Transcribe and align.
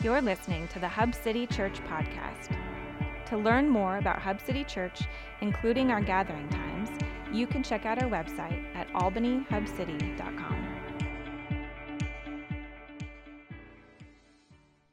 You're 0.00 0.22
listening 0.22 0.68
to 0.68 0.78
the 0.78 0.86
Hub 0.86 1.12
City 1.12 1.44
Church 1.44 1.80
podcast. 1.88 2.56
To 3.26 3.36
learn 3.36 3.68
more 3.68 3.98
about 3.98 4.20
Hub 4.20 4.40
City 4.40 4.62
Church, 4.62 5.00
including 5.40 5.90
our 5.90 6.00
gathering 6.00 6.48
times, 6.50 6.88
you 7.32 7.48
can 7.48 7.64
check 7.64 7.84
out 7.84 8.00
our 8.00 8.08
website 8.08 8.64
at 8.76 8.86
albanyhubcity.com. 8.92 10.68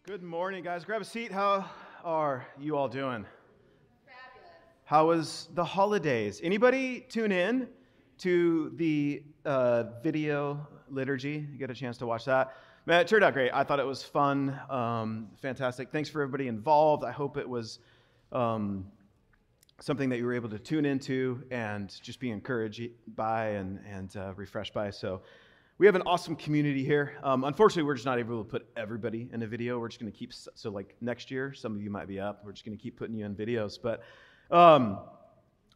Good 0.08 0.23
morning, 0.23 0.64
guys. 0.64 0.84
Grab 0.84 1.04
a 1.04 1.06
seat. 1.06 1.32
How 1.32 1.70
are 2.04 2.48
you 2.60 2.76
all 2.76 2.88
doing? 2.88 3.28
Fabulous. 4.08 4.52
How 4.86 5.06
was 5.06 5.50
the 5.54 5.64
holidays? 5.64 6.42
Anybody 6.44 7.06
tune 7.10 7.32
in 7.32 7.68
to 8.18 8.72
the 8.76 9.22
uh, 9.46 9.84
video 10.02 10.66
liturgy? 10.90 11.48
You 11.52 11.60
get 11.60 11.70
a 11.70 11.76
chance 11.76 12.00
to 12.00 12.08
watch 12.08 12.26
that? 12.26 12.56
Man, 12.88 13.02
it 13.02 13.08
turned 13.08 13.24
out 13.24 13.34
great. 13.34 13.50
I 13.52 13.64
thought 13.64 13.80
it 13.80 13.86
was 13.86 14.04
fun, 14.04 14.59
um, 14.70 15.30
fantastic. 15.41 15.91
Thanks 15.91 16.08
for 16.08 16.22
everybody 16.22 16.48
involved. 16.48 17.04
I 17.04 17.12
hope 17.12 17.36
it 17.36 17.50
was 17.50 17.80
um, 18.32 18.86
something 19.82 20.08
that 20.09 20.18
you 20.18 20.26
were 20.26 20.36
able 20.36 20.50
to 20.50 20.59
tune 20.59 20.86
into 20.86 21.42
and 21.50 21.92
just 22.04 22.20
be 22.20 22.30
encouraged 22.30 22.84
by 23.16 23.48
and, 23.48 23.80
and 23.92 24.16
uh, 24.16 24.36
refreshed 24.36 24.76
by. 24.76 24.92
So 24.92 25.23
we 25.80 25.88
have 25.88 25.95
an 25.95 26.04
awesome 26.04 26.36
community 26.36 26.86
here. 26.86 27.18
Um, 27.23 27.44
unfortunately, 27.44 27.88
we're 27.88 27.95
just 27.95 28.06
not 28.06 28.20
able 28.20 28.44
to 28.44 28.48
put 28.48 28.68
everybody 28.78 29.30
in 29.34 29.42
a 29.42 29.48
video. 29.48 29.80
We're 29.80 29.88
just 29.88 30.00
going 30.00 30.12
to 30.12 30.17
keep, 30.17 30.31
so 30.31 30.70
like 30.70 30.95
next 31.02 31.31
year, 31.31 31.54
some 31.54 31.73
of 31.73 31.81
you 31.81 31.90
might 31.90 32.08
be 32.08 32.20
up. 32.20 32.44
We're 32.45 32.52
just 32.52 32.66
going 32.66 32.78
to 32.78 32.84
keep 32.84 33.00
putting 33.00 33.16
you 33.16 33.26
in 33.26 33.34
videos. 33.34 33.80
But 33.81 34.04
um, 34.52 35.00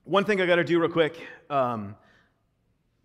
one 0.03 0.25
thing 0.25 0.41
I 0.41 0.45
got 0.45 0.57
to 0.57 0.63
do 0.63 0.79
real 0.79 0.91
quick, 0.91 1.19
um, 1.49 1.95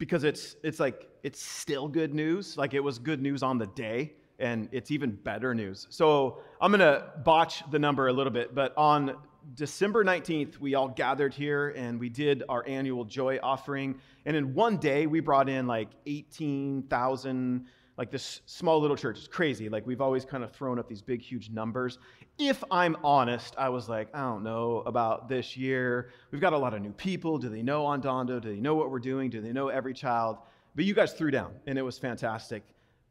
because 0.04 0.22
it's, 0.22 0.56
it's 0.62 0.78
like, 0.78 1.08
it's 1.22 1.42
still 1.42 1.88
good 1.88 2.12
news. 2.12 2.58
Like 2.58 2.74
it 2.74 2.80
was 2.80 2.98
good 2.98 3.22
news 3.22 3.42
on 3.42 3.56
the 3.56 3.66
day, 3.68 4.12
and 4.38 4.68
it's 4.70 4.90
even 4.90 5.12
better 5.12 5.54
news. 5.54 5.86
So 5.88 6.40
I'm 6.60 6.72
to 6.72 7.06
botch 7.24 7.62
the 7.70 7.78
number 7.78 8.08
a 8.08 8.12
little 8.12 8.30
bit, 8.30 8.54
but 8.54 8.76
on 8.76 9.16
December 9.54 10.04
19th, 10.04 10.58
we 10.58 10.74
all 10.74 10.88
gathered 10.88 11.32
here 11.32 11.70
and 11.70 11.98
we 11.98 12.10
did 12.10 12.42
our 12.50 12.66
annual 12.68 13.06
joy 13.06 13.38
offering. 13.42 13.98
And 14.26 14.36
in 14.36 14.52
one 14.52 14.76
day, 14.76 15.06
we 15.06 15.20
brought 15.20 15.48
in 15.48 15.66
like 15.66 15.88
18,000, 16.04 17.66
like 17.96 18.10
this 18.10 18.40
small 18.46 18.80
little 18.80 18.96
church. 18.96 19.18
It's 19.18 19.28
crazy. 19.28 19.68
Like 19.68 19.86
we've 19.86 20.00
always 20.00 20.24
kind 20.24 20.42
of 20.42 20.52
thrown 20.52 20.78
up 20.78 20.88
these 20.88 21.02
big, 21.02 21.22
huge 21.22 21.50
numbers. 21.50 21.98
If 22.38 22.64
I'm 22.70 22.96
honest, 23.04 23.54
I 23.56 23.68
was 23.68 23.88
like, 23.88 24.08
I 24.14 24.20
don't 24.20 24.42
know 24.42 24.82
about 24.86 25.28
this 25.28 25.56
year. 25.56 26.10
We've 26.30 26.40
got 26.40 26.52
a 26.52 26.58
lot 26.58 26.74
of 26.74 26.82
new 26.82 26.92
people. 26.92 27.38
Do 27.38 27.48
they 27.48 27.62
know 27.62 27.84
Andando? 27.84 28.40
Do 28.40 28.52
they 28.52 28.60
know 28.60 28.74
what 28.74 28.90
we're 28.90 28.98
doing? 28.98 29.30
Do 29.30 29.40
they 29.40 29.52
know 29.52 29.68
every 29.68 29.94
child? 29.94 30.38
But 30.74 30.84
you 30.84 30.94
guys 30.94 31.12
threw 31.12 31.30
down 31.30 31.52
and 31.66 31.78
it 31.78 31.82
was 31.82 31.98
fantastic. 31.98 32.64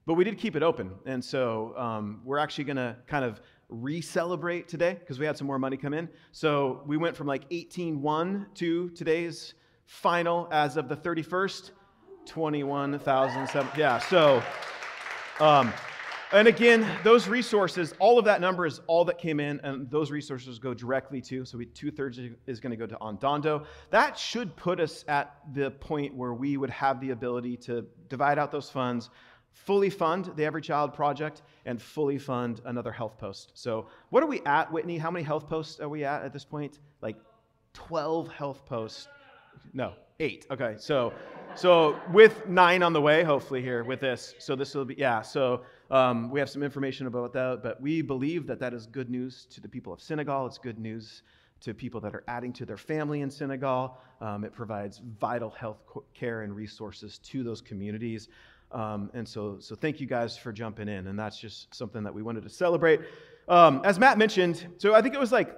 But 0.05 0.15
we 0.15 0.25
did 0.25 0.37
keep 0.37 0.57
it 0.57 0.63
open. 0.63 0.91
And 1.05 1.23
so 1.23 1.73
um, 1.77 2.21
we're 2.25 2.39
actually 2.39 2.65
going 2.65 2.77
to 2.77 2.97
kind 3.07 3.23
of 3.23 3.39
re-celebrate 3.69 4.67
today 4.67 4.97
because 4.99 5.17
we 5.17 5.25
had 5.25 5.37
some 5.37 5.47
more 5.47 5.57
money 5.57 5.77
come 5.77 5.93
in. 5.93 6.09
So 6.33 6.83
we 6.85 6.97
went 6.97 7.15
from 7.15 7.27
like 7.27 7.49
18.1 7.49 8.53
to 8.55 8.89
today's 8.89 9.53
final 9.85 10.47
as 10.51 10.77
of 10.77 10.89
the 10.89 10.95
31st, 10.95 11.71
21,007. 12.25 13.71
Yeah, 13.77 13.99
so, 13.99 14.41
um, 15.39 15.71
and 16.31 16.47
again, 16.47 16.87
those 17.03 17.27
resources, 17.27 17.93
all 17.99 18.17
of 18.17 18.25
that 18.25 18.41
number 18.41 18.65
is 18.65 18.81
all 18.87 19.05
that 19.05 19.17
came 19.17 19.39
in, 19.39 19.59
and 19.61 19.89
those 19.89 20.09
resources 20.09 20.59
go 20.59 20.73
directly 20.73 21.21
to, 21.21 21.45
so 21.45 21.57
we, 21.57 21.65
two-thirds 21.65 22.19
is 22.47 22.59
going 22.59 22.71
to 22.71 22.77
go 22.77 22.87
to 22.87 22.95
Andando. 22.95 23.65
That 23.91 24.17
should 24.17 24.55
put 24.55 24.79
us 24.79 25.05
at 25.07 25.35
the 25.53 25.71
point 25.71 26.15
where 26.15 26.33
we 26.33 26.57
would 26.57 26.71
have 26.71 26.99
the 26.99 27.11
ability 27.11 27.57
to 27.57 27.85
divide 28.09 28.39
out 28.39 28.51
those 28.51 28.69
funds 28.69 29.09
fully 29.53 29.89
fund 29.89 30.31
the 30.35 30.45
Every 30.45 30.61
Child 30.61 30.93
Project, 30.93 31.41
and 31.65 31.81
fully 31.81 32.17
fund 32.17 32.61
another 32.65 32.91
health 32.91 33.17
post. 33.17 33.51
So, 33.53 33.87
what 34.09 34.23
are 34.23 34.27
we 34.27 34.41
at, 34.45 34.71
Whitney? 34.71 34.97
How 34.97 35.11
many 35.11 35.23
health 35.23 35.47
posts 35.47 35.79
are 35.79 35.89
we 35.89 36.03
at 36.03 36.23
at 36.23 36.33
this 36.33 36.43
point? 36.43 36.79
Like 37.01 37.15
12 37.73 38.27
health 38.29 38.65
posts. 38.65 39.07
No, 39.73 39.93
eight. 40.19 40.45
Okay, 40.51 40.75
so 40.77 41.13
so 41.55 41.99
with 42.11 42.47
nine 42.47 42.83
on 42.83 42.93
the 42.93 43.01
way, 43.01 43.23
hopefully 43.23 43.61
here 43.61 43.83
with 43.83 43.99
this. 43.99 44.35
So 44.39 44.55
this 44.55 44.73
will 44.73 44.85
be 44.85 44.95
yeah. 44.97 45.21
So 45.21 45.61
um, 45.91 46.29
we 46.29 46.39
have 46.39 46.49
some 46.49 46.63
information 46.63 47.07
about 47.07 47.33
that, 47.33 47.61
but 47.61 47.79
we 47.81 48.01
believe 48.01 48.47
that 48.47 48.59
that 48.59 48.73
is 48.73 48.87
good 48.87 49.09
news 49.09 49.45
to 49.51 49.61
the 49.61 49.69
people 49.69 49.93
of 49.93 50.01
Senegal. 50.01 50.47
It's 50.47 50.57
good 50.57 50.79
news 50.79 51.23
to 51.61 51.73
people 51.73 52.01
that 52.01 52.13
are 52.13 52.23
adding 52.27 52.51
to 52.53 52.65
their 52.65 52.77
family 52.77 53.21
in 53.21 53.29
Senegal. 53.29 53.97
Um, 54.21 54.43
it 54.43 54.53
provides 54.53 55.01
vital 55.19 55.49
health 55.49 55.77
care 56.13 56.41
and 56.41 56.55
resources 56.55 57.19
to 57.19 57.43
those 57.43 57.61
communities. 57.61 58.27
Um, 58.71 59.11
and 59.13 59.27
so, 59.27 59.57
so 59.59 59.75
thank 59.75 60.01
you 60.01 60.07
guys 60.07 60.35
for 60.35 60.51
jumping 60.51 60.89
in. 60.89 61.07
And 61.07 61.17
that's 61.17 61.37
just 61.39 61.73
something 61.73 62.03
that 62.03 62.13
we 62.13 62.23
wanted 62.23 62.43
to 62.43 62.49
celebrate. 62.49 63.01
Um, 63.47 63.81
as 63.83 63.99
Matt 63.99 64.17
mentioned, 64.17 64.65
so 64.77 64.95
I 64.95 65.01
think 65.01 65.13
it 65.13 65.19
was 65.19 65.31
like 65.31 65.57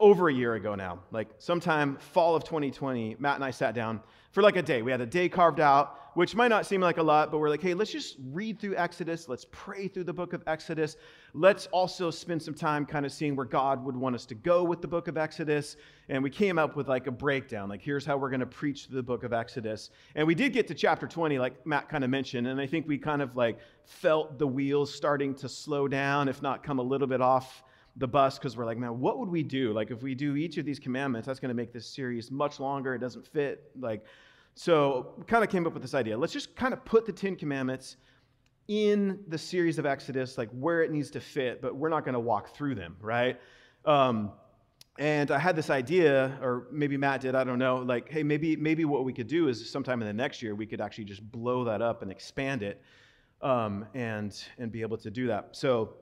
over 0.00 0.28
a 0.28 0.34
year 0.34 0.54
ago 0.54 0.74
now, 0.74 1.00
like 1.12 1.28
sometime 1.38 1.96
fall 1.96 2.34
of 2.34 2.44
2020, 2.44 3.16
Matt 3.18 3.36
and 3.36 3.44
I 3.44 3.50
sat 3.50 3.74
down 3.74 4.00
for 4.32 4.42
like 4.42 4.56
a 4.56 4.62
day. 4.62 4.82
We 4.82 4.90
had 4.90 5.00
a 5.00 5.06
day 5.06 5.28
carved 5.28 5.60
out, 5.60 5.98
which 6.14 6.34
might 6.34 6.48
not 6.48 6.66
seem 6.66 6.80
like 6.80 6.98
a 6.98 7.02
lot, 7.02 7.30
but 7.30 7.38
we're 7.38 7.48
like, 7.48 7.62
hey, 7.62 7.74
let's 7.74 7.92
just 7.92 8.16
read 8.32 8.58
through 8.58 8.76
Exodus. 8.76 9.28
Let's 9.28 9.46
pray 9.52 9.86
through 9.86 10.04
the 10.04 10.12
book 10.12 10.32
of 10.32 10.42
Exodus. 10.48 10.96
Let's 11.32 11.66
also 11.66 12.10
spend 12.10 12.42
some 12.42 12.54
time 12.54 12.84
kind 12.86 13.06
of 13.06 13.12
seeing 13.12 13.36
where 13.36 13.46
God 13.46 13.84
would 13.84 13.96
want 13.96 14.16
us 14.16 14.26
to 14.26 14.34
go 14.34 14.64
with 14.64 14.82
the 14.82 14.88
book 14.88 15.06
of 15.06 15.16
Exodus. 15.16 15.76
And 16.08 16.22
we 16.22 16.30
came 16.30 16.58
up 16.58 16.74
with 16.74 16.88
like 16.88 17.06
a 17.06 17.12
breakdown, 17.12 17.68
like 17.68 17.80
here's 17.80 18.04
how 18.04 18.16
we're 18.16 18.30
going 18.30 18.40
to 18.40 18.46
preach 18.46 18.88
the 18.88 19.02
book 19.02 19.22
of 19.22 19.32
Exodus. 19.32 19.90
And 20.16 20.26
we 20.26 20.34
did 20.34 20.52
get 20.52 20.66
to 20.68 20.74
chapter 20.74 21.06
20, 21.06 21.38
like 21.38 21.64
Matt 21.64 21.88
kind 21.88 22.02
of 22.02 22.10
mentioned. 22.10 22.48
And 22.48 22.60
I 22.60 22.66
think 22.66 22.88
we 22.88 22.98
kind 22.98 23.22
of 23.22 23.36
like 23.36 23.58
felt 23.84 24.40
the 24.40 24.46
wheels 24.46 24.92
starting 24.92 25.34
to 25.36 25.48
slow 25.48 25.86
down, 25.86 26.28
if 26.28 26.42
not 26.42 26.64
come 26.64 26.80
a 26.80 26.82
little 26.82 27.06
bit 27.06 27.20
off 27.20 27.62
the 27.96 28.08
bus 28.08 28.38
because 28.38 28.56
we're 28.56 28.64
like, 28.64 28.78
man, 28.78 29.00
what 29.00 29.18
would 29.18 29.28
we 29.28 29.42
do? 29.42 29.72
Like, 29.72 29.90
if 29.90 30.02
we 30.02 30.14
do 30.14 30.36
each 30.36 30.58
of 30.58 30.64
these 30.64 30.78
commandments, 30.78 31.26
that's 31.26 31.40
going 31.40 31.50
to 31.50 31.54
make 31.54 31.72
this 31.72 31.86
series 31.86 32.30
much 32.30 32.58
longer. 32.58 32.94
It 32.94 32.98
doesn't 32.98 33.26
fit. 33.26 33.70
Like, 33.78 34.04
so 34.54 35.14
kind 35.26 35.44
of 35.44 35.50
came 35.50 35.66
up 35.66 35.72
with 35.72 35.82
this 35.82 35.94
idea. 35.94 36.16
Let's 36.16 36.32
just 36.32 36.56
kind 36.56 36.72
of 36.72 36.84
put 36.84 37.06
the 37.06 37.12
Ten 37.12 37.36
Commandments 37.36 37.96
in 38.68 39.20
the 39.28 39.38
series 39.38 39.78
of 39.78 39.86
Exodus, 39.86 40.38
like 40.38 40.48
where 40.50 40.82
it 40.82 40.90
needs 40.90 41.10
to 41.10 41.20
fit, 41.20 41.60
but 41.60 41.76
we're 41.76 41.88
not 41.88 42.04
going 42.04 42.14
to 42.14 42.20
walk 42.20 42.54
through 42.54 42.74
them, 42.74 42.96
right? 43.00 43.38
Um, 43.84 44.32
and 44.98 45.30
I 45.30 45.38
had 45.38 45.56
this 45.56 45.70
idea, 45.70 46.38
or 46.40 46.68
maybe 46.70 46.96
Matt 46.96 47.20
did, 47.20 47.34
I 47.34 47.44
don't 47.44 47.58
know, 47.58 47.76
like, 47.76 48.08
hey, 48.08 48.22
maybe, 48.22 48.56
maybe 48.56 48.84
what 48.84 49.04
we 49.04 49.12
could 49.12 49.26
do 49.26 49.48
is 49.48 49.68
sometime 49.70 50.00
in 50.00 50.06
the 50.06 50.14
next 50.14 50.40
year, 50.40 50.54
we 50.54 50.66
could 50.66 50.80
actually 50.80 51.04
just 51.04 51.30
blow 51.30 51.64
that 51.64 51.82
up 51.82 52.02
and 52.02 52.10
expand 52.10 52.62
it 52.62 52.80
um, 53.42 53.86
and, 53.92 54.42
and 54.58 54.70
be 54.70 54.82
able 54.82 54.96
to 54.98 55.10
do 55.10 55.26
that. 55.26 55.48
So 55.52 55.96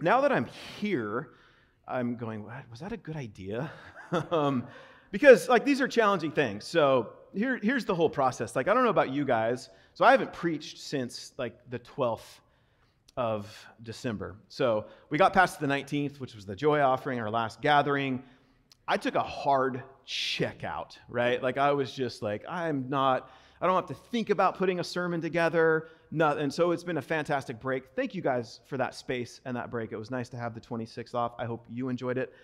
now 0.00 0.20
that 0.20 0.32
I'm 0.32 0.46
here, 0.80 1.30
I'm 1.86 2.16
going, 2.16 2.44
was 2.70 2.80
that 2.80 2.92
a 2.92 2.96
good 2.96 3.16
idea? 3.16 3.70
um, 4.30 4.66
because 5.10 5.48
like 5.48 5.64
these 5.64 5.80
are 5.80 5.88
challenging 5.88 6.32
things. 6.32 6.64
So 6.64 7.10
here, 7.34 7.58
here's 7.62 7.84
the 7.84 7.94
whole 7.94 8.10
process. 8.10 8.56
Like 8.56 8.68
I 8.68 8.74
don't 8.74 8.84
know 8.84 8.90
about 8.90 9.10
you 9.10 9.24
guys, 9.24 9.70
so 9.92 10.04
I 10.04 10.10
haven't 10.10 10.32
preached 10.32 10.78
since 10.78 11.32
like 11.38 11.58
the 11.70 11.78
12th 11.78 12.40
of 13.16 13.66
December. 13.82 14.36
So 14.48 14.86
we 15.10 15.18
got 15.18 15.32
past 15.32 15.60
the 15.60 15.66
19th, 15.66 16.18
which 16.18 16.34
was 16.34 16.46
the 16.46 16.56
joy 16.56 16.80
offering, 16.80 17.20
our 17.20 17.30
last 17.30 17.60
gathering. 17.60 18.22
I 18.88 18.96
took 18.96 19.14
a 19.14 19.22
hard 19.22 19.82
check 20.04 20.64
out, 20.64 20.98
right? 21.08 21.42
Like 21.42 21.56
I 21.56 21.72
was 21.72 21.92
just 21.92 22.22
like, 22.22 22.44
I'm 22.48 22.88
not, 22.88 23.30
I 23.64 23.66
don't 23.66 23.76
have 23.76 23.86
to 23.86 23.94
think 23.94 24.28
about 24.28 24.58
putting 24.58 24.78
a 24.78 24.84
sermon 24.84 25.22
together. 25.22 25.88
And 26.12 26.52
so 26.52 26.72
it's 26.72 26.84
been 26.84 26.98
a 26.98 27.02
fantastic 27.02 27.60
break. 27.60 27.84
Thank 27.96 28.14
you 28.14 28.20
guys 28.20 28.60
for 28.66 28.76
that 28.76 28.94
space 28.94 29.40
and 29.46 29.56
that 29.56 29.70
break. 29.70 29.90
It 29.90 29.96
was 29.96 30.10
nice 30.10 30.28
to 30.28 30.36
have 30.36 30.54
the 30.54 30.60
26th 30.60 31.14
off. 31.14 31.32
I 31.38 31.46
hope 31.46 31.64
you 31.70 31.88
enjoyed 31.88 32.18
it 32.18 32.34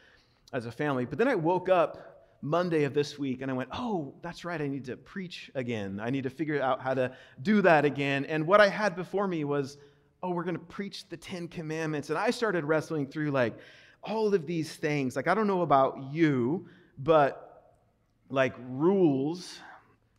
as 0.55 0.65
a 0.65 0.73
family. 0.73 1.05
But 1.05 1.19
then 1.19 1.29
I 1.29 1.35
woke 1.35 1.69
up 1.69 2.39
Monday 2.41 2.85
of 2.85 2.95
this 2.95 3.19
week 3.19 3.43
and 3.43 3.51
I 3.51 3.55
went, 3.55 3.69
oh, 3.71 4.15
that's 4.23 4.47
right. 4.47 4.59
I 4.59 4.67
need 4.67 4.87
to 4.87 4.97
preach 4.97 5.51
again. 5.55 6.01
I 6.03 6.09
need 6.09 6.23
to 6.23 6.31
figure 6.31 6.59
out 6.63 6.81
how 6.81 6.95
to 6.95 7.15
do 7.43 7.61
that 7.61 7.85
again. 7.85 8.25
And 8.25 8.47
what 8.47 8.63
I 8.63 8.69
had 8.69 8.97
before 8.97 9.29
me 9.29 9.45
was, 9.45 9.77
oh, 10.23 10.31
we're 10.31 10.45
going 10.45 10.57
to 10.57 10.65
preach 10.65 11.07
the 11.11 11.19
Ten 11.19 11.49
Commandments. 11.49 12.09
And 12.09 12.19
I 12.19 12.31
started 12.31 12.65
wrestling 12.65 13.07
through 13.07 13.31
like 13.31 13.59
all 14.03 14.35
of 14.35 14.47
these 14.47 14.75
things. 14.75 15.17
Like, 15.17 15.29
I 15.29 15.35
don't 15.35 15.47
know 15.47 15.61
about 15.61 16.03
you, 16.13 16.67
but 16.97 17.75
like 18.31 18.55
rules, 18.71 19.59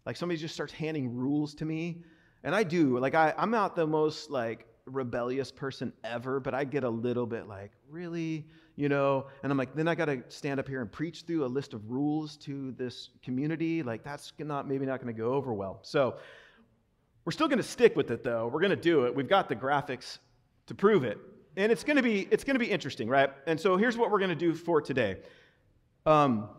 like 0.05 0.17
somebody 0.17 0.39
just 0.39 0.53
starts 0.53 0.73
handing 0.73 1.15
rules 1.15 1.53
to 1.55 1.65
me 1.65 2.03
and 2.43 2.55
I 2.55 2.63
do. 2.63 2.97
Like 2.97 3.15
I, 3.15 3.33
I'm 3.37 3.51
not 3.51 3.75
the 3.75 3.85
most 3.85 4.29
like 4.29 4.65
rebellious 4.85 5.51
person 5.51 5.93
ever, 6.03 6.39
but 6.39 6.53
I 6.53 6.63
get 6.63 6.83
a 6.83 6.89
little 6.89 7.25
bit 7.25 7.47
like, 7.47 7.71
really? 7.89 8.47
You 8.75 8.89
know? 8.89 9.27
And 9.43 9.51
I'm 9.51 9.57
like, 9.57 9.75
then 9.75 9.87
I 9.87 9.95
gotta 9.95 10.23
stand 10.29 10.59
up 10.59 10.67
here 10.67 10.81
and 10.81 10.91
preach 10.91 11.23
through 11.27 11.45
a 11.45 11.47
list 11.47 11.73
of 11.73 11.89
rules 11.89 12.37
to 12.37 12.71
this 12.73 13.09
community. 13.23 13.83
Like 13.83 14.03
that's 14.03 14.33
not 14.39 14.67
maybe 14.67 14.85
not 14.85 14.99
gonna 14.99 15.13
go 15.13 15.33
over 15.33 15.53
well. 15.53 15.79
So 15.83 16.17
we're 17.25 17.31
still 17.31 17.47
gonna 17.47 17.63
stick 17.63 17.95
with 17.95 18.09
it 18.11 18.23
though. 18.23 18.47
We're 18.47 18.61
gonna 18.61 18.75
do 18.75 19.05
it. 19.05 19.15
We've 19.15 19.29
got 19.29 19.49
the 19.49 19.55
graphics 19.55 20.17
to 20.67 20.73
prove 20.73 21.03
it. 21.03 21.19
And 21.57 21.71
it's 21.71 21.83
gonna 21.83 22.03
be 22.03 22.27
it's 22.31 22.43
gonna 22.43 22.59
be 22.59 22.71
interesting, 22.71 23.07
right? 23.07 23.29
And 23.45 23.59
so 23.59 23.77
here's 23.77 23.97
what 23.97 24.09
we're 24.09 24.19
gonna 24.19 24.35
do 24.35 24.55
for 24.55 24.81
today. 24.81 25.17
Um, 26.05 26.49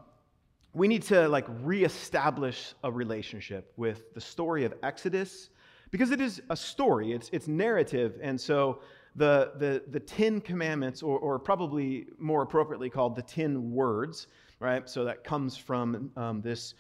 we 0.74 0.88
need 0.88 1.02
to 1.02 1.28
like 1.28 1.46
reestablish 1.62 2.74
a 2.82 2.90
relationship 2.90 3.72
with 3.76 4.14
the 4.14 4.20
story 4.20 4.64
of 4.64 4.74
Exodus 4.82 5.50
because 5.90 6.10
it 6.10 6.20
is 6.20 6.40
a 6.48 6.56
story, 6.56 7.12
it's, 7.12 7.28
it's 7.32 7.48
narrative. 7.48 8.18
And 8.22 8.40
so 8.40 8.80
the, 9.14 9.52
the, 9.56 9.82
the 9.88 10.00
Ten 10.00 10.40
Commandments, 10.40 11.02
or, 11.02 11.18
or 11.18 11.38
probably 11.38 12.06
more 12.18 12.42
appropriately 12.42 12.88
called 12.88 13.14
the 13.14 13.22
Ten 13.22 13.72
Words, 13.72 14.28
right? 14.58 14.88
So 14.88 15.04
that 15.04 15.22
comes 15.22 15.56
from 15.56 16.10
um, 16.16 16.40
this, 16.40 16.74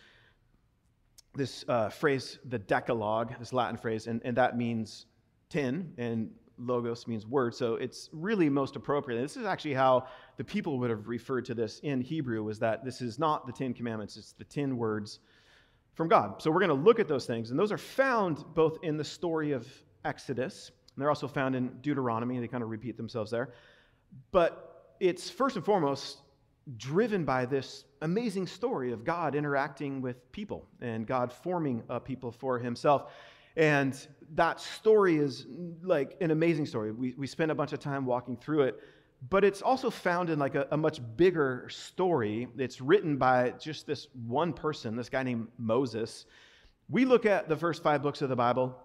this 1.34 1.64
uh, 1.68 1.90
phrase, 1.90 2.38
the 2.48 2.58
Decalogue, 2.58 3.34
this 3.38 3.52
Latin 3.52 3.76
phrase, 3.76 4.06
and, 4.06 4.22
and 4.24 4.36
that 4.38 4.56
means 4.56 5.06
ten, 5.50 5.92
and 5.98 6.30
logos 6.66 7.06
means 7.06 7.26
word. 7.26 7.54
So 7.54 7.74
it's 7.74 8.08
really 8.12 8.48
most 8.48 8.76
appropriate. 8.76 9.18
And 9.18 9.24
this 9.24 9.36
is 9.36 9.46
actually 9.46 9.74
how 9.74 10.06
the 10.36 10.44
people 10.44 10.78
would 10.78 10.90
have 10.90 11.08
referred 11.08 11.44
to 11.46 11.54
this 11.54 11.80
in 11.80 12.00
Hebrew, 12.00 12.42
was 12.42 12.58
that 12.60 12.84
this 12.84 13.00
is 13.00 13.18
not 13.18 13.46
the 13.46 13.52
Ten 13.52 13.74
Commandments, 13.74 14.16
it's 14.16 14.32
the 14.32 14.44
ten 14.44 14.76
words 14.76 15.20
from 15.94 16.08
God. 16.08 16.40
So 16.40 16.50
we're 16.50 16.60
going 16.60 16.68
to 16.68 16.84
look 16.84 17.00
at 17.00 17.08
those 17.08 17.26
things, 17.26 17.50
and 17.50 17.58
those 17.58 17.72
are 17.72 17.78
found 17.78 18.44
both 18.54 18.78
in 18.82 18.96
the 18.96 19.04
story 19.04 19.52
of 19.52 19.66
Exodus, 20.04 20.70
and 20.94 21.02
they're 21.02 21.10
also 21.10 21.28
found 21.28 21.54
in 21.54 21.68
Deuteronomy. 21.80 22.38
They 22.38 22.48
kind 22.48 22.62
of 22.62 22.70
repeat 22.70 22.96
themselves 22.96 23.30
there. 23.30 23.52
But 24.30 24.94
it's 25.00 25.30
first 25.30 25.56
and 25.56 25.64
foremost 25.64 26.18
driven 26.76 27.24
by 27.24 27.44
this 27.44 27.84
amazing 28.02 28.46
story 28.46 28.92
of 28.92 29.04
God 29.04 29.34
interacting 29.34 30.00
with 30.00 30.30
people 30.32 30.66
and 30.80 31.06
God 31.06 31.32
forming 31.32 31.82
a 31.88 31.98
people 31.98 32.30
for 32.30 32.58
himself. 32.58 33.10
And 33.56 34.06
that 34.34 34.60
story 34.60 35.16
is 35.16 35.46
like 35.82 36.16
an 36.20 36.30
amazing 36.30 36.66
story. 36.66 36.92
We, 36.92 37.14
we 37.16 37.26
spent 37.26 37.50
a 37.50 37.54
bunch 37.54 37.72
of 37.72 37.80
time 37.80 38.06
walking 38.06 38.36
through 38.36 38.62
it, 38.62 38.80
but 39.28 39.44
it's 39.44 39.62
also 39.62 39.90
found 39.90 40.30
in 40.30 40.38
like 40.38 40.54
a, 40.54 40.66
a 40.70 40.76
much 40.76 41.00
bigger 41.16 41.68
story. 41.70 42.48
It's 42.56 42.80
written 42.80 43.16
by 43.16 43.50
just 43.60 43.86
this 43.86 44.08
one 44.26 44.52
person, 44.52 44.96
this 44.96 45.08
guy 45.08 45.22
named 45.22 45.48
Moses. 45.58 46.26
We 46.88 47.04
look 47.04 47.26
at 47.26 47.48
the 47.48 47.56
first 47.56 47.82
five 47.82 48.02
books 48.02 48.22
of 48.22 48.28
the 48.28 48.36
Bible 48.36 48.76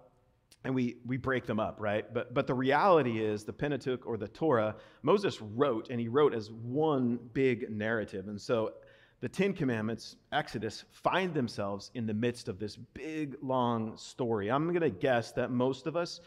and 0.64 0.76
we, 0.76 0.98
we 1.06 1.18
break 1.18 1.46
them 1.46 1.60
up, 1.60 1.78
right? 1.80 2.14
But, 2.14 2.34
but 2.34 2.46
the 2.46 2.54
reality 2.54 3.24
is 3.24 3.46
the 3.46 3.54
Pentateuch 3.54 4.06
or 4.06 4.18
the 4.18 4.28
Torah, 4.28 4.76
Moses 5.02 5.42
wrote, 5.42 5.90
and 5.90 6.00
he 6.00 6.10
wrote 6.10 6.34
as 6.34 6.52
one 6.52 7.20
big 7.34 7.70
narrative. 7.70 8.28
And 8.28 8.40
so 8.40 8.74
the 9.20 9.30
Ten 9.30 9.54
Commandments, 9.54 10.16
Exodus, 10.32 10.86
find 10.92 11.34
themselves 11.34 11.92
in 11.96 12.06
the 12.06 12.14
midst 12.14 12.48
of 12.48 12.60
this 12.60 12.76
big, 12.76 13.36
long 13.42 13.98
story. 13.98 14.52
I'm 14.52 14.68
going 14.68 14.82
to 14.82 14.90
guess 14.90 15.32
that 15.34 15.52
most 15.52 15.88
of 15.88 15.96
us 15.96 16.22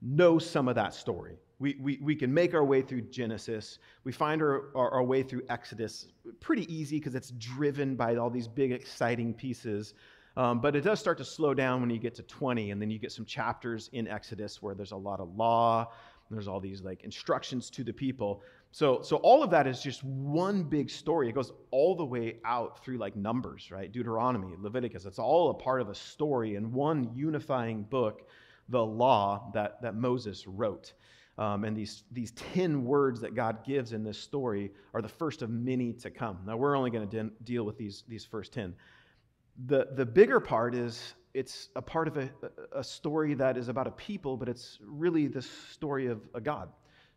know 0.00 0.38
some 0.38 0.68
of 0.68 0.74
that 0.76 0.94
story. 0.94 1.38
We, 1.58 1.76
we, 1.80 1.98
we 2.02 2.14
can 2.14 2.32
make 2.32 2.54
our 2.54 2.64
way 2.64 2.82
through 2.82 3.02
Genesis. 3.02 3.78
We 4.04 4.12
find 4.12 4.42
our, 4.42 4.66
our, 4.76 4.90
our 4.92 5.02
way 5.02 5.22
through 5.22 5.42
Exodus 5.48 6.06
pretty 6.38 6.72
easy 6.72 6.98
because 6.98 7.14
it's 7.14 7.30
driven 7.32 7.96
by 7.96 8.14
all 8.16 8.30
these 8.30 8.46
big, 8.46 8.72
exciting 8.72 9.32
pieces. 9.34 9.94
Um, 10.36 10.60
but 10.60 10.76
it 10.76 10.82
does 10.82 11.00
start 11.00 11.16
to 11.18 11.24
slow 11.24 11.54
down 11.54 11.80
when 11.80 11.88
you 11.88 11.98
get 11.98 12.14
to 12.16 12.22
20, 12.22 12.70
and 12.70 12.80
then 12.80 12.90
you 12.90 12.98
get 12.98 13.10
some 13.10 13.24
chapters 13.24 13.88
in 13.94 14.06
Exodus 14.06 14.60
where 14.60 14.74
there's 14.74 14.92
a 14.92 14.96
lot 14.96 15.18
of 15.18 15.34
law, 15.34 15.90
there's 16.30 16.48
all 16.48 16.60
these 16.60 16.82
like 16.82 17.04
instructions 17.04 17.70
to 17.70 17.84
the 17.84 17.92
people. 17.92 18.42
So, 18.72 19.00
so 19.02 19.16
all 19.16 19.42
of 19.42 19.50
that 19.50 19.66
is 19.66 19.80
just 19.80 20.04
one 20.04 20.64
big 20.64 20.90
story. 20.90 21.28
It 21.28 21.34
goes 21.34 21.52
all 21.70 21.94
the 21.94 22.04
way 22.04 22.38
out 22.44 22.84
through 22.84 22.98
like 22.98 23.16
Numbers, 23.16 23.70
right? 23.70 23.90
Deuteronomy, 23.90 24.54
Leviticus. 24.58 25.06
It's 25.06 25.18
all 25.18 25.50
a 25.50 25.54
part 25.54 25.80
of 25.80 25.88
a 25.88 25.94
story 25.94 26.56
in 26.56 26.72
one 26.72 27.10
unifying 27.14 27.84
book, 27.84 28.28
the 28.68 28.84
law 28.84 29.50
that, 29.54 29.80
that 29.82 29.94
Moses 29.94 30.46
wrote. 30.46 30.92
Um, 31.38 31.64
and 31.64 31.76
these, 31.76 32.04
these 32.10 32.32
10 32.32 32.84
words 32.84 33.20
that 33.20 33.34
God 33.34 33.64
gives 33.64 33.92
in 33.92 34.02
this 34.02 34.18
story 34.18 34.72
are 34.94 35.02
the 35.02 35.08
first 35.08 35.42
of 35.42 35.50
many 35.50 35.92
to 35.94 36.10
come. 36.10 36.38
Now, 36.46 36.56
we're 36.56 36.76
only 36.76 36.90
going 36.90 37.08
to 37.08 37.22
de- 37.22 37.30
deal 37.44 37.64
with 37.64 37.76
these, 37.76 38.04
these 38.08 38.24
first 38.24 38.52
10. 38.54 38.74
The, 39.66 39.88
the 39.94 40.06
bigger 40.06 40.40
part 40.40 40.74
is 40.74 41.14
it's 41.36 41.68
a 41.76 41.82
part 41.82 42.08
of 42.08 42.16
a, 42.16 42.30
a 42.72 42.82
story 42.82 43.34
that 43.34 43.58
is 43.58 43.68
about 43.68 43.86
a 43.86 43.90
people, 43.90 44.38
but 44.38 44.48
it's 44.48 44.78
really 44.80 45.26
the 45.26 45.42
story 45.42 46.06
of 46.06 46.26
a 46.34 46.40
God 46.40 46.70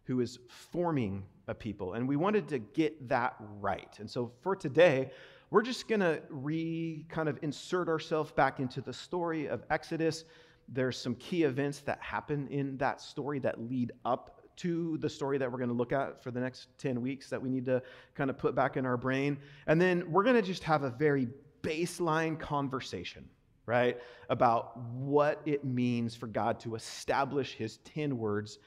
who 0.03 0.19
is 0.19 0.39
forming 0.47 1.23
a 1.47 1.55
people. 1.55 1.93
And 1.93 2.05
we 2.05 2.17
wanted 2.17 2.47
to 2.49 2.59
get 2.59 3.07
that 3.07 3.35
right. 3.61 3.95
And 3.99 4.09
so 4.09 4.31
for 4.41 4.57
today, 4.57 5.11
we're 5.51 5.61
just 5.61 5.87
going 5.87 6.01
to 6.01 6.21
re 6.29 7.05
kind 7.07 7.29
of 7.29 7.39
insert 7.43 7.87
ourselves 7.87 8.31
back 8.31 8.59
into 8.59 8.81
the 8.81 8.91
story 8.91 9.47
of 9.47 9.63
Exodus. 9.69 10.25
There's 10.67 10.97
some 10.97 11.15
key 11.15 11.43
events 11.43 11.79
that 11.81 12.01
happen 12.01 12.47
in 12.49 12.77
that 12.77 12.99
story 12.99 13.39
that 13.39 13.61
lead 13.69 13.93
up 14.03 14.41
to 14.57 14.97
the 14.97 15.09
story 15.09 15.37
that 15.37 15.49
we're 15.49 15.57
going 15.57 15.69
to 15.69 15.75
look 15.75 15.93
at 15.93 16.21
for 16.21 16.31
the 16.31 16.41
next 16.41 16.67
10 16.79 17.01
weeks 17.01 17.29
that 17.29 17.41
we 17.41 17.49
need 17.49 17.65
to 17.65 17.81
kind 18.15 18.29
of 18.29 18.37
put 18.37 18.53
back 18.53 18.75
in 18.75 18.85
our 18.85 18.97
brain. 18.97 19.37
And 19.67 19.79
then 19.79 20.11
we're 20.11 20.23
going 20.23 20.35
to 20.35 20.41
just 20.41 20.63
have 20.65 20.83
a 20.83 20.89
very 20.89 21.29
baseline 21.63 22.37
conversation, 22.37 23.29
right, 23.69 23.97
about 24.29 24.75
what 24.77 25.41
it 25.45 25.63
means 25.63 26.15
for 26.15 26.27
God 26.27 26.59
to 26.61 26.75
establish 26.75 27.53
his 27.53 27.77
10 27.77 28.17
words 28.17 28.59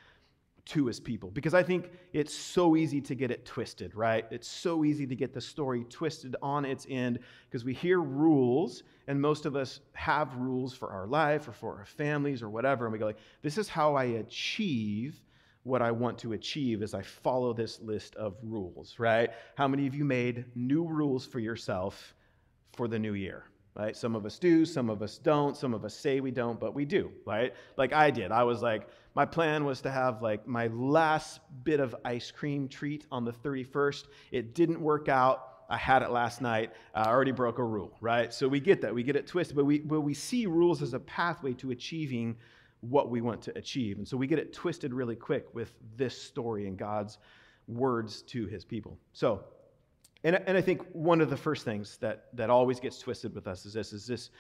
to 0.65 0.87
his 0.87 1.01
people 1.01 1.29
because 1.31 1.55
I 1.55 1.63
think 1.63 1.91
it's 2.13 2.33
so 2.33 2.77
easy 2.77 3.01
to 3.01 3.15
get 3.17 3.33
it 3.33 3.45
twisted, 3.45 3.97
right? 3.97 4.25
It's 4.31 4.47
so 4.47 4.85
easy 4.85 5.07
to 5.09 5.17
get 5.17 5.35
the 5.35 5.41
story 5.41 5.85
twisted 5.85 6.37
on 6.41 6.65
its 6.65 6.87
end 6.89 7.19
because 7.51 7.65
we 7.65 7.75
hear 7.75 8.01
rules, 8.01 8.85
and 9.09 9.21
most 9.21 9.45
of 9.45 9.57
us 9.57 9.81
have 9.95 10.35
rules 10.37 10.73
for 10.73 10.91
our 10.91 11.07
life 11.09 11.49
or 11.49 11.53
for 11.53 11.79
our 11.79 11.85
families 11.85 12.43
or 12.43 12.49
whatever, 12.49 12.87
and 12.87 12.93
we 12.93 12.99
go 13.01 13.07
like, 13.07 13.19
"This 13.43 13.59
is 13.59 13.69
how 13.69 13.97
I 13.97 14.05
achieve 14.05 15.21
what 15.65 15.83
I 15.83 15.91
want 15.91 16.19
to 16.19 16.33
achieve 16.33 16.83
as 16.83 16.95
I 16.95 17.03
follow 17.03 17.53
this 17.53 17.81
list 17.81 18.15
of 18.15 18.37
rules." 18.43 19.01
Right? 19.01 19.31
How 19.57 19.67
many 19.67 19.89
of 19.89 19.97
you 19.97 20.05
made 20.05 20.45
new 20.55 20.87
rules 20.87 21.27
for 21.27 21.41
yourself 21.41 22.15
for 22.73 22.87
the 22.87 23.01
new 23.01 23.15
year? 23.15 23.52
Right? 23.75 23.97
Some 23.97 24.15
of 24.15 24.27
us 24.27 24.39
do, 24.39 24.65
some 24.65 24.91
of 24.91 25.03
us 25.03 25.19
don't, 25.19 25.57
some 25.57 25.73
of 25.75 25.85
us 25.85 25.97
say 25.97 26.21
we 26.21 26.31
don't, 26.31 26.61
but 26.61 26.75
we 26.75 26.85
do, 26.85 27.11
right? 27.25 27.55
Like 27.77 27.93
I 27.93 28.11
did. 28.11 28.31
I 28.31 28.45
was 28.45 28.63
like, 28.63 28.87
my 29.15 29.25
plan 29.25 29.65
was 29.65 29.81
to 29.83 29.91
have 29.91 30.23
like 30.23 30.47
my 30.47 30.69
last 30.69 31.41
bit 31.65 31.81
of 31.81 31.95
ice 32.05 32.31
cream 32.31 32.69
treat 32.69 33.07
on 33.11 33.25
the 33.25 33.33
31st. 33.33 34.05
It 34.31 34.55
didn't 34.55 34.81
work 34.81 35.09
out. 35.09 35.49
I 35.71 35.79
had 35.79 36.03
it 36.03 36.11
last 36.11 36.43
night. 36.43 36.73
I 36.95 37.09
already 37.09 37.33
broke 37.33 37.59
a 37.59 37.65
rule, 37.65 37.97
right? 38.01 38.33
So 38.33 38.47
we 38.47 38.61
get 38.61 38.83
that. 38.83 38.95
We 38.95 39.03
get 39.03 39.17
it 39.17 39.27
twisted, 39.27 39.57
but 39.57 39.65
we, 39.65 39.79
but 39.79 40.03
we 40.03 40.13
see 40.13 40.47
rules 40.47 40.83
as 40.83 40.93
a 40.93 41.01
pathway 41.01 41.55
to 41.55 41.71
achieving 41.71 42.37
what 42.81 43.11
we 43.11 43.21
want 43.21 43.41
to 43.43 43.57
achieve. 43.57 43.97
And 43.99 44.07
so 44.07 44.17
we 44.17 44.27
get 44.27 44.39
it 44.39 44.53
twisted 44.53 44.93
really 44.93 45.17
quick 45.17 45.47
with 45.55 45.73
this 45.97 46.21
story 46.21 46.67
and 46.67 46.77
God's 46.77 47.19
words 47.69 48.23
to 48.23 48.47
his 48.47 48.65
people. 48.65 48.99
So 49.13 49.45
and, 50.25 50.41
and 50.47 50.57
I 50.57 50.61
think 50.61 50.83
one 50.93 51.21
of 51.21 51.31
the 51.31 51.37
first 51.37 51.65
things 51.65 51.99
that, 51.99 52.27
that 52.35 52.51
always 52.51 52.81
gets 52.81 52.99
twisted 52.99 53.35
with 53.35 53.47
us 53.47 53.67
is 53.67 53.73
this, 53.73 53.93
is 53.93 54.07
this, 54.07 54.31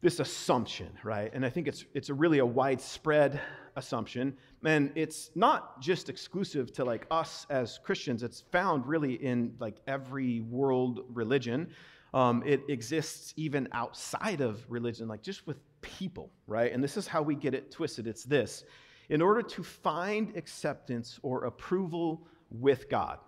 this 0.00 0.20
assumption, 0.20 0.90
right? 1.02 1.30
And 1.32 1.46
I 1.46 1.50
think 1.50 1.66
it's, 1.68 1.84
it's 1.94 2.10
a 2.10 2.14
really 2.14 2.38
a 2.38 2.46
widespread 2.46 3.40
assumption. 3.76 4.36
And 4.64 4.92
it's 4.94 5.30
not 5.34 5.80
just 5.80 6.08
exclusive 6.08 6.72
to 6.74 6.84
like 6.84 7.06
us 7.10 7.46
as 7.48 7.78
Christians. 7.82 8.22
It's 8.22 8.42
found 8.52 8.86
really 8.86 9.14
in 9.14 9.54
like 9.58 9.76
every 9.86 10.40
world 10.40 11.04
religion. 11.08 11.70
Um, 12.12 12.42
it 12.44 12.62
exists 12.68 13.34
even 13.36 13.68
outside 13.72 14.40
of 14.40 14.64
religion, 14.68 15.08
like 15.08 15.22
just 15.22 15.46
with 15.46 15.56
people, 15.80 16.30
right? 16.46 16.72
And 16.72 16.82
this 16.82 16.96
is 16.96 17.06
how 17.06 17.22
we 17.22 17.34
get 17.34 17.54
it 17.54 17.70
twisted. 17.70 18.06
It's 18.06 18.24
this. 18.24 18.64
In 19.08 19.22
order 19.22 19.42
to 19.42 19.62
find 19.62 20.36
acceptance 20.36 21.18
or 21.22 21.44
approval 21.44 22.26
with 22.50 22.88
God, 22.88 23.18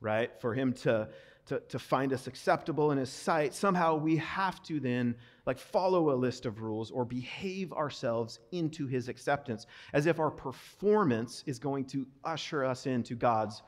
right? 0.00 0.30
For 0.40 0.54
him 0.54 0.72
to, 0.74 1.08
to, 1.48 1.60
to 1.60 1.78
find 1.78 2.12
us 2.12 2.26
acceptable 2.26 2.92
in 2.92 2.98
his 2.98 3.10
sight, 3.10 3.54
somehow 3.54 3.96
we 3.96 4.16
have 4.18 4.62
to 4.64 4.80
then 4.80 5.14
like 5.46 5.58
follow 5.58 6.12
a 6.12 6.16
list 6.16 6.46
of 6.46 6.60
rules 6.60 6.90
or 6.90 7.04
behave 7.04 7.72
ourselves 7.72 8.38
into 8.52 8.86
his 8.86 9.08
acceptance 9.08 9.66
as 9.92 10.06
if 10.06 10.20
our 10.20 10.30
performance 10.30 11.42
is 11.46 11.58
going 11.58 11.84
to 11.86 12.06
usher 12.24 12.64
us 12.64 12.86
into 12.86 13.14
God's 13.14 13.62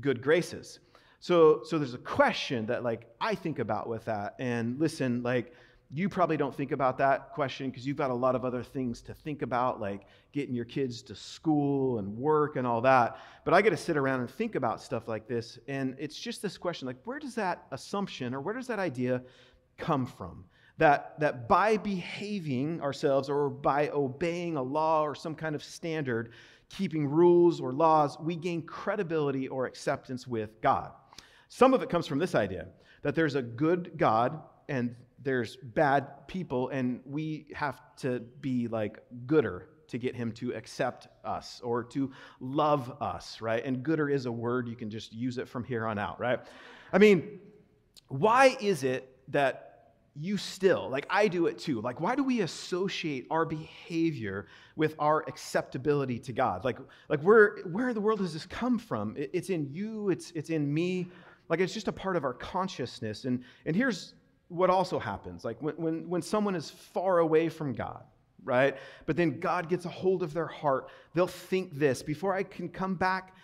good 0.00 0.22
graces. 0.22 0.80
So, 1.20 1.60
so 1.64 1.78
there's 1.78 1.94
a 1.94 1.98
question 1.98 2.66
that 2.66 2.82
like 2.82 3.06
I 3.20 3.34
think 3.34 3.58
about 3.58 3.88
with 3.88 4.06
that. 4.06 4.34
And 4.38 4.80
listen, 4.80 5.22
like 5.22 5.52
you 5.92 6.08
probably 6.08 6.36
don't 6.36 6.54
think 6.54 6.70
about 6.70 6.98
that 6.98 7.32
question 7.32 7.68
because 7.68 7.84
you've 7.84 7.96
got 7.96 8.10
a 8.10 8.14
lot 8.14 8.36
of 8.36 8.44
other 8.44 8.62
things 8.62 9.02
to 9.02 9.12
think 9.12 9.42
about, 9.42 9.80
like 9.80 10.02
getting 10.32 10.54
your 10.54 10.64
kids 10.64 11.02
to 11.02 11.16
school 11.16 11.98
and 11.98 12.16
work 12.16 12.54
and 12.54 12.64
all 12.64 12.80
that. 12.80 13.18
But 13.44 13.54
I 13.54 13.62
get 13.62 13.70
to 13.70 13.76
sit 13.76 13.96
around 13.96 14.20
and 14.20 14.30
think 14.30 14.54
about 14.54 14.80
stuff 14.80 15.08
like 15.08 15.26
this. 15.26 15.58
And 15.66 15.96
it's 15.98 16.16
just 16.16 16.42
this 16.42 16.56
question 16.56 16.86
like, 16.86 16.98
where 17.04 17.18
does 17.18 17.34
that 17.34 17.66
assumption 17.72 18.34
or 18.34 18.40
where 18.40 18.54
does 18.54 18.68
that 18.68 18.78
idea 18.78 19.20
come 19.78 20.06
from? 20.06 20.44
That, 20.78 21.18
that 21.18 21.48
by 21.48 21.76
behaving 21.76 22.80
ourselves 22.80 23.28
or 23.28 23.50
by 23.50 23.88
obeying 23.88 24.56
a 24.56 24.62
law 24.62 25.02
or 25.02 25.16
some 25.16 25.34
kind 25.34 25.56
of 25.56 25.62
standard, 25.62 26.32
keeping 26.68 27.06
rules 27.06 27.60
or 27.60 27.72
laws, 27.72 28.16
we 28.20 28.36
gain 28.36 28.62
credibility 28.62 29.48
or 29.48 29.66
acceptance 29.66 30.26
with 30.26 30.60
God. 30.60 30.92
Some 31.48 31.74
of 31.74 31.82
it 31.82 31.90
comes 31.90 32.06
from 32.06 32.20
this 32.20 32.36
idea 32.36 32.68
that 33.02 33.16
there's 33.16 33.34
a 33.34 33.42
good 33.42 33.92
God 33.96 34.40
and 34.68 34.94
there's 35.22 35.56
bad 35.56 36.26
people, 36.26 36.68
and 36.70 37.00
we 37.04 37.46
have 37.54 37.80
to 37.98 38.20
be 38.40 38.68
like 38.68 38.98
gooder 39.26 39.68
to 39.88 39.98
get 39.98 40.14
him 40.14 40.32
to 40.32 40.52
accept 40.54 41.08
us 41.24 41.60
or 41.64 41.82
to 41.82 42.12
love 42.38 42.96
us, 43.00 43.40
right? 43.40 43.64
And 43.64 43.82
gooder 43.82 44.08
is 44.08 44.26
a 44.26 44.32
word, 44.32 44.68
you 44.68 44.76
can 44.76 44.88
just 44.88 45.12
use 45.12 45.36
it 45.38 45.48
from 45.48 45.64
here 45.64 45.86
on 45.86 45.98
out, 45.98 46.20
right? 46.20 46.40
I 46.92 46.98
mean, 46.98 47.40
why 48.08 48.56
is 48.60 48.84
it 48.84 49.16
that 49.28 49.70
you 50.16 50.36
still, 50.36 50.88
like 50.90 51.06
I 51.08 51.28
do 51.28 51.46
it 51.46 51.58
too. 51.58 51.80
Like, 51.80 52.00
why 52.00 52.14
do 52.14 52.24
we 52.24 52.40
associate 52.40 53.26
our 53.30 53.44
behavior 53.44 54.46
with 54.76 54.94
our 54.98 55.24
acceptability 55.28 56.18
to 56.20 56.32
God? 56.32 56.64
Like, 56.64 56.78
like 57.08 57.20
where, 57.22 57.58
where 57.70 57.88
in 57.88 57.94
the 57.94 58.00
world 58.00 58.18
does 58.18 58.32
this 58.32 58.46
come 58.46 58.78
from? 58.78 59.16
It, 59.16 59.30
it's 59.32 59.50
in 59.50 59.68
you, 59.72 60.10
it's, 60.10 60.32
it's 60.32 60.50
in 60.50 60.72
me. 60.72 61.08
Like, 61.48 61.60
it's 61.60 61.74
just 61.74 61.88
a 61.88 61.92
part 61.92 62.16
of 62.16 62.24
our 62.24 62.34
consciousness. 62.34 63.24
And, 63.24 63.44
and 63.66 63.74
here's 63.74 64.14
what 64.50 64.68
also 64.68 64.98
happens 64.98 65.44
like, 65.44 65.60
when, 65.62 65.74
when, 65.76 66.08
when 66.08 66.22
someone 66.22 66.54
is 66.54 66.68
far 66.68 67.18
away 67.18 67.48
from 67.48 67.72
God, 67.72 68.02
right? 68.44 68.76
But 69.06 69.16
then 69.16 69.40
God 69.40 69.68
gets 69.68 69.86
a 69.86 69.88
hold 69.88 70.22
of 70.22 70.34
their 70.34 70.46
heart, 70.46 70.88
they'll 71.14 71.26
think 71.26 71.72
this 71.72 72.02
before 72.02 72.34
I 72.34 72.42
can 72.42 72.68
come 72.68 72.96
back 72.96 73.34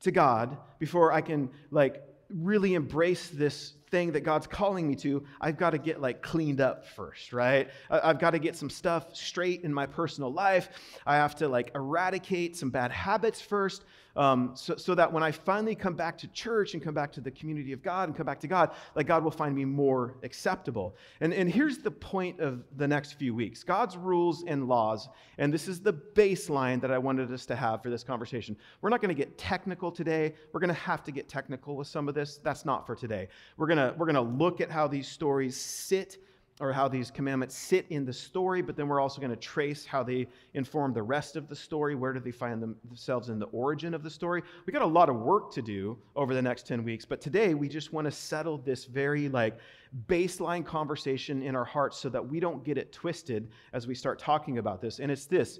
to 0.00 0.10
God, 0.10 0.56
before 0.78 1.12
I 1.12 1.20
can, 1.20 1.50
like, 1.70 2.02
really 2.30 2.74
embrace 2.74 3.28
this 3.28 3.74
thing 3.90 4.12
that 4.12 4.20
God's 4.22 4.46
calling 4.46 4.88
me 4.88 4.96
to, 4.96 5.24
I've 5.40 5.56
got 5.56 5.70
to 5.70 5.78
get 5.78 6.00
like 6.00 6.22
cleaned 6.22 6.60
up 6.60 6.84
first, 6.84 7.32
right? 7.32 7.70
I've 7.90 8.18
got 8.18 8.30
to 8.30 8.38
get 8.38 8.56
some 8.56 8.70
stuff 8.70 9.14
straight 9.14 9.62
in 9.62 9.72
my 9.72 9.86
personal 9.86 10.32
life. 10.32 10.68
I 11.06 11.16
have 11.16 11.36
to 11.36 11.48
like 11.48 11.70
eradicate 11.74 12.56
some 12.56 12.70
bad 12.70 12.90
habits 12.90 13.40
first 13.40 13.84
um, 14.16 14.52
so, 14.54 14.76
so 14.76 14.94
that 14.94 15.12
when 15.12 15.22
I 15.22 15.32
finally 15.32 15.74
come 15.74 15.94
back 15.94 16.16
to 16.18 16.28
church 16.28 16.74
and 16.74 16.82
come 16.82 16.94
back 16.94 17.12
to 17.12 17.20
the 17.20 17.30
community 17.30 17.72
of 17.72 17.82
God 17.82 18.08
and 18.08 18.16
come 18.16 18.26
back 18.26 18.40
to 18.40 18.46
God, 18.46 18.70
like 18.94 19.06
God 19.06 19.24
will 19.24 19.30
find 19.30 19.54
me 19.54 19.64
more 19.64 20.14
acceptable. 20.22 20.96
And, 21.20 21.34
and 21.34 21.50
here's 21.50 21.78
the 21.78 21.90
point 21.90 22.40
of 22.40 22.64
the 22.76 22.86
next 22.86 23.14
few 23.14 23.34
weeks 23.34 23.64
God's 23.64 23.96
rules 23.96 24.44
and 24.46 24.68
laws, 24.68 25.08
and 25.38 25.52
this 25.52 25.68
is 25.68 25.80
the 25.80 25.92
baseline 25.92 26.80
that 26.80 26.90
I 26.90 26.98
wanted 26.98 27.32
us 27.32 27.46
to 27.46 27.56
have 27.56 27.82
for 27.82 27.90
this 27.90 28.04
conversation. 28.04 28.56
We're 28.80 28.90
not 28.90 29.00
going 29.00 29.14
to 29.14 29.20
get 29.20 29.36
technical 29.36 29.90
today. 29.90 30.34
We're 30.52 30.60
going 30.60 30.68
to 30.68 30.74
have 30.74 31.02
to 31.04 31.12
get 31.12 31.28
technical 31.28 31.76
with 31.76 31.88
some 31.88 32.08
of 32.08 32.14
this. 32.14 32.38
That's 32.38 32.64
not 32.64 32.86
for 32.86 32.94
today. 32.94 33.28
We're 33.56 33.66
going 33.66 33.78
to 33.78 33.94
we're 33.96 34.06
going 34.06 34.14
to 34.14 34.20
look 34.20 34.60
at 34.60 34.70
how 34.70 34.86
these 34.86 35.08
stories 35.08 35.56
sit 35.56 36.18
or 36.60 36.72
how 36.72 36.86
these 36.86 37.10
commandments 37.10 37.56
sit 37.56 37.84
in 37.90 38.04
the 38.04 38.12
story, 38.12 38.62
but 38.62 38.76
then 38.76 38.86
we're 38.86 39.00
also 39.00 39.20
going 39.20 39.30
to 39.30 39.36
trace 39.36 39.84
how 39.84 40.04
they 40.04 40.28
inform 40.54 40.92
the 40.92 41.02
rest 41.02 41.34
of 41.34 41.48
the 41.48 41.56
story. 41.56 41.96
Where 41.96 42.12
do 42.12 42.20
they 42.20 42.30
find 42.30 42.62
themselves 42.62 43.28
in 43.28 43.40
the 43.40 43.46
origin 43.46 43.92
of 43.92 44.04
the 44.04 44.10
story? 44.10 44.42
We 44.64 44.72
got 44.72 44.82
a 44.82 44.86
lot 44.86 45.08
of 45.08 45.16
work 45.16 45.52
to 45.54 45.62
do 45.62 45.98
over 46.14 46.32
the 46.32 46.42
next 46.42 46.68
10 46.68 46.84
weeks, 46.84 47.04
but 47.04 47.20
today 47.20 47.54
we 47.54 47.68
just 47.68 47.92
want 47.92 48.04
to 48.04 48.12
settle 48.12 48.58
this 48.58 48.84
very 48.84 49.28
like 49.28 49.58
baseline 50.06 50.64
conversation 50.64 51.42
in 51.42 51.56
our 51.56 51.64
hearts 51.64 51.98
so 51.98 52.08
that 52.08 52.24
we 52.24 52.38
don't 52.38 52.62
get 52.62 52.78
it 52.78 52.92
twisted 52.92 53.48
as 53.72 53.88
we 53.88 53.94
start 53.94 54.20
talking 54.20 54.58
about 54.58 54.80
this. 54.80 55.00
And 55.00 55.10
it's 55.10 55.26
this 55.26 55.58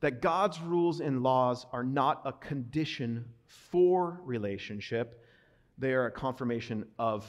that 0.00 0.22
God's 0.22 0.60
rules 0.60 1.00
and 1.00 1.24
laws 1.24 1.66
are 1.72 1.82
not 1.82 2.22
a 2.24 2.32
condition 2.32 3.24
for 3.46 4.20
relationship, 4.24 5.24
they 5.76 5.92
are 5.92 6.06
a 6.06 6.10
confirmation 6.10 6.84
of 6.98 7.26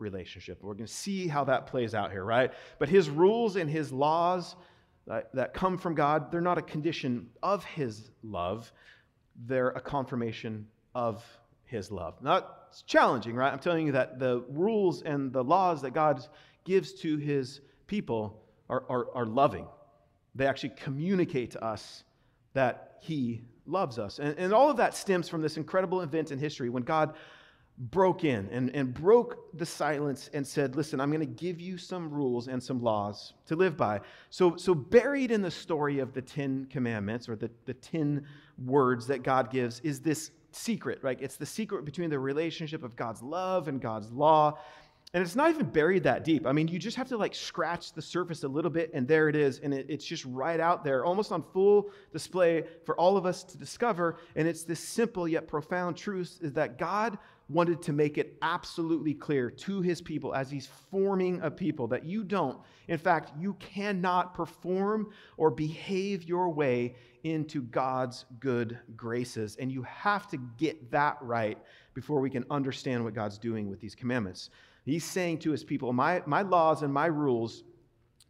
relationship. 0.00 0.58
We're 0.62 0.74
going 0.74 0.86
to 0.86 0.92
see 0.92 1.28
how 1.28 1.44
that 1.44 1.66
plays 1.66 1.94
out 1.94 2.10
here, 2.10 2.24
right? 2.24 2.52
But 2.78 2.88
his 2.88 3.08
rules 3.08 3.56
and 3.56 3.70
his 3.70 3.92
laws 3.92 4.56
that, 5.06 5.34
that 5.34 5.54
come 5.54 5.78
from 5.78 5.94
God, 5.94 6.32
they're 6.32 6.40
not 6.40 6.58
a 6.58 6.62
condition 6.62 7.28
of 7.42 7.64
his 7.64 8.10
love, 8.22 8.72
they're 9.46 9.68
a 9.68 9.80
confirmation 9.80 10.66
of 10.94 11.24
his 11.64 11.90
love. 11.90 12.20
Not 12.22 12.84
challenging, 12.86 13.36
right? 13.36 13.52
I'm 13.52 13.58
telling 13.58 13.86
you 13.86 13.92
that 13.92 14.18
the 14.18 14.44
rules 14.48 15.02
and 15.02 15.32
the 15.32 15.44
laws 15.44 15.82
that 15.82 15.92
God 15.92 16.26
gives 16.64 16.92
to 17.00 17.16
his 17.16 17.60
people 17.86 18.42
are, 18.68 18.84
are, 18.88 19.06
are 19.14 19.26
loving. 19.26 19.66
They 20.34 20.46
actually 20.46 20.72
communicate 20.76 21.52
to 21.52 21.64
us 21.64 22.04
that 22.52 22.98
he 23.00 23.42
loves 23.66 23.98
us. 23.98 24.18
And, 24.18 24.36
and 24.38 24.52
all 24.52 24.70
of 24.70 24.76
that 24.76 24.94
stems 24.94 25.28
from 25.28 25.42
this 25.42 25.56
incredible 25.56 26.00
event 26.02 26.30
in 26.30 26.38
history 26.38 26.68
when 26.68 26.82
God 26.82 27.14
broke 27.80 28.24
in 28.24 28.46
and, 28.52 28.74
and 28.76 28.92
broke 28.92 29.56
the 29.56 29.64
silence 29.64 30.28
and 30.34 30.46
said, 30.46 30.76
Listen, 30.76 31.00
I'm 31.00 31.10
going 31.10 31.20
to 31.20 31.26
give 31.26 31.60
you 31.60 31.78
some 31.78 32.10
rules 32.10 32.48
and 32.48 32.62
some 32.62 32.82
laws 32.82 33.32
to 33.46 33.56
live 33.56 33.76
by. 33.76 34.00
So, 34.28 34.56
so 34.56 34.74
buried 34.74 35.30
in 35.30 35.40
the 35.40 35.50
story 35.50 35.98
of 35.98 36.12
the 36.12 36.20
Ten 36.20 36.66
Commandments 36.70 37.28
or 37.28 37.36
the, 37.36 37.50
the 37.64 37.74
ten 37.74 38.26
words 38.64 39.06
that 39.06 39.22
God 39.22 39.50
gives 39.50 39.80
is 39.80 40.00
this 40.00 40.30
secret, 40.52 40.98
right? 41.02 41.18
It's 41.20 41.36
the 41.36 41.46
secret 41.46 41.86
between 41.86 42.10
the 42.10 42.18
relationship 42.18 42.84
of 42.84 42.96
God's 42.96 43.22
love 43.22 43.66
and 43.66 43.80
God's 43.80 44.10
law. 44.12 44.58
And 45.12 45.22
it's 45.24 45.34
not 45.34 45.50
even 45.50 45.66
buried 45.66 46.04
that 46.04 46.22
deep. 46.22 46.46
I 46.46 46.52
mean, 46.52 46.68
you 46.68 46.78
just 46.78 46.96
have 46.96 47.08
to 47.08 47.16
like 47.16 47.34
scratch 47.34 47.94
the 47.94 48.02
surface 48.02 48.44
a 48.44 48.48
little 48.48 48.70
bit, 48.70 48.90
and 48.94 49.08
there 49.08 49.28
it 49.28 49.34
is. 49.34 49.58
And 49.58 49.72
it, 49.74 49.86
it's 49.88 50.04
just 50.04 50.24
right 50.26 50.60
out 50.60 50.84
there, 50.84 51.04
almost 51.04 51.32
on 51.32 51.42
full 51.52 51.90
display 52.12 52.64
for 52.84 52.94
all 52.96 53.16
of 53.16 53.26
us 53.26 53.42
to 53.44 53.58
discover. 53.58 54.18
And 54.36 54.46
it's 54.46 54.64
this 54.64 54.80
simple 54.80 55.26
yet 55.26 55.48
profound 55.48 55.96
truth 55.96 56.38
is 56.42 56.52
that 56.52 56.78
God 56.78 57.18
wanted 57.50 57.82
to 57.82 57.92
make 57.92 58.16
it 58.16 58.36
absolutely 58.42 59.12
clear 59.12 59.50
to 59.50 59.80
his 59.80 60.00
people 60.00 60.34
as 60.34 60.50
he's 60.50 60.68
forming 60.90 61.40
a 61.42 61.50
people 61.50 61.88
that 61.88 62.04
you 62.04 62.22
don't, 62.22 62.58
in 62.88 62.98
fact, 62.98 63.32
you 63.38 63.54
cannot 63.54 64.34
perform 64.34 65.10
or 65.36 65.50
behave 65.50 66.24
your 66.24 66.48
way 66.48 66.94
into 67.24 67.62
God's 67.62 68.24
good 68.38 68.78
graces. 68.96 69.56
And 69.56 69.70
you 69.70 69.82
have 69.82 70.28
to 70.28 70.36
get 70.58 70.90
that 70.90 71.18
right 71.20 71.58
before 71.94 72.20
we 72.20 72.30
can 72.30 72.44
understand 72.50 73.04
what 73.04 73.14
God's 73.14 73.38
doing 73.38 73.68
with 73.68 73.80
these 73.80 73.94
commandments. 73.94 74.50
He's 74.84 75.04
saying 75.04 75.38
to 75.38 75.50
his 75.50 75.64
people, 75.64 75.92
My, 75.92 76.22
my 76.26 76.42
laws 76.42 76.82
and 76.82 76.92
my 76.92 77.06
rules. 77.06 77.64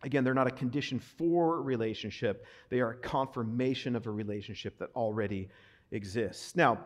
Again, 0.02 0.24
they're 0.24 0.32
not 0.32 0.46
a 0.46 0.50
condition 0.50 0.98
for 0.98 1.60
relationship. 1.60 2.46
They 2.70 2.80
are 2.80 2.92
a 2.92 2.96
confirmation 2.96 3.94
of 3.94 4.06
a 4.06 4.10
relationship 4.10 4.78
that 4.78 4.88
already 4.96 5.50
exists. 5.90 6.56
Now, 6.56 6.78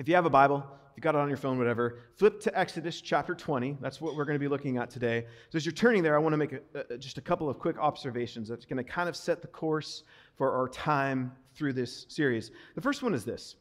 if 0.00 0.08
you 0.08 0.14
have 0.14 0.24
a 0.24 0.30
Bible, 0.30 0.64
if 0.90 0.96
you 0.96 1.02
got 1.02 1.14
it 1.14 1.18
on 1.18 1.28
your 1.28 1.36
phone, 1.36 1.58
whatever, 1.58 1.98
flip 2.16 2.40
to 2.40 2.58
Exodus 2.58 3.02
chapter 3.02 3.34
20. 3.34 3.76
That's 3.82 4.00
what 4.00 4.16
we're 4.16 4.24
going 4.24 4.34
to 4.34 4.40
be 4.40 4.48
looking 4.48 4.78
at 4.78 4.88
today. 4.88 5.26
So 5.50 5.56
as 5.58 5.66
you're 5.66 5.74
turning 5.74 6.02
there, 6.02 6.16
I 6.16 6.18
want 6.18 6.32
to 6.32 6.38
make 6.38 6.52
a, 6.54 6.94
a, 6.94 6.96
just 6.96 7.18
a 7.18 7.20
couple 7.20 7.50
of 7.50 7.58
quick 7.58 7.76
observations 7.78 8.48
that's 8.48 8.64
going 8.64 8.78
to 8.78 8.84
kind 8.84 9.10
of 9.10 9.14
set 9.14 9.42
the 9.42 9.48
course 9.48 10.04
for 10.36 10.52
our 10.52 10.68
time 10.68 11.32
through 11.54 11.74
this 11.74 12.06
series. 12.08 12.50
The 12.74 12.80
first 12.80 13.02
one 13.02 13.12
is 13.12 13.26
this 13.26 13.56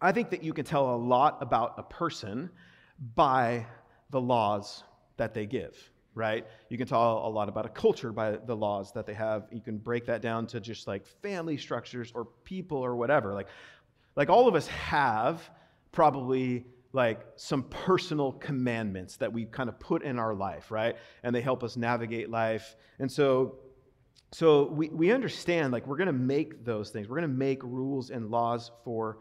I 0.00 0.12
think 0.12 0.30
that 0.30 0.44
you 0.44 0.52
can 0.52 0.64
tell 0.64 0.94
a 0.94 0.96
lot 0.96 1.38
about 1.40 1.74
a 1.76 1.82
person 1.82 2.48
by 3.16 3.66
the 4.10 4.20
laws 4.20 4.84
that 5.16 5.34
they 5.34 5.46
give 5.46 5.90
right? 6.14 6.46
You 6.68 6.76
can 6.76 6.86
tell 6.86 7.26
a 7.26 7.28
lot 7.28 7.48
about 7.48 7.64
a 7.64 7.70
culture 7.70 8.12
by 8.12 8.32
the 8.32 8.54
laws 8.54 8.92
that 8.92 9.06
they 9.06 9.14
have. 9.14 9.46
You 9.50 9.60
can 9.60 9.78
break 9.78 10.04
that 10.06 10.20
down 10.20 10.46
to 10.48 10.60
just 10.60 10.86
like 10.86 11.06
family 11.06 11.56
structures 11.56 12.12
or 12.14 12.26
people 12.44 12.78
or 12.78 12.96
whatever. 12.96 13.32
Like 13.32 13.48
like 14.16 14.28
all 14.28 14.48
of 14.48 14.54
us 14.54 14.66
have 14.66 15.48
probably 15.90 16.66
like 16.92 17.24
some 17.36 17.62
personal 17.64 18.32
commandments 18.32 19.16
that 19.16 19.32
we 19.32 19.46
kind 19.46 19.68
of 19.68 19.80
put 19.80 20.02
in 20.02 20.18
our 20.18 20.34
life, 20.34 20.70
right? 20.70 20.96
And 21.22 21.34
they 21.34 21.40
help 21.40 21.62
us 21.62 21.76
navigate 21.76 22.30
life. 22.30 22.76
And 22.98 23.10
so 23.10 23.56
so 24.32 24.64
we, 24.70 24.88
we 24.88 25.12
understand 25.12 25.72
like 25.72 25.86
we're 25.86 25.98
going 25.98 26.06
to 26.06 26.12
make 26.12 26.64
those 26.64 26.90
things. 26.90 27.06
We're 27.06 27.18
going 27.18 27.30
to 27.30 27.36
make 27.36 27.62
rules 27.62 28.10
and 28.10 28.30
laws 28.30 28.70
for 28.82 29.18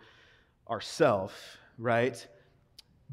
ourselves, 0.69 1.33
right? 1.77 2.25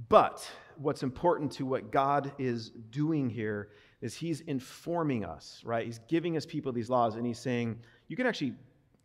But 0.08 0.48
what's 0.76 1.02
important 1.02 1.50
to 1.52 1.66
what 1.66 1.90
God 1.90 2.32
is 2.38 2.70
doing 2.90 3.28
here 3.28 3.70
is 4.00 4.14
he's 4.14 4.42
informing 4.42 5.24
us, 5.24 5.60
right? 5.64 5.84
He's 5.84 5.98
giving 6.08 6.36
us 6.36 6.46
people 6.46 6.72
these 6.72 6.88
laws 6.88 7.16
and 7.16 7.26
he's 7.26 7.40
saying, 7.40 7.80
you 8.06 8.16
can 8.16 8.28
actually 8.28 8.54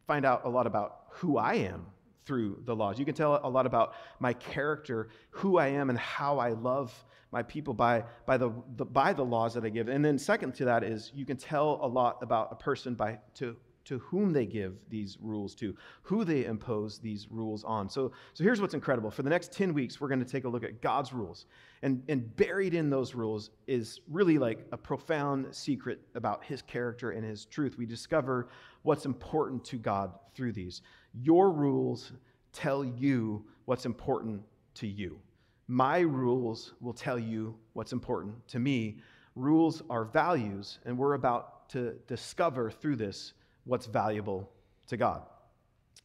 find 0.05 0.23
out 0.23 0.45
a 0.45 0.49
lot 0.49 0.67
about 0.67 1.05
who 1.09 1.37
I 1.37 1.55
am 1.55 1.87
through 2.25 2.61
the 2.65 2.75
laws. 2.75 2.99
You 2.99 3.05
can 3.05 3.15
tell 3.15 3.39
a 3.43 3.49
lot 3.49 3.65
about 3.65 3.93
my 4.19 4.33
character, 4.33 5.09
who 5.31 5.57
I 5.57 5.67
am, 5.67 5.89
and 5.89 5.99
how 5.99 6.39
I 6.39 6.49
love 6.49 6.93
my 7.31 7.43
people 7.43 7.73
by, 7.73 8.03
by, 8.25 8.37
the, 8.37 8.51
the, 8.75 8.85
by 8.85 9.13
the 9.13 9.25
laws 9.25 9.55
that 9.55 9.65
I 9.65 9.69
give. 9.69 9.87
And 9.87 10.05
then, 10.05 10.17
second 10.19 10.53
to 10.55 10.65
that, 10.65 10.83
is 10.83 11.11
you 11.15 11.25
can 11.25 11.37
tell 11.37 11.79
a 11.81 11.87
lot 11.87 12.19
about 12.21 12.49
a 12.51 12.55
person 12.55 12.93
by 12.93 13.19
to, 13.35 13.55
to 13.85 13.99
whom 13.99 14.31
they 14.31 14.45
give 14.45 14.75
these 14.89 15.17
rules 15.21 15.53
to, 15.55 15.75
who 16.01 16.23
they 16.23 16.45
impose 16.45 16.99
these 16.99 17.27
rules 17.29 17.63
on. 17.63 17.89
So, 17.89 18.11
so 18.33 18.43
here's 18.43 18.61
what's 18.61 18.73
incredible. 18.73 19.11
For 19.11 19.23
the 19.23 19.29
next 19.29 19.51
10 19.51 19.73
weeks, 19.73 19.99
we're 19.99 20.07
going 20.07 20.23
to 20.23 20.31
take 20.31 20.45
a 20.45 20.49
look 20.49 20.63
at 20.63 20.81
God's 20.81 21.11
rules. 21.11 21.45
And, 21.81 22.01
and 22.07 22.33
buried 22.37 22.73
in 22.73 22.89
those 22.89 23.13
rules 23.13 23.49
is 23.67 23.99
really 24.09 24.37
like 24.37 24.65
a 24.71 24.77
profound 24.77 25.53
secret 25.53 25.99
about 26.15 26.43
his 26.43 26.61
character 26.61 27.11
and 27.11 27.25
his 27.25 27.45
truth. 27.45 27.77
We 27.77 27.85
discover 27.85 28.47
what's 28.83 29.05
important 29.05 29.65
to 29.65 29.77
God 29.77 30.13
through 30.33 30.53
these. 30.53 30.81
Your 31.13 31.51
rules 31.51 32.13
tell 32.53 32.85
you 32.85 33.43
what's 33.65 33.85
important 33.85 34.41
to 34.75 34.87
you. 34.87 35.19
My 35.67 35.99
rules 35.99 36.73
will 36.81 36.93
tell 36.93 37.19
you 37.19 37.55
what's 37.73 37.93
important 37.93 38.47
to 38.49 38.59
me. 38.59 38.99
Rules 39.35 39.81
are 39.89 40.05
values, 40.05 40.79
and 40.85 40.97
we're 40.97 41.13
about 41.13 41.69
to 41.69 41.93
discover 42.07 42.69
through 42.69 42.97
this 42.97 43.33
what's 43.65 43.85
valuable 43.85 44.49
to 44.87 44.97
God. 44.97 45.23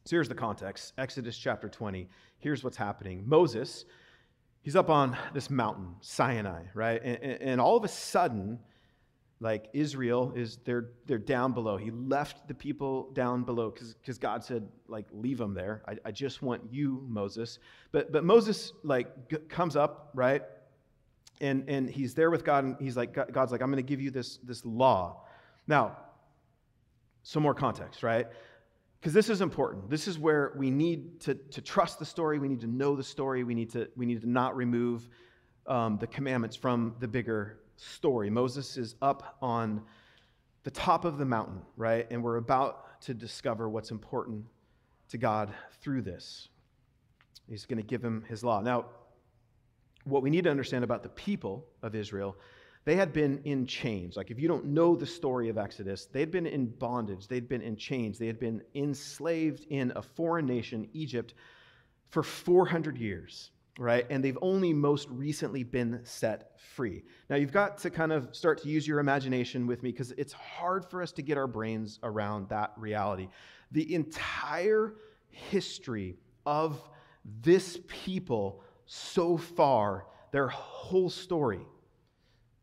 So 0.05 0.17
here's 0.17 0.29
the 0.29 0.35
context 0.35 0.93
Exodus 0.99 1.37
chapter 1.37 1.69
20. 1.69 2.09
Here's 2.38 2.62
what's 2.62 2.77
happening. 2.77 3.25
Moses, 3.27 3.85
he's 4.62 4.77
up 4.77 4.91
on 4.91 5.17
this 5.35 5.50
mountain, 5.50 5.97
Sinai, 6.00 6.62
right? 6.75 7.03
And, 7.03 7.23
and 7.23 7.61
all 7.61 7.77
of 7.77 7.85
a 7.85 7.88
sudden, 7.88 8.59
like 9.41 9.69
Israel 9.73 10.33
is 10.35 10.59
they're 10.65 10.91
they're 11.07 11.19
down 11.19 11.53
below. 11.53 11.77
He 11.77 11.91
left 11.93 12.49
the 12.49 12.55
people 12.55 13.11
down 13.12 13.45
below 13.45 13.71
because 13.71 14.19
God 14.19 14.43
said 14.43 14.67
like 14.88 15.07
leave 15.12 15.38
them 15.38 15.55
there. 15.55 15.83
I, 15.87 15.97
I 16.07 16.11
just 16.11 16.43
want 16.43 16.62
you, 16.73 17.05
Moses. 17.07 17.61
But 17.93 18.11
but 18.11 18.25
Moses 18.25 18.73
like 18.83 19.29
g- 19.29 19.37
comes 19.49 19.77
up 19.77 20.11
right, 20.12 20.43
and, 21.41 21.69
and 21.69 21.88
he's 21.88 22.15
there 22.15 22.31
with 22.31 22.45
God, 22.45 22.65
and 22.65 22.77
he's 22.81 22.97
like, 22.97 23.12
God's 23.33 23.53
like, 23.53 23.62
I'm 23.62 23.71
going 23.71 23.85
to 23.85 23.88
give 23.88 24.00
you 24.00 24.11
this, 24.11 24.38
this 24.38 24.65
law. 24.65 25.25
Now, 25.67 25.97
some 27.28 27.42
more 27.42 27.52
context, 27.52 28.02
right? 28.02 28.26
Because 28.99 29.12
this 29.12 29.28
is 29.28 29.42
important. 29.42 29.90
This 29.90 30.08
is 30.08 30.18
where 30.18 30.54
we 30.56 30.70
need 30.70 31.20
to, 31.20 31.35
to 31.35 31.61
trust 31.61 31.99
the 31.99 32.06
story. 32.06 32.38
We 32.38 32.49
need 32.49 32.62
to 32.62 32.66
know 32.66 32.97
the 32.97 33.04
story. 33.04 33.44
We 33.44 33.54
need 33.54 33.68
to, 33.73 33.87
we 33.97 34.06
need 34.06 34.23
to 34.23 34.30
not 34.30 34.56
remove 34.56 35.11
um, 35.66 35.99
the 35.99 36.06
commandments 36.06 36.56
from 36.56 36.97
the 37.00 37.06
bigger 37.06 37.58
story. 37.76 38.30
Moses 38.30 38.78
is 38.78 38.94
up 39.02 39.37
on 39.42 39.82
the 40.62 40.70
top 40.70 41.04
of 41.04 41.18
the 41.18 41.26
mountain, 41.26 41.61
right? 41.76 42.06
And 42.11 42.25
we're 42.25 42.38
about 42.38 42.99
to 43.02 43.12
discover 43.12 43.68
what's 43.68 43.90
important 43.90 44.47
to 45.11 45.18
God 45.18 45.52
through 45.82 46.00
this. 46.00 46.49
He's 47.47 47.66
going 47.66 47.76
to 47.76 47.87
give 47.87 48.02
him 48.02 48.25
his 48.26 48.42
law. 48.42 48.62
Now, 48.62 48.87
what 50.04 50.23
we 50.23 50.30
need 50.30 50.44
to 50.44 50.50
understand 50.50 50.82
about 50.82 51.02
the 51.02 51.11
people 51.11 51.66
of 51.82 51.94
Israel, 51.94 52.37
they 52.88 52.97
had 52.97 53.12
been 53.12 53.38
in 53.45 53.66
chains. 53.66 54.16
Like, 54.16 54.30
if 54.30 54.40
you 54.40 54.49
don't 54.49 54.64
know 54.64 54.97
the 54.97 55.04
story 55.04 55.50
of 55.50 55.59
Exodus, 55.59 56.07
they'd 56.07 56.30
been 56.30 56.47
in 56.47 56.68
bondage, 56.68 57.28
they'd 57.28 57.47
been 57.47 57.61
in 57.61 57.76
chains, 57.76 58.18
they 58.18 58.26
had 58.26 58.40
been 58.40 58.62
enslaved 58.75 59.66
in 59.68 59.92
a 59.95 60.00
foreign 60.00 60.47
nation, 60.47 60.88
Egypt, 60.95 61.35
for 62.09 62.23
400 62.23 62.97
years, 62.97 63.50
right? 63.78 64.07
And 64.09 64.25
they've 64.25 64.38
only 64.40 64.73
most 64.73 65.07
recently 65.11 65.64
been 65.64 66.00
set 66.04 66.59
free. 66.59 67.02
Now, 67.28 67.37
you've 67.37 67.52
got 67.52 67.76
to 67.76 67.90
kind 67.90 68.11
of 68.11 68.35
start 68.35 68.62
to 68.62 68.71
use 68.71 68.88
your 68.88 69.00
imagination 69.00 69.66
with 69.66 69.83
me 69.83 69.92
because 69.92 70.12
it's 70.12 70.33
hard 70.33 70.87
for 70.87 71.02
us 71.02 71.12
to 71.12 71.23
get 71.23 71.37
our 71.37 71.47
brains 71.47 71.99
around 72.02 72.49
that 72.49 72.73
reality. 72.78 73.28
The 73.71 73.95
entire 73.95 74.95
history 75.28 76.16
of 76.47 76.80
this 77.42 77.80
people 77.87 78.62
so 78.87 79.37
far, 79.37 80.07
their 80.33 80.49
whole 80.49 81.11
story, 81.11 81.61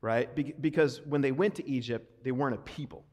right? 0.06 0.34
Be- 0.36 0.54
because 0.62 1.02
when 1.06 1.22
they 1.22 1.32
went 1.32 1.56
to 1.56 1.68
Egypt, 1.68 2.24
they 2.24 2.32
weren't 2.32 2.54
a 2.54 2.60
people, 2.60 3.04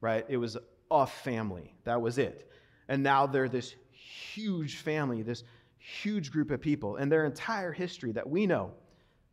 right? 0.00 0.24
It 0.30 0.38
was 0.38 0.56
a 0.90 1.06
family. 1.06 1.74
That 1.84 2.00
was 2.00 2.16
it. 2.16 2.50
And 2.88 3.02
now 3.02 3.26
they're 3.26 3.50
this 3.50 3.74
huge 3.90 4.76
family, 4.76 5.20
this 5.20 5.44
huge 5.76 6.32
group 6.32 6.50
of 6.50 6.62
people. 6.62 6.96
And 6.96 7.12
their 7.12 7.26
entire 7.26 7.70
history 7.70 8.12
that 8.12 8.26
we 8.26 8.46
know 8.46 8.72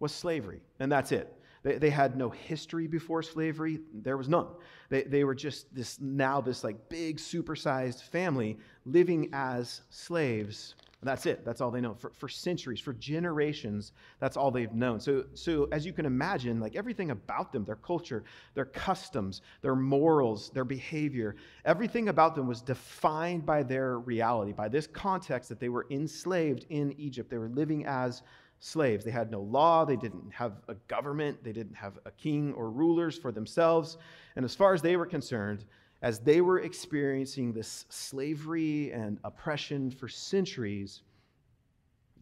was 0.02 0.14
slavery. 0.14 0.62
And 0.82 0.92
that's 0.92 1.14
it. 1.14 1.34
They, 1.64 1.78
they 1.78 1.90
had 1.90 2.18
no 2.18 2.30
history 2.30 2.86
before 2.86 3.24
slavery. 3.24 3.80
There 3.94 4.18
was 4.18 4.28
none. 4.28 4.48
They, 4.90 5.04
they 5.04 5.24
were 5.24 5.36
just 5.36 5.74
this 5.74 6.02
now 6.02 6.42
this 6.42 6.66
like 6.66 6.90
big 6.90 7.18
supersized 7.18 8.04
family 8.04 8.58
living 8.84 9.30
as 9.32 9.84
slaves 9.90 10.76
that's 11.04 11.26
it. 11.26 11.46
That's 11.46 11.62
all 11.62 11.72
they 11.72 11.82
know. 11.82 11.94
For, 11.94 12.10
for 12.12 12.28
centuries, 12.28 12.80
for 12.80 12.94
generations, 12.94 13.92
that's 14.20 14.38
all 14.38 14.50
they've 14.50 14.74
known. 14.74 15.00
So, 15.00 15.26
so, 15.34 15.68
as 15.72 15.86
you 15.86 15.94
can 15.94 16.06
imagine, 16.06 16.60
like 16.60 16.76
everything 16.76 17.12
about 17.12 17.52
them, 17.52 17.64
their 17.64 17.76
culture, 17.76 18.24
their 18.54 18.66
customs, 18.66 19.42
their 19.62 19.76
morals, 19.76 20.50
their 20.52 20.64
behavior, 20.66 21.36
everything 21.66 22.10
about 22.10 22.36
them 22.36 22.48
was 22.48 22.62
defined 22.62 23.46
by 23.46 23.62
their 23.62 24.00
reality, 24.00 24.54
by 24.54 24.68
this 24.68 24.88
context 24.88 25.50
that 25.50 25.60
they 25.60 25.70
were 25.70 25.86
enslaved 25.92 26.66
in 26.70 26.94
Egypt. 26.98 27.30
They 27.30 27.38
were 27.38 27.50
living 27.50 27.86
as 27.86 28.24
slaves. 28.60 29.06
They 29.06 29.12
had 29.12 29.30
no 29.30 29.42
law, 29.42 29.86
they 29.86 29.98
didn't 29.98 30.32
have 30.34 30.54
a 30.68 30.76
government, 30.88 31.44
they 31.44 31.52
didn't 31.52 31.76
have 31.76 32.00
a 32.06 32.12
king 32.12 32.54
or 32.54 32.72
rulers 32.72 33.18
for 33.18 33.32
themselves. 33.32 33.98
And 34.36 34.44
as 34.44 34.56
far 34.56 34.74
as 34.74 34.82
they 34.82 34.96
were 34.96 35.06
concerned, 35.06 35.66
as 36.02 36.20
they 36.20 36.42
were 36.42 36.60
experiencing 36.60 37.54
this 37.54 37.86
slavery 37.90 38.92
and 38.92 39.20
oppression 39.24 39.90
for 39.90 40.08
centuries, 40.08 41.02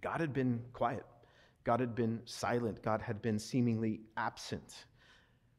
God 0.01 0.20
had 0.20 0.34
been 0.34 0.62
quiet. 0.74 1.06
God 1.63 1.80
had 1.80 1.96
been 1.96 2.22
silent. 2.25 2.82
God 2.82 3.01
had 3.01 3.22
been 3.22 3.39
seemingly 3.39 4.01
absent. 4.18 4.86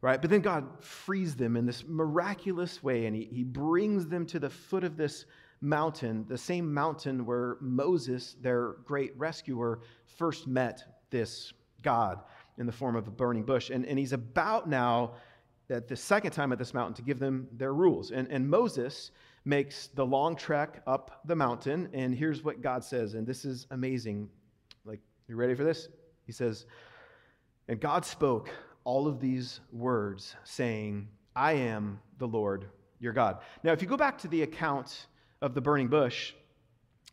Right? 0.01 0.21
But 0.21 0.31
then 0.31 0.43
God 0.43 0.85
frees 0.85 1.35
them 1.35 1.57
in 1.57 1.65
this 1.65 1.83
miraculous 1.87 2.83
way, 2.83 3.07
and 3.07 3.17
he, 3.17 3.25
he 3.25 3.43
brings 3.43 4.07
them 4.07 4.27
to 4.27 4.39
the 4.39 4.51
foot 4.51 4.85
of 4.85 4.99
this 4.99 5.25
mountain, 5.63 6.27
the 6.29 6.37
same 6.37 6.73
mountain 6.73 7.25
where 7.25 7.57
Moses, 7.61 8.37
their 8.43 8.75
great 8.85 9.17
rescuer, 9.17 9.81
first 10.19 10.47
met 10.47 10.85
this 11.09 11.55
God 11.83 12.21
in 12.59 12.67
the 12.67 12.73
form 12.73 12.97
of 12.97 13.09
a 13.09 13.11
burning 13.11 13.45
bush. 13.45 13.71
And, 13.71 13.87
and 13.87 13.99
he's 13.99 14.13
about 14.13 14.69
now 14.69 15.15
at 15.71 15.89
the 15.89 15.97
second 15.97 16.33
time 16.33 16.53
at 16.53 16.59
this 16.59 16.75
mountain 16.75 16.95
to 16.95 17.03
give 17.03 17.19
them 17.19 17.49
their 17.53 17.73
rules. 17.73 18.11
And, 18.11 18.29
and 18.29 18.49
Moses 18.49 19.11
makes 19.45 19.89
the 19.89 20.05
long 20.05 20.37
trek 20.37 20.83
up 20.87 21.21
the 21.25 21.37
mountain, 21.37 21.89
and 21.93 22.15
here's 22.15 22.43
what 22.43 22.63
God 22.63 22.85
says, 22.85 23.15
and 23.15 23.27
this 23.27 23.45
is 23.45 23.67
amazing. 23.71 24.29
Like, 24.85 25.01
you 25.29 25.37
ready 25.37 25.55
for 25.55 25.65
this? 25.65 25.89
He 26.27 26.33
says, 26.33 26.67
And 27.69 27.81
God 27.81 28.05
spoke 28.05 28.51
all 28.85 29.07
of 29.07 29.21
these 29.21 29.61
words, 29.73 30.37
saying, 30.45 31.09
I 31.37 31.53
am 31.53 32.01
the 32.19 32.29
Lord 32.29 32.67
your 33.01 33.13
God. 33.13 33.39
Now, 33.63 33.73
if 33.73 33.83
you 33.83 33.89
go 33.89 33.97
back 33.97 34.19
to 34.19 34.29
the 34.29 34.43
account 34.43 35.07
of 35.43 35.55
the 35.55 35.61
burning 35.61 35.89
bush, 35.89 36.33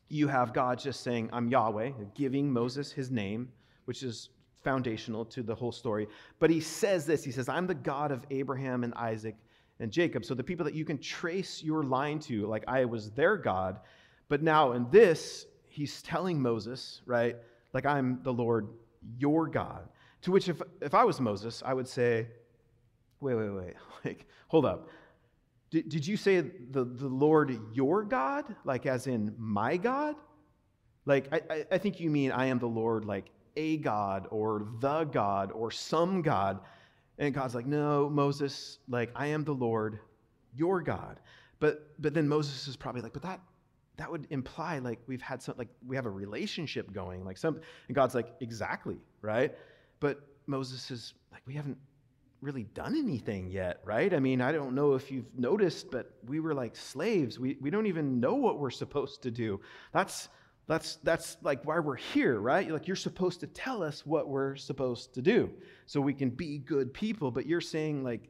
you 0.10 0.28
have 0.28 0.54
God 0.54 0.80
just 0.80 1.02
saying, 1.02 1.30
I'm 1.32 1.48
Yahweh, 1.48 1.92
giving 2.16 2.52
Moses 2.52 2.92
his 2.92 3.12
name, 3.12 3.50
which 3.86 4.04
is 4.04 4.30
foundational 4.64 5.26
to 5.26 5.44
the 5.44 5.56
whole 5.56 5.72
story. 5.72 6.08
But 6.40 6.50
he 6.50 6.60
says 6.60 7.06
this 7.06 7.24
He 7.24 7.32
says, 7.32 7.50
I'm 7.50 7.68
the 7.68 7.76
God 7.76 8.12
of 8.12 8.26
Abraham 8.30 8.84
and 8.84 8.94
Isaac 8.96 9.36
and 9.80 9.92
Jacob. 9.92 10.24
So 10.26 10.34
the 10.34 10.44
people 10.44 10.64
that 10.66 10.76
you 10.76 10.86
can 10.86 10.98
trace 10.98 11.64
your 11.64 11.84
line 11.84 12.20
to, 12.20 12.46
like 12.48 12.64
I 12.68 12.86
was 12.86 13.12
their 13.12 13.38
God. 13.38 13.80
But 14.30 14.42
now 14.42 14.72
in 14.74 14.90
this, 14.92 15.46
he's 15.68 16.02
telling 16.02 16.42
Moses, 16.42 17.02
right, 17.06 17.36
like 17.74 17.86
I'm 17.86 18.20
the 18.24 18.34
Lord 18.34 18.70
your 19.18 19.48
God. 19.48 19.90
To 20.24 20.32
which, 20.32 20.48
if, 20.50 20.62
if 20.82 20.94
I 20.94 21.04
was 21.04 21.20
Moses, 21.20 21.64
I 21.66 21.74
would 21.74 21.88
say, 21.88 22.28
wait, 23.20 23.36
wait, 23.36 23.50
wait, 23.50 23.74
like, 24.06 24.28
hold 24.48 24.66
up. 24.66 24.90
Did, 25.72 25.90
did 25.90 26.06
you 26.06 26.18
say 26.18 26.42
the, 26.42 26.84
the 26.84 27.08
Lord 27.08 27.60
your 27.74 28.04
God? 28.04 28.46
Like, 28.66 28.86
as 28.86 29.08
in 29.08 29.34
my 29.38 29.78
God? 29.78 30.16
Like, 31.06 31.28
I, 31.34 31.66
I 31.72 31.78
think 31.78 32.00
you 32.00 32.10
mean 32.10 32.32
I 32.32 32.48
am 32.48 32.60
the 32.60 32.68
Lord, 32.68 33.06
like 33.06 33.32
a 33.56 33.78
God 33.78 34.28
or 34.32 34.68
the 34.80 35.06
God 35.06 35.52
or 35.52 35.72
some 35.72 36.22
God. 36.22 36.60
And 37.18 37.34
God's 37.34 37.54
like, 37.54 37.66
no, 37.66 38.10
Moses, 38.10 38.80
like, 38.88 39.12
I 39.16 39.28
am 39.28 39.44
the 39.44 39.54
Lord, 39.54 40.00
your 40.56 40.82
God. 40.82 41.20
But 41.60 41.94
but 42.00 42.14
then 42.14 42.28
Moses 42.28 42.68
is 42.68 42.76
probably 42.76 43.02
like, 43.02 43.14
but 43.14 43.22
that 43.22 43.40
that 43.98 44.12
would 44.12 44.26
imply 44.32 44.80
like 44.80 45.00
we've 45.06 45.22
had 45.22 45.42
some 45.44 45.56
like 45.58 45.70
we 45.86 45.96
have 45.96 46.08
a 46.08 46.12
relationship 46.12 46.92
going, 46.92 47.24
like 47.24 47.38
some 47.38 47.62
and 47.88 47.96
God's 47.96 48.16
like, 48.16 48.34
exactly, 48.40 48.98
right? 49.22 49.56
But 50.00 50.22
Moses 50.48 50.90
is 50.90 51.14
like, 51.32 51.44
we 51.46 51.54
haven't 51.54 51.78
really 52.42 52.64
done 52.64 52.96
anything 52.98 53.52
yet, 53.52 53.82
right? 53.86 54.14
I 54.14 54.20
mean, 54.20 54.42
I 54.42 54.52
don't 54.52 54.74
know 54.74 54.96
if 54.96 55.12
you've 55.12 55.38
noticed, 55.38 55.92
but 55.92 56.12
we 56.26 56.40
were 56.40 56.56
like 56.56 56.76
slaves. 56.76 57.40
We, 57.40 57.58
we 57.62 57.70
don't 57.70 57.86
even 57.86 58.20
know 58.20 58.34
what 58.34 58.60
we're 58.60 58.72
supposed 58.72 59.22
to 59.24 59.32
do. 59.32 59.62
That's 59.94 60.30
that's, 60.68 60.98
that's 61.04 61.38
like 61.42 61.66
why 61.66 61.80
we're 61.80 61.96
here, 61.96 62.40
right? 62.40 62.70
Like 62.70 62.88
you're 62.88 62.96
supposed 62.96 63.40
to 63.42 63.48
tell 63.48 63.84
us 63.84 64.06
what 64.06 64.28
we're 64.28 64.56
supposed 64.56 65.14
to 65.16 65.22
do 65.22 65.50
so 65.86 66.00
we 66.00 66.14
can 66.14 66.30
be 66.30 66.60
good 66.60 66.94
people. 66.94 67.32
But 67.32 67.46
you're 67.46 67.62
saying 67.62 68.04
like, 68.04 68.30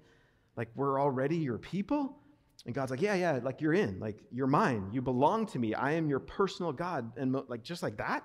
like 0.56 0.70
we're 0.76 1.00
already 1.00 1.38
your 1.38 1.58
people? 1.58 2.17
And 2.65 2.76
God's 2.76 2.91
like, 2.91 3.02
yeah, 3.02 3.15
yeah, 3.15 3.39
like 3.41 3.62
you're 3.62 3.74
in, 3.74 4.00
like 4.00 4.20
you're 4.32 4.48
mine. 4.48 4.89
You 4.91 5.02
belong 5.02 5.48
to 5.48 5.60
me. 5.60 5.74
I 5.74 5.94
am 5.94 6.10
your 6.10 6.20
personal 6.20 6.72
God. 6.72 7.12
And 7.17 7.36
like 7.48 7.63
just 7.63 7.84
like 7.84 7.98
that. 7.98 8.24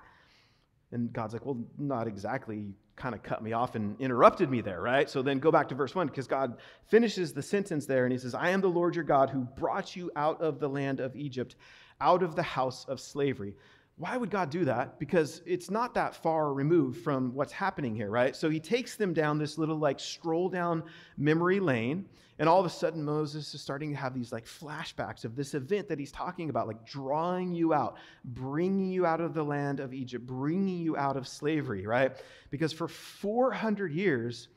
And 0.92 1.12
God's 1.12 1.32
like, 1.32 1.44
well, 1.44 1.64
not 1.78 2.06
exactly. 2.06 2.56
You 2.56 2.74
kind 2.96 3.14
of 3.14 3.22
cut 3.22 3.42
me 3.42 3.52
off 3.52 3.74
and 3.74 4.00
interrupted 4.00 4.50
me 4.50 4.60
there, 4.60 4.80
right? 4.80 5.08
So 5.08 5.22
then 5.22 5.38
go 5.38 5.50
back 5.50 5.68
to 5.68 5.74
verse 5.74 5.94
one 5.94 6.06
because 6.06 6.26
God 6.26 6.56
finishes 6.88 7.32
the 7.32 7.42
sentence 7.42 7.86
there 7.86 8.04
and 8.04 8.12
he 8.12 8.18
says, 8.18 8.34
I 8.34 8.50
am 8.50 8.60
the 8.60 8.68
Lord 8.68 8.94
your 8.94 9.04
God 9.04 9.30
who 9.30 9.40
brought 9.40 9.96
you 9.96 10.10
out 10.16 10.40
of 10.40 10.60
the 10.60 10.68
land 10.68 11.00
of 11.00 11.14
Egypt, 11.16 11.56
out 12.00 12.22
of 12.22 12.36
the 12.36 12.42
house 12.42 12.86
of 12.88 13.00
slavery. 13.00 13.54
Why 13.98 14.14
would 14.18 14.30
God 14.30 14.50
do 14.50 14.66
that? 14.66 14.98
Because 14.98 15.40
it's 15.46 15.70
not 15.70 15.94
that 15.94 16.14
far 16.14 16.52
removed 16.52 17.02
from 17.02 17.32
what's 17.32 17.52
happening 17.52 17.94
here, 17.94 18.10
right? 18.10 18.36
So 18.36 18.50
he 18.50 18.60
takes 18.60 18.94
them 18.96 19.14
down 19.14 19.38
this 19.38 19.56
little 19.56 19.78
like 19.78 19.98
stroll 19.98 20.50
down 20.50 20.82
memory 21.16 21.60
lane, 21.60 22.06
and 22.38 22.46
all 22.46 22.60
of 22.60 22.66
a 22.66 22.70
sudden 22.70 23.02
Moses 23.02 23.54
is 23.54 23.62
starting 23.62 23.90
to 23.90 23.96
have 23.96 24.12
these 24.12 24.32
like 24.32 24.44
flashbacks 24.44 25.24
of 25.24 25.34
this 25.34 25.54
event 25.54 25.88
that 25.88 25.98
he's 25.98 26.12
talking 26.12 26.50
about, 26.50 26.66
like 26.66 26.84
drawing 26.84 27.54
you 27.54 27.72
out, 27.72 27.96
bringing 28.22 28.90
you 28.90 29.06
out 29.06 29.22
of 29.22 29.32
the 29.32 29.42
land 29.42 29.80
of 29.80 29.94
Egypt, 29.94 30.26
bringing 30.26 30.78
you 30.78 30.94
out 30.98 31.16
of 31.16 31.26
slavery, 31.26 31.86
right? 31.86 32.16
Because 32.50 32.74
for 32.74 32.88
400 32.88 33.92
years, 33.92 34.48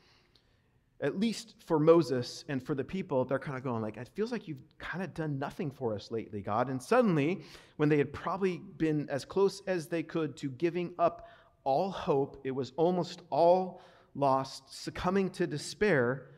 at 1.02 1.20
least 1.20 1.56
for 1.66 1.80
Moses 1.80 2.44
and 2.50 2.62
for 2.62 2.76
the 2.76 2.84
people, 2.84 3.24
they're 3.24 3.40
kind 3.40 3.58
of 3.58 3.64
going 3.64 3.82
like, 3.82 3.98
it 3.98 4.10
feels 4.14 4.32
like 4.32 4.48
you've 4.48 4.58
kind 4.78 5.04
of 5.04 5.14
done 5.14 5.40
nothing 5.40 5.72
for 5.72 5.96
us 5.96 6.12
lately, 6.12 6.42
God. 6.42 6.70
And 6.70 6.82
suddenly, 6.82 7.44
when 7.78 7.88
they 7.88 7.98
had 7.98 8.12
probably 8.12 8.62
been 8.78 9.10
as 9.10 9.24
close 9.24 9.62
as 9.66 9.88
they 9.88 10.04
could 10.04 10.36
to 10.38 10.50
giving 10.50 10.94
up 11.00 11.28
all 11.64 11.90
hope, 11.90 12.42
it 12.44 12.52
was 12.52 12.74
almost 12.76 13.22
all 13.30 13.82
lost, 14.14 14.64
succumbing 14.84 15.30
to 15.30 15.48
despair, 15.48 16.32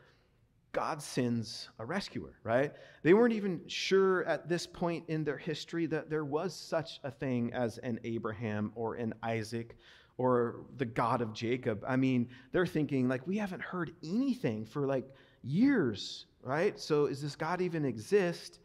God 0.72 1.02
sends 1.02 1.68
a 1.78 1.84
rescuer, 1.84 2.38
right? 2.44 2.72
They 3.02 3.14
weren't 3.14 3.34
even 3.34 3.60
sure 3.66 4.24
at 4.24 4.48
this 4.48 4.66
point 4.66 5.04
in 5.08 5.24
their 5.24 5.36
history 5.36 5.86
that 5.86 6.08
there 6.08 6.24
was 6.24 6.54
such 6.54 7.00
a 7.04 7.10
thing 7.10 7.52
as 7.52 7.78
an 7.78 8.00
Abraham 8.04 8.72
or 8.74 8.94
an 8.94 9.12
Isaac 9.22 9.76
or 10.18 10.60
the 10.76 10.84
God 10.84 11.20
of 11.20 11.32
Jacob. 11.32 11.84
I 11.86 11.96
mean, 11.96 12.28
they're 12.52 12.66
thinking, 12.66 13.08
like, 13.08 13.26
we 13.26 13.38
haven't 13.38 13.62
heard 13.62 13.92
anything 14.02 14.64
for 14.64 14.86
like 14.86 15.08
years, 15.42 16.26
right? 16.42 16.78
So 16.78 17.06
is 17.06 17.22
this 17.22 17.36
God 17.36 17.60
even 17.60 17.84
exist? 17.84 18.60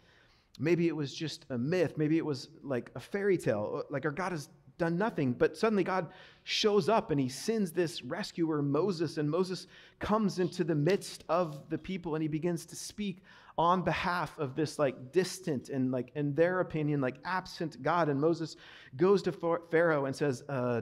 Maybe 0.59 0.87
it 0.87 0.95
was 0.95 1.13
just 1.13 1.45
a 1.49 1.57
myth. 1.57 1.97
Maybe 1.97 2.17
it 2.17 2.25
was 2.25 2.49
like 2.63 2.91
a 2.95 2.99
fairy 2.99 3.37
tale. 3.37 3.83
Like 3.89 4.05
our 4.05 4.11
God 4.11 4.31
has 4.31 4.49
done 4.77 4.97
nothing. 4.97 5.33
But 5.33 5.57
suddenly 5.57 5.83
God 5.83 6.07
shows 6.43 6.89
up 6.89 7.11
and 7.11 7.19
he 7.19 7.29
sends 7.29 7.71
this 7.71 8.03
rescuer, 8.03 8.61
Moses, 8.61 9.17
and 9.17 9.29
Moses 9.29 9.67
comes 9.99 10.39
into 10.39 10.63
the 10.63 10.75
midst 10.75 11.23
of 11.29 11.69
the 11.69 11.77
people 11.77 12.15
and 12.15 12.21
he 12.21 12.27
begins 12.27 12.65
to 12.67 12.75
speak 12.75 13.21
on 13.57 13.81
behalf 13.81 14.37
of 14.37 14.55
this 14.55 14.77
like 14.77 15.11
distant 15.11 15.69
and 15.69 15.91
like 15.91 16.11
in 16.13 16.35
their 16.35 16.59
opinion 16.59 17.01
like 17.01 17.15
absent 17.25 17.81
God. 17.81 18.09
And 18.09 18.19
Moses 18.19 18.55
goes 18.95 19.21
to 19.23 19.31
Pharaoh 19.71 20.05
and 20.05 20.15
says, 20.15 20.43
uh, 20.47 20.81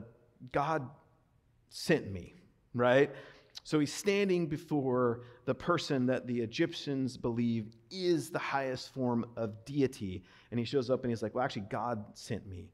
"God 0.51 0.89
sent 1.69 2.11
me." 2.11 2.33
Right. 2.73 3.11
So 3.63 3.79
he's 3.79 3.93
standing 3.93 4.47
before 4.47 5.21
the 5.45 5.55
person 5.55 6.05
that 6.07 6.27
the 6.27 6.41
Egyptians 6.41 7.17
believe 7.17 7.75
is 7.89 8.29
the 8.29 8.39
highest 8.39 8.93
form 8.93 9.25
of 9.37 9.63
deity. 9.65 10.23
And 10.51 10.59
he 10.59 10.65
shows 10.65 10.89
up 10.89 11.03
and 11.03 11.11
he's 11.11 11.23
like, 11.23 11.33
Well, 11.33 11.43
actually, 11.43 11.63
God 11.63 12.03
sent 12.13 12.47
me. 12.47 12.69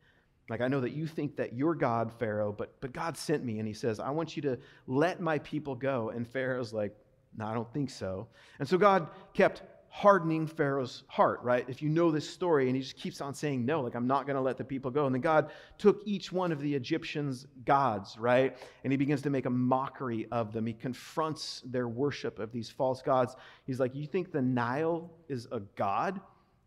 Like, 0.49 0.59
I 0.59 0.67
know 0.67 0.81
that 0.81 0.91
you 0.91 1.07
think 1.07 1.37
that 1.37 1.53
you're 1.53 1.75
God, 1.75 2.11
Pharaoh, 2.11 2.51
but, 2.51 2.75
but 2.81 2.91
God 2.91 3.15
sent 3.15 3.45
me. 3.45 3.59
And 3.59 3.67
he 3.67 3.73
says, 3.73 3.99
I 3.99 4.09
want 4.09 4.35
you 4.35 4.41
to 4.43 4.59
let 4.87 5.21
my 5.21 5.39
people 5.39 5.75
go. 5.75 6.09
And 6.09 6.27
Pharaoh's 6.27 6.73
like, 6.73 6.95
No, 7.37 7.45
I 7.45 7.53
don't 7.53 7.71
think 7.73 7.89
so. 7.89 8.27
And 8.59 8.67
so 8.67 8.77
God 8.77 9.07
kept 9.33 9.63
hardening 9.93 10.47
Pharaoh's 10.47 11.03
heart, 11.07 11.41
right? 11.43 11.65
If 11.67 11.81
you 11.81 11.89
know 11.89 12.11
this 12.11 12.27
story, 12.27 12.67
and 12.67 12.75
he 12.77 12.81
just 12.81 12.95
keeps 12.95 13.19
on 13.19 13.33
saying, 13.33 13.65
No, 13.65 13.81
like, 13.81 13.93
I'm 13.93 14.07
not 14.07 14.25
going 14.25 14.37
to 14.37 14.41
let 14.41 14.57
the 14.57 14.63
people 14.63 14.89
go. 14.89 15.05
And 15.05 15.13
then 15.13 15.21
God 15.21 15.51
took 15.77 16.01
each 16.05 16.31
one 16.31 16.53
of 16.53 16.61
the 16.61 16.73
Egyptians' 16.73 17.45
gods, 17.65 18.17
right? 18.17 18.57
And 18.85 18.93
he 18.93 18.97
begins 18.97 19.21
to 19.23 19.29
make 19.29 19.45
a 19.45 19.49
mockery 19.49 20.27
of 20.31 20.53
them. 20.53 20.65
He 20.65 20.73
confronts 20.73 21.61
their 21.65 21.89
worship 21.89 22.39
of 22.39 22.53
these 22.53 22.69
false 22.69 23.01
gods. 23.01 23.35
He's 23.65 23.81
like, 23.81 23.93
You 23.93 24.07
think 24.07 24.31
the 24.31 24.41
Nile 24.41 25.11
is 25.27 25.47
a 25.51 25.59
god? 25.75 26.21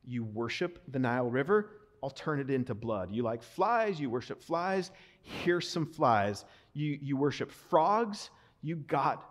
You 0.07 0.25
worship 0.25 0.83
the 0.89 0.99
Nile 0.99 1.31
River? 1.31 1.71
I'll 2.03 2.11
turn 2.11 2.41
it 2.41 2.51
into 2.51 2.75
blood. 2.75 3.11
You 3.11 3.23
like 3.23 3.43
flies? 3.43 3.99
You 3.99 4.11
worship 4.11 4.43
flies? 4.43 4.91
Here's 5.23 5.67
some 5.67 5.87
flies. 5.87 6.45
You, 6.75 6.99
you 7.01 7.17
worship 7.17 7.51
frogs? 7.51 8.29
You 8.61 8.77
got 8.77 9.25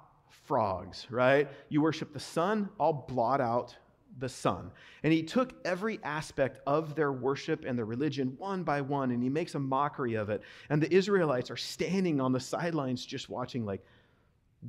frogs, 0.47 1.05
right? 1.11 1.47
You 1.69 1.83
worship 1.83 2.11
the 2.11 2.19
sun? 2.19 2.69
I'll 2.79 3.05
blot 3.07 3.39
out 3.39 3.77
the 4.19 4.29
sun. 4.29 4.71
And 5.03 5.11
he 5.11 5.23
took 5.23 5.53
every 5.65 5.99
aspect 6.03 6.59
of 6.67 6.95
their 6.95 7.11
worship 7.11 7.65
and 7.65 7.77
their 7.77 7.85
religion 7.85 8.35
one 8.37 8.63
by 8.63 8.81
one, 8.81 9.11
and 9.11 9.23
he 9.23 9.29
makes 9.29 9.55
a 9.55 9.59
mockery 9.59 10.13
of 10.15 10.29
it. 10.29 10.41
And 10.69 10.81
the 10.81 10.93
Israelites 10.93 11.49
are 11.49 11.57
standing 11.57 12.21
on 12.21 12.31
the 12.31 12.39
sidelines 12.39 13.05
just 13.05 13.29
watching, 13.29 13.65
like, 13.65 13.83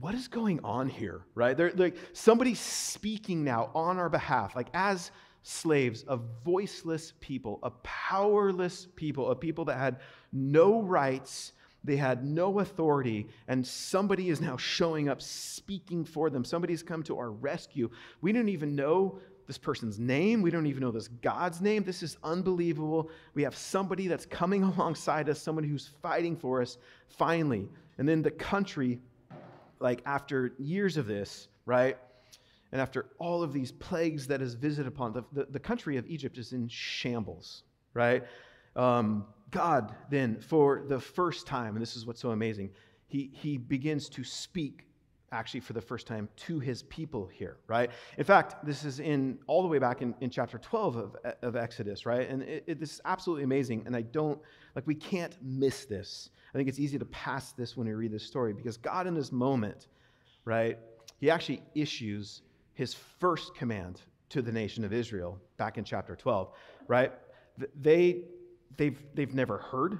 what 0.01 0.15
is 0.15 0.29
going 0.29 0.61
on 0.65 0.89
here, 0.89 1.25
right? 1.35 1.57
They're 1.57 1.73
like, 1.73 1.97
somebody's 2.13 2.59
speaking 2.59 3.45
now 3.45 3.71
on 3.75 3.99
our 3.99 4.09
behalf, 4.09 4.57
like, 4.57 4.69
as 4.75 5.11
slaves, 5.43 6.05
a 6.09 6.19
voiceless 6.45 7.13
people, 7.21 7.61
a 7.63 7.71
powerless 7.83 8.89
people, 8.97 9.31
a 9.31 9.37
people 9.37 9.67
that 9.67 9.79
had 9.79 10.01
no 10.33 10.83
rights. 10.83 11.53
They 11.87 11.97
had 11.97 12.25
no 12.25 12.61
authority, 12.61 13.29
and 13.47 13.67
somebody 13.67 14.31
is 14.31 14.41
now 14.41 14.57
showing 14.57 15.11
up 15.11 15.21
speaking 15.21 16.07
for 16.07 16.31
them. 16.31 16.43
Somebody's 16.43 16.83
come 16.83 17.03
to 17.03 17.19
our 17.19 17.31
rescue. 17.31 17.91
We 18.23 18.33
don't 18.33 18.49
even 18.49 18.75
know 18.75 19.19
this 19.47 19.59
person's 19.59 19.99
name. 19.99 20.43
We 20.43 20.51
don't 20.51 20.67
even 20.67 20.81
know 20.81 20.91
this 20.91 21.09
God's 21.09 21.61
name. 21.61 21.85
This 21.85 22.03
is 22.03 22.17
unbelievable. 22.23 23.11
We 23.35 23.43
have 23.43 23.57
somebody 23.57 24.09
that's 24.09 24.27
coming 24.27 24.63
alongside 24.77 25.29
us, 25.29 25.41
someone 25.41 25.65
who's 25.65 25.91
fighting 26.03 26.37
for 26.37 26.63
us 26.63 26.79
finally. 27.09 27.69
And 27.99 28.09
then 28.09 28.23
the 28.23 28.31
country, 28.31 29.01
like 29.81 30.03
after 30.07 30.55
years 30.59 30.97
of 30.97 31.07
this, 31.07 31.49
right? 31.67 31.97
And 32.73 32.81
after 32.81 33.07
all 33.19 33.43
of 33.43 33.53
these 33.53 33.71
plagues 33.71 34.27
that 34.27 34.43
is 34.43 34.55
visited 34.55 34.89
upon, 34.89 35.13
the, 35.13 35.23
the, 35.33 35.45
the 35.51 35.61
country 35.61 35.97
of 35.97 36.07
Egypt 36.09 36.39
is 36.39 36.53
in 36.53 36.67
shambles, 36.69 37.63
right? 37.93 38.25
Um, 38.75 39.27
God, 39.51 39.95
then, 40.11 40.41
for 40.41 40.83
the 40.89 40.99
first 40.99 41.47
time, 41.47 41.77
and 41.77 41.83
this 41.83 41.95
is 41.95 42.05
what's 42.05 42.21
so 42.21 42.31
amazing, 42.31 42.71
he, 43.07 43.31
he 43.33 43.59
begins 43.59 44.09
to 44.09 44.25
speak 44.25 44.87
actually 45.33 45.61
for 45.61 45.73
the 45.73 45.81
first 45.81 46.07
time 46.07 46.29
to 46.37 46.61
his 46.61 46.83
people 46.85 47.27
here, 47.27 47.57
right? 47.67 47.91
In 48.19 48.25
fact, 48.25 48.65
this 48.65 48.85
is 48.85 49.01
in 49.01 49.39
all 49.47 49.63
the 49.63 49.69
way 49.69 49.79
back 49.79 50.03
in, 50.03 50.15
in 50.21 50.31
chapter 50.31 50.59
12 50.59 50.97
of, 50.97 51.17
of 51.43 51.57
Exodus, 51.57 52.07
right? 52.07 52.29
And 52.29 52.43
it, 52.43 52.65
it, 52.67 52.81
this 52.81 52.93
is 52.93 53.01
absolutely 53.05 53.45
amazing. 53.45 53.83
And 53.87 53.97
I 53.97 54.03
don't, 54.03 54.39
like, 54.75 54.87
we 54.87 54.95
can't 54.95 55.37
miss 55.43 55.85
this. 55.87 56.31
I 56.55 56.59
think 56.59 56.69
it's 56.69 56.79
easy 56.79 56.99
to 56.99 57.05
pass 57.07 57.53
this 57.53 57.77
when 57.77 57.89
we 57.89 57.95
read 57.95 58.13
this 58.13 58.25
story 58.25 58.53
because 58.53 58.77
God, 58.77 59.07
in 59.07 59.15
this 59.15 59.33
moment, 59.33 59.89
right, 60.45 60.79
he 61.19 61.31
actually 61.31 61.63
issues 61.75 62.43
his 62.75 62.95
first 62.95 63.55
command 63.55 64.03
to 64.31 64.43
the 64.43 64.53
nation 64.53 64.85
of 64.85 64.93
Israel 64.93 65.39
back 65.57 65.79
in 65.79 65.85
chapter 65.85 66.15
12, 66.15 66.51
right? 66.87 67.13
They, 67.81 68.23
they've, 68.77 69.01
they've 69.15 69.35
never 69.35 69.59
heard 69.59 69.99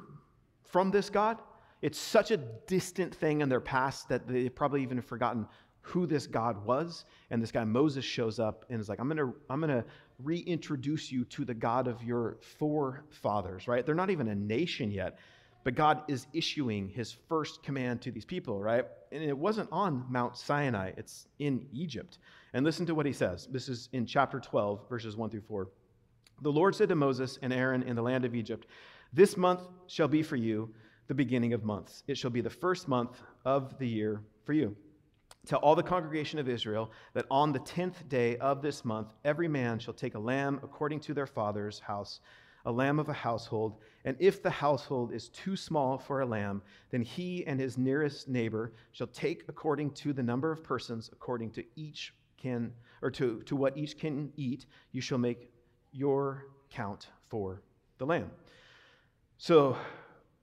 from 0.65 0.91
this 0.91 1.11
God 1.11 1.39
it's 1.85 1.99
such 1.99 2.31
a 2.31 2.39
distant 2.39 3.15
thing 3.15 3.43
in 3.43 3.51
their 3.51 3.61
past 3.61 4.09
that 4.09 4.27
they've 4.27 4.55
probably 4.55 4.83
even 4.83 5.03
forgotten 5.03 5.47
who 5.83 6.07
this 6.07 6.27
God 6.27 6.65
was. 6.65 7.05
And 7.31 7.43
this 7.43 7.53
guy 7.53 7.63
Moses 7.65 8.07
shows 8.07 8.41
up 8.41 8.65
and 8.71 8.81
is 8.81 8.89
like, 8.89 9.01
I'm 9.01 9.15
to 9.15 9.35
I'm 9.51 9.61
to 9.61 9.85
reintroduce 10.19 11.13
you 11.13 11.27
to 11.27 11.45
the 11.45 11.53
God 11.53 11.87
of 11.87 12.03
your 12.03 12.39
forefathers, 12.59 13.69
right? 13.69 13.85
They're 13.85 13.95
not 13.95 14.09
even 14.09 14.29
a 14.29 14.35
nation 14.35 14.91
yet, 14.91 15.19
but 15.63 15.75
God 15.75 16.01
is 16.09 16.27
issuing 16.33 16.89
his 16.89 17.13
first 17.29 17.63
command 17.63 18.01
to 18.01 18.11
these 18.11 18.25
people, 18.25 18.63
right? 18.63 18.87
And 19.13 19.23
it 19.23 19.37
wasn't 19.37 19.69
on 19.71 20.07
Mount 20.09 20.39
Sinai, 20.39 20.93
it's 20.97 21.27
in 21.39 21.67
Egypt. 21.75 22.17
And 22.55 22.65
listen 22.65 22.87
to 22.87 22.95
what 22.95 23.05
he 23.05 23.13
says. 23.13 23.47
This 23.53 23.69
is 23.69 23.91
in 23.93 24.07
chapter 24.07 24.41
12, 24.41 24.89
verses 24.89 25.19
1 25.19 25.29
through 25.29 25.43
4. 25.43 25.69
The 26.41 26.51
Lord 26.51 26.75
said 26.75 26.89
to 26.89 26.95
Moses 26.95 27.39
and 27.43 27.53
Aaron 27.53 27.83
in 27.83 27.95
the 27.95 28.03
land 28.03 28.25
of 28.25 28.35
Egypt, 28.35 28.69
This 29.13 29.37
month 29.37 29.61
shall 29.87 30.09
be 30.09 30.23
for 30.23 30.37
you 30.37 30.73
the 31.07 31.15
beginning 31.15 31.53
of 31.53 31.65
months. 31.65 32.03
It 32.07 32.17
shall 32.17 32.31
be 32.31 32.41
the 32.41 32.51
first 32.51 32.89
month 32.89 33.23
of 33.45 33.79
the 33.79 33.89
year 33.89 34.23
for 34.45 34.53
you. 34.53 34.77
Tell 35.47 35.59
all 35.59 35.75
the 35.75 35.83
congregation 35.83 36.39
of 36.39 36.49
Israel 36.49 36.91
that 37.13 37.27
on 37.31 37.53
the 37.53 37.59
tenth 37.59 38.09
day 38.09 38.39
of 38.39 38.63
this 38.63 38.85
month, 38.85 39.13
every 39.25 39.49
man 39.49 39.79
shall 39.79 39.93
take 39.93 40.15
a 40.15 40.19
lamb 40.19 40.59
according 40.63 41.01
to 41.01 41.15
their 41.15 41.27
father's 41.27 41.79
house, 41.79 42.21
a 42.65 42.73
lamb 42.73 42.99
of 42.99 43.11
a 43.11 43.13
household. 43.13 43.77
And 44.07 44.17
if 44.21 44.43
the 44.43 44.51
household 44.51 45.13
is 45.13 45.29
too 45.29 45.55
small 45.55 45.99
for 45.99 46.21
a 46.21 46.27
lamb, 46.27 46.63
then 46.91 47.03
he 47.03 47.47
and 47.47 47.61
his 47.61 47.77
nearest 47.77 48.27
neighbor 48.27 48.73
shall 48.93 49.07
take 49.09 49.45
according 49.49 49.91
to 49.93 50.15
the 50.15 50.23
number 50.23 50.51
of 50.51 50.65
persons, 50.65 51.11
according 51.13 51.51
to 51.53 51.65
each 51.77 52.15
can, 52.39 52.73
or 53.03 53.11
to, 53.11 53.43
to 53.43 53.57
what 53.57 53.77
each 53.77 53.99
can 53.99 54.33
eat, 54.37 54.67
you 54.93 55.01
shall 55.01 55.19
make 55.19 55.51
your 55.93 56.47
count 56.71 57.09
for 57.29 57.63
the 57.99 58.07
lamb. 58.07 58.31
So 59.39 59.77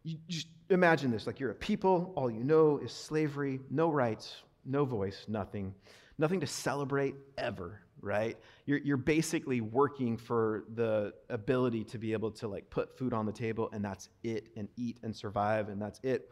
you 0.04 0.18
just 0.28 0.48
imagine 0.70 1.12
this 1.12 1.28
like 1.28 1.40
you're 1.40 1.52
a 1.52 1.56
people, 1.56 2.14
all 2.16 2.30
you 2.30 2.44
know 2.44 2.80
is 2.80 2.92
slavery, 2.92 3.60
no 3.70 3.90
rights, 3.90 4.36
no 4.66 4.86
voice, 4.86 5.26
nothing, 5.28 5.74
nothing 6.18 6.40
to 6.40 6.48
celebrate 6.48 7.16
ever, 7.38 7.82
right? 8.02 8.38
You're, 8.66 8.80
you're 8.80 8.98
basically 8.98 9.62
working 9.62 10.18
for 10.18 10.66
the 10.76 11.14
ability 11.30 11.84
to 11.86 11.98
be 11.98 12.14
able 12.14 12.32
to 12.32 12.48
like 12.48 12.70
put 12.70 12.98
food 12.98 13.14
on 13.14 13.26
the 13.26 13.32
table 13.32 13.70
and 13.74 13.84
that's 13.84 14.10
it, 14.24 14.48
and 14.56 14.68
eat 14.76 14.98
and 15.04 15.16
survive, 15.16 15.70
and 15.70 15.82
that's 15.82 16.00
it. 16.04 16.30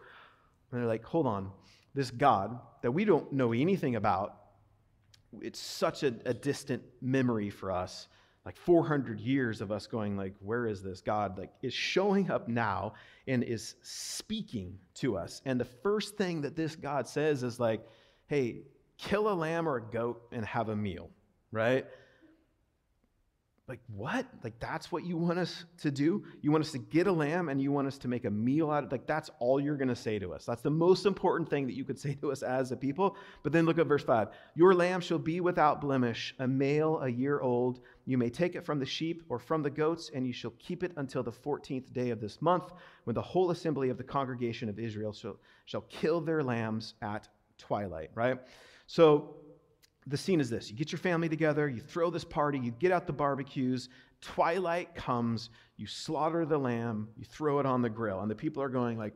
And 0.72 0.80
they're 0.80 0.88
like, 0.88 1.04
hold 1.04 1.28
on, 1.28 1.52
this 1.94 2.12
God 2.12 2.60
that 2.82 2.92
we 2.92 3.06
don't 3.06 3.32
know 3.34 3.54
anything 3.54 3.96
about, 3.96 4.36
it's 5.42 5.60
such 5.60 6.04
a, 6.04 6.14
a 6.26 6.34
distant 6.34 6.82
memory 7.02 7.50
for 7.50 7.72
us 7.72 8.08
like 8.46 8.58
400 8.58 9.20
years 9.20 9.62
of 9.62 9.72
us 9.72 9.88
going 9.88 10.18
like 10.18 10.34
where 10.40 10.66
is 10.66 10.82
this 10.82 11.02
god 11.02 11.38
like 11.38 11.52
is 11.62 11.74
showing 11.74 12.32
up 12.32 12.48
now 12.48 12.94
and 13.28 13.44
is 13.44 13.76
speaking 13.82 14.78
to 14.96 15.18
us 15.18 15.42
and 15.46 15.60
the 15.60 15.66
first 15.66 16.18
thing 16.18 16.42
that 16.42 16.56
this 16.56 16.76
god 16.76 17.08
says 17.08 17.44
is 17.44 17.60
like 17.60 17.82
hey 18.28 18.62
kill 18.98 19.32
a 19.32 19.34
lamb 19.34 19.68
or 19.68 19.78
a 19.78 19.82
goat 19.82 20.22
and 20.32 20.46
have 20.46 20.70
a 20.70 20.76
meal 20.76 21.10
right 21.52 21.86
like, 23.70 23.80
what? 23.96 24.26
Like, 24.44 24.60
that's 24.60 24.92
what 24.92 25.06
you 25.06 25.16
want 25.16 25.38
us 25.38 25.64
to 25.82 25.92
do? 25.92 26.24
You 26.42 26.52
want 26.52 26.64
us 26.64 26.72
to 26.72 26.80
get 26.80 27.06
a 27.06 27.12
lamb 27.12 27.50
and 27.50 27.62
you 27.62 27.72
want 27.72 27.88
us 27.88 28.00
to 28.00 28.08
make 28.08 28.26
a 28.26 28.32
meal 28.32 28.72
out 28.72 28.84
of? 28.84 28.92
Like, 28.92 29.06
that's 29.06 29.30
all 29.38 29.60
you're 29.60 29.78
going 29.78 29.90
to 29.90 29.96
say 29.96 30.18
to 30.18 30.34
us. 30.34 30.44
That's 30.44 30.64
the 30.64 30.72
most 30.72 31.06
important 31.06 31.48
thing 31.52 31.68
that 31.68 31.76
you 31.76 31.86
could 31.86 32.00
say 32.06 32.16
to 32.16 32.32
us 32.32 32.42
as 32.42 32.72
a 32.72 32.76
people. 32.76 33.16
But 33.44 33.52
then 33.52 33.68
look 33.68 33.78
at 33.78 33.86
verse 33.86 34.04
5 34.04 34.30
Your 34.56 34.74
lamb 34.74 35.02
shall 35.02 35.20
be 35.20 35.40
without 35.40 35.82
blemish, 35.82 36.34
a 36.40 36.48
male 36.48 37.00
a 37.02 37.10
year 37.10 37.42
old. 37.42 37.80
You 38.10 38.18
may 38.18 38.32
take 38.32 38.56
it 38.56 38.66
from 38.66 38.80
the 38.80 38.88
sheep 38.88 39.22
or 39.30 39.38
from 39.38 39.62
the 39.62 39.70
goats, 39.70 40.10
and 40.12 40.26
you 40.26 40.34
shall 40.34 40.56
keep 40.58 40.82
it 40.82 40.94
until 40.98 41.22
the 41.22 41.32
14th 41.32 41.94
day 41.94 42.10
of 42.10 42.20
this 42.20 42.42
month, 42.42 42.74
when 43.04 43.14
the 43.14 43.22
whole 43.22 43.52
assembly 43.52 43.90
of 43.90 44.00
the 44.00 44.04
congregation 44.04 44.68
of 44.68 44.80
Israel 44.80 45.14
shall, 45.14 45.38
shall 45.66 45.82
kill 45.90 46.20
their 46.20 46.42
lambs 46.42 46.96
at 47.04 47.28
twilight, 47.60 48.10
right? 48.16 48.40
So, 48.88 49.36
the 50.08 50.18
scene 50.18 50.40
is 50.40 50.50
this 50.50 50.72
you 50.72 50.76
get 50.76 50.92
your 50.92 50.98
family 50.98 51.30
together, 51.30 51.70
you 51.70 51.82
throw 51.82 52.10
this 52.10 52.24
party, 52.24 52.58
you 52.58 52.72
get 52.72 52.92
out 52.92 53.06
the 53.06 53.14
barbecues, 53.14 53.90
twilight 54.22 54.96
comes, 54.96 55.52
you 55.78 55.86
slaughter 55.86 56.48
the 56.48 56.58
lamb, 56.58 57.10
you 57.16 57.26
throw 57.26 57.60
it 57.60 57.68
on 57.68 57.84
the 57.84 57.92
grill, 57.92 58.22
and 58.22 58.32
the 58.32 58.34
people 58.34 58.64
are 58.64 58.70
going 58.70 58.98
like, 58.98 59.14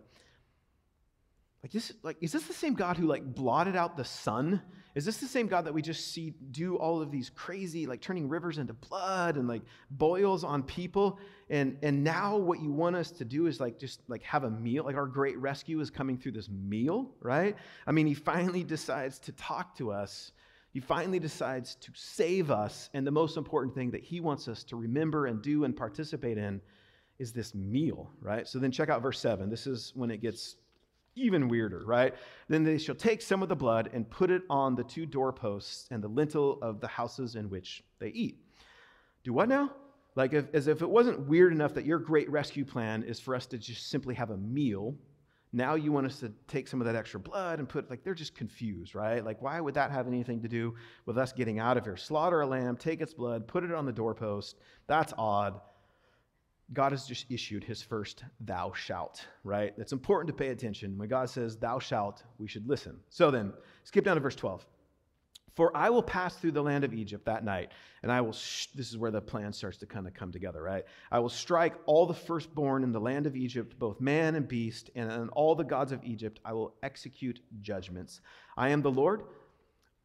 Like 1.64 1.72
this, 1.72 1.94
like, 2.04 2.18
is 2.20 2.34
this 2.34 2.44
the 2.44 2.54
same 2.54 2.74
God 2.74 2.98
who 2.98 3.08
like 3.08 3.24
blotted 3.24 3.78
out 3.78 3.96
the 3.96 4.04
sun? 4.04 4.62
Is 4.96 5.06
this 5.06 5.18
the 5.18 5.28
same 5.28 5.48
God 5.48 5.66
that 5.66 5.74
we 5.74 5.82
just 5.82 6.12
see 6.12 6.34
do 6.52 6.76
all 6.76 7.02
of 7.02 7.10
these 7.10 7.30
crazy, 7.30 7.88
like 7.88 8.02
turning 8.02 8.28
rivers 8.28 8.58
into 8.58 8.74
blood 8.74 9.38
and 9.38 9.48
like 9.48 9.64
boils 9.90 10.44
on 10.44 10.62
people? 10.64 11.20
And 11.50 11.78
and 11.82 12.04
now 12.04 12.36
what 12.36 12.62
you 12.62 12.72
want 12.72 12.98
us 12.98 13.12
to 13.12 13.26
do 13.26 13.48
is 13.48 13.62
like 13.62 13.80
just 13.80 14.02
like 14.10 14.22
have 14.24 14.44
a 14.44 14.50
meal. 14.50 14.84
Like 14.84 14.98
our 14.98 15.08
great 15.08 15.38
rescue 15.38 15.80
is 15.80 15.90
coming 15.90 16.18
through 16.18 16.34
this 16.34 16.50
meal, 16.50 17.10
right? 17.22 17.56
I 17.88 17.92
mean, 17.94 18.08
he 18.08 18.14
finally 18.14 18.66
decides 18.66 19.18
to 19.20 19.32
talk 19.32 19.76
to 19.78 19.92
us. 19.92 20.34
He 20.74 20.82
finally 20.82 21.20
decides 21.20 21.76
to 21.76 21.92
save 21.96 22.52
us. 22.52 22.90
And 22.94 23.08
the 23.08 23.12
most 23.12 23.38
important 23.38 23.74
thing 23.74 23.90
that 23.92 24.04
he 24.04 24.20
wants 24.20 24.50
us 24.50 24.64
to 24.66 24.76
remember 24.76 25.28
and 25.28 25.42
do 25.42 25.64
and 25.64 25.76
participate 25.76 26.38
in 26.38 26.60
is 27.20 27.32
this 27.32 27.56
meal, 27.56 28.12
right? 28.22 28.48
So 28.48 28.60
then 28.60 28.72
check 28.72 28.90
out 28.90 29.02
verse 29.02 29.20
7. 29.20 29.50
This 29.50 29.66
is 29.66 29.94
when 29.96 30.12
it 30.12 30.18
gets 30.18 30.58
even 31.16 31.48
weirder, 31.48 31.84
right? 31.86 32.14
Then 32.48 32.64
they 32.64 32.78
shall 32.78 32.96
take 32.96 33.22
some 33.22 33.44
of 33.44 33.50
the 33.50 33.56
blood 33.56 33.90
and 33.94 34.10
put 34.10 34.32
it 34.32 34.44
on 34.50 34.76
the 34.76 34.84
two 34.84 35.06
doorposts 35.06 35.88
and 35.92 36.04
the 36.04 36.08
lintel 36.08 36.60
of 36.62 36.80
the 36.80 36.88
houses 36.88 37.36
in 37.36 37.50
which 37.50 37.84
they 38.00 38.10
eat. 38.10 38.38
Do 39.24 39.34
what 39.34 39.50
now? 39.50 39.72
Like 40.16 40.34
if, 40.34 40.46
as 40.54 40.68
if 40.68 40.82
it 40.82 40.90
wasn't 40.90 41.28
weird 41.28 41.54
enough 41.54 41.74
that 41.74 41.86
your 41.86 42.00
great 42.00 42.30
rescue 42.30 42.66
plan 42.66 43.04
is 43.04 43.20
for 43.20 43.36
us 43.36 43.46
to 43.48 43.58
just 43.58 43.90
simply 43.90 44.16
have 44.16 44.30
a 44.30 44.38
meal. 44.38 44.96
Now 45.52 45.76
you 45.76 45.92
want 45.92 46.08
us 46.08 46.20
to 46.20 46.32
take 46.48 46.68
some 46.68 46.82
of 46.82 46.86
that 46.86 46.96
extra 46.96 47.20
blood 47.20 47.60
and 47.60 47.70
put 47.70 47.90
like 47.90 48.04
they're 48.04 48.14
just 48.14 48.36
confused, 48.36 48.96
right? 48.96 49.24
Like 49.24 49.42
why 49.42 49.60
would 49.60 49.76
that 49.76 49.92
have 49.92 50.08
anything 50.08 50.42
to 50.42 50.48
do 50.48 50.76
with 51.06 51.18
us 51.18 51.32
getting 51.32 51.60
out 51.60 51.78
of 51.78 51.84
here? 51.84 51.98
Slaughter 51.98 52.42
a 52.42 52.48
lamb, 52.48 52.76
take 52.76 53.02
its 53.02 53.14
blood, 53.14 53.48
put 53.48 53.64
it 53.64 53.72
on 53.72 53.86
the 53.86 53.92
doorpost. 53.92 54.58
That's 54.88 55.14
odd. 55.18 55.60
God 56.74 56.92
has 56.92 57.06
just 57.06 57.26
issued 57.30 57.64
his 57.64 57.82
first 57.82 58.24
thou 58.40 58.74
shalt, 58.74 59.26
right? 59.44 59.74
It's 59.78 59.94
important 59.94 60.28
to 60.28 60.44
pay 60.44 60.50
attention. 60.50 60.98
When 60.98 61.08
God 61.08 61.30
says 61.30 61.56
thou 61.56 61.80
shalt, 61.80 62.24
we 62.40 62.48
should 62.48 62.68
listen. 62.68 63.00
So 63.10 63.32
then, 63.32 63.54
skip 63.84 64.04
down 64.06 64.16
to 64.16 64.22
verse 64.22 64.36
12. 64.36 64.66
For 65.56 65.76
I 65.78 65.92
will 65.92 66.02
pass 66.02 66.36
through 66.36 66.54
the 66.54 66.64
land 66.64 66.84
of 66.84 66.96
Egypt 66.96 67.26
that 67.26 67.46
night, 67.46 67.72
and 68.02 68.12
I 68.12 68.22
will, 68.22 68.34
sh- 68.34 68.68
this 68.74 68.90
is 68.90 68.98
where 68.98 69.12
the 69.12 69.22
plan 69.22 69.54
starts 69.54 69.78
to 69.78 69.86
kind 69.86 70.08
of 70.08 70.14
come 70.16 70.32
together, 70.32 70.64
right? 70.64 70.84
I 71.12 71.20
will 71.20 71.30
strike 71.30 71.76
all 71.86 72.08
the 72.08 72.14
firstborn 72.14 72.84
in 72.84 72.92
the 72.92 73.00
land 73.00 73.28
of 73.28 73.36
Egypt, 73.36 73.78
both 73.78 74.02
man 74.02 74.34
and 74.34 74.48
beast, 74.48 74.90
and 74.96 75.12
on 75.12 75.30
all 75.30 75.54
the 75.54 75.64
gods 75.64 75.92
of 75.92 76.04
Egypt 76.04 76.40
I 76.44 76.54
will 76.54 76.74
execute 76.82 77.40
judgments. 77.62 78.22
I 78.58 78.70
am 78.70 78.82
the 78.82 78.90
Lord 78.90 79.26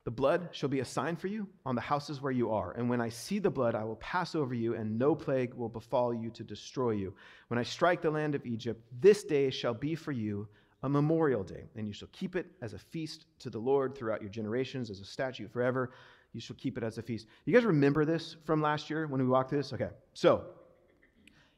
the 0.08 0.12
blood 0.12 0.48
shall 0.52 0.70
be 0.70 0.80
a 0.80 0.84
sign 0.86 1.16
for 1.16 1.26
you 1.26 1.46
on 1.66 1.74
the 1.74 1.82
houses 1.82 2.22
where 2.22 2.32
you 2.32 2.50
are. 2.50 2.72
And 2.72 2.88
when 2.88 2.98
I 2.98 3.10
see 3.10 3.38
the 3.38 3.50
blood, 3.50 3.74
I 3.74 3.84
will 3.84 3.96
pass 3.96 4.34
over 4.34 4.54
you, 4.54 4.74
and 4.74 4.98
no 4.98 5.14
plague 5.14 5.52
will 5.52 5.68
befall 5.68 6.14
you 6.14 6.30
to 6.30 6.42
destroy 6.42 6.92
you. 6.92 7.12
When 7.48 7.58
I 7.58 7.62
strike 7.62 8.00
the 8.00 8.10
land 8.10 8.34
of 8.34 8.46
Egypt, 8.46 8.82
this 9.02 9.22
day 9.22 9.50
shall 9.50 9.74
be 9.74 9.94
for 9.94 10.12
you 10.12 10.48
a 10.82 10.88
memorial 10.88 11.44
day, 11.44 11.64
and 11.76 11.86
you 11.86 11.92
shall 11.92 12.08
keep 12.10 12.36
it 12.36 12.46
as 12.62 12.72
a 12.72 12.78
feast 12.78 13.26
to 13.40 13.50
the 13.50 13.58
Lord 13.58 13.94
throughout 13.94 14.22
your 14.22 14.30
generations, 14.30 14.88
as 14.88 15.00
a 15.00 15.04
statute 15.04 15.52
forever. 15.52 15.90
You 16.32 16.40
shall 16.40 16.56
keep 16.56 16.78
it 16.78 16.82
as 16.82 16.96
a 16.96 17.02
feast. 17.02 17.26
You 17.44 17.52
guys 17.52 17.66
remember 17.66 18.06
this 18.06 18.36
from 18.46 18.62
last 18.62 18.88
year 18.88 19.06
when 19.08 19.20
we 19.20 19.28
walked 19.28 19.50
this? 19.50 19.74
Okay, 19.74 19.90
so 20.14 20.42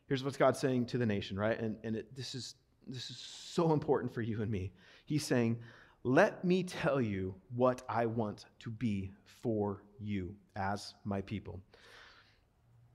here's 0.09 0.25
what 0.25 0.37
God's 0.37 0.59
saying 0.59 0.87
to 0.87 0.99
the 0.99 1.07
nation, 1.07 1.39
right? 1.39 1.57
And, 1.57 1.77
and 1.85 1.95
it, 1.95 2.17
this, 2.17 2.35
is, 2.35 2.57
this 2.89 3.11
is 3.11 3.17
so 3.17 3.73
important 3.73 4.13
for 4.13 4.23
you 4.23 4.43
and 4.43 4.51
me. 4.51 4.73
He's 5.05 5.25
saying, 5.25 5.57
let 6.03 6.45
me 6.45 6.63
tell 6.63 7.01
you 7.01 7.35
what 7.55 7.83
I 7.89 8.07
want 8.07 8.47
to 8.61 8.71
be 8.71 9.13
for 9.43 9.83
you 9.99 10.35
as 10.57 10.95
my 11.05 11.21
people. 11.21 11.61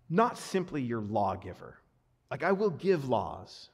Not 0.10 0.38
simply 0.38 0.82
your 0.82 1.02
lawgiver. 1.02 1.80
Like, 2.32 2.44
I 2.44 2.52
will 2.52 2.72
give 2.72 3.08
laws. 3.08 3.70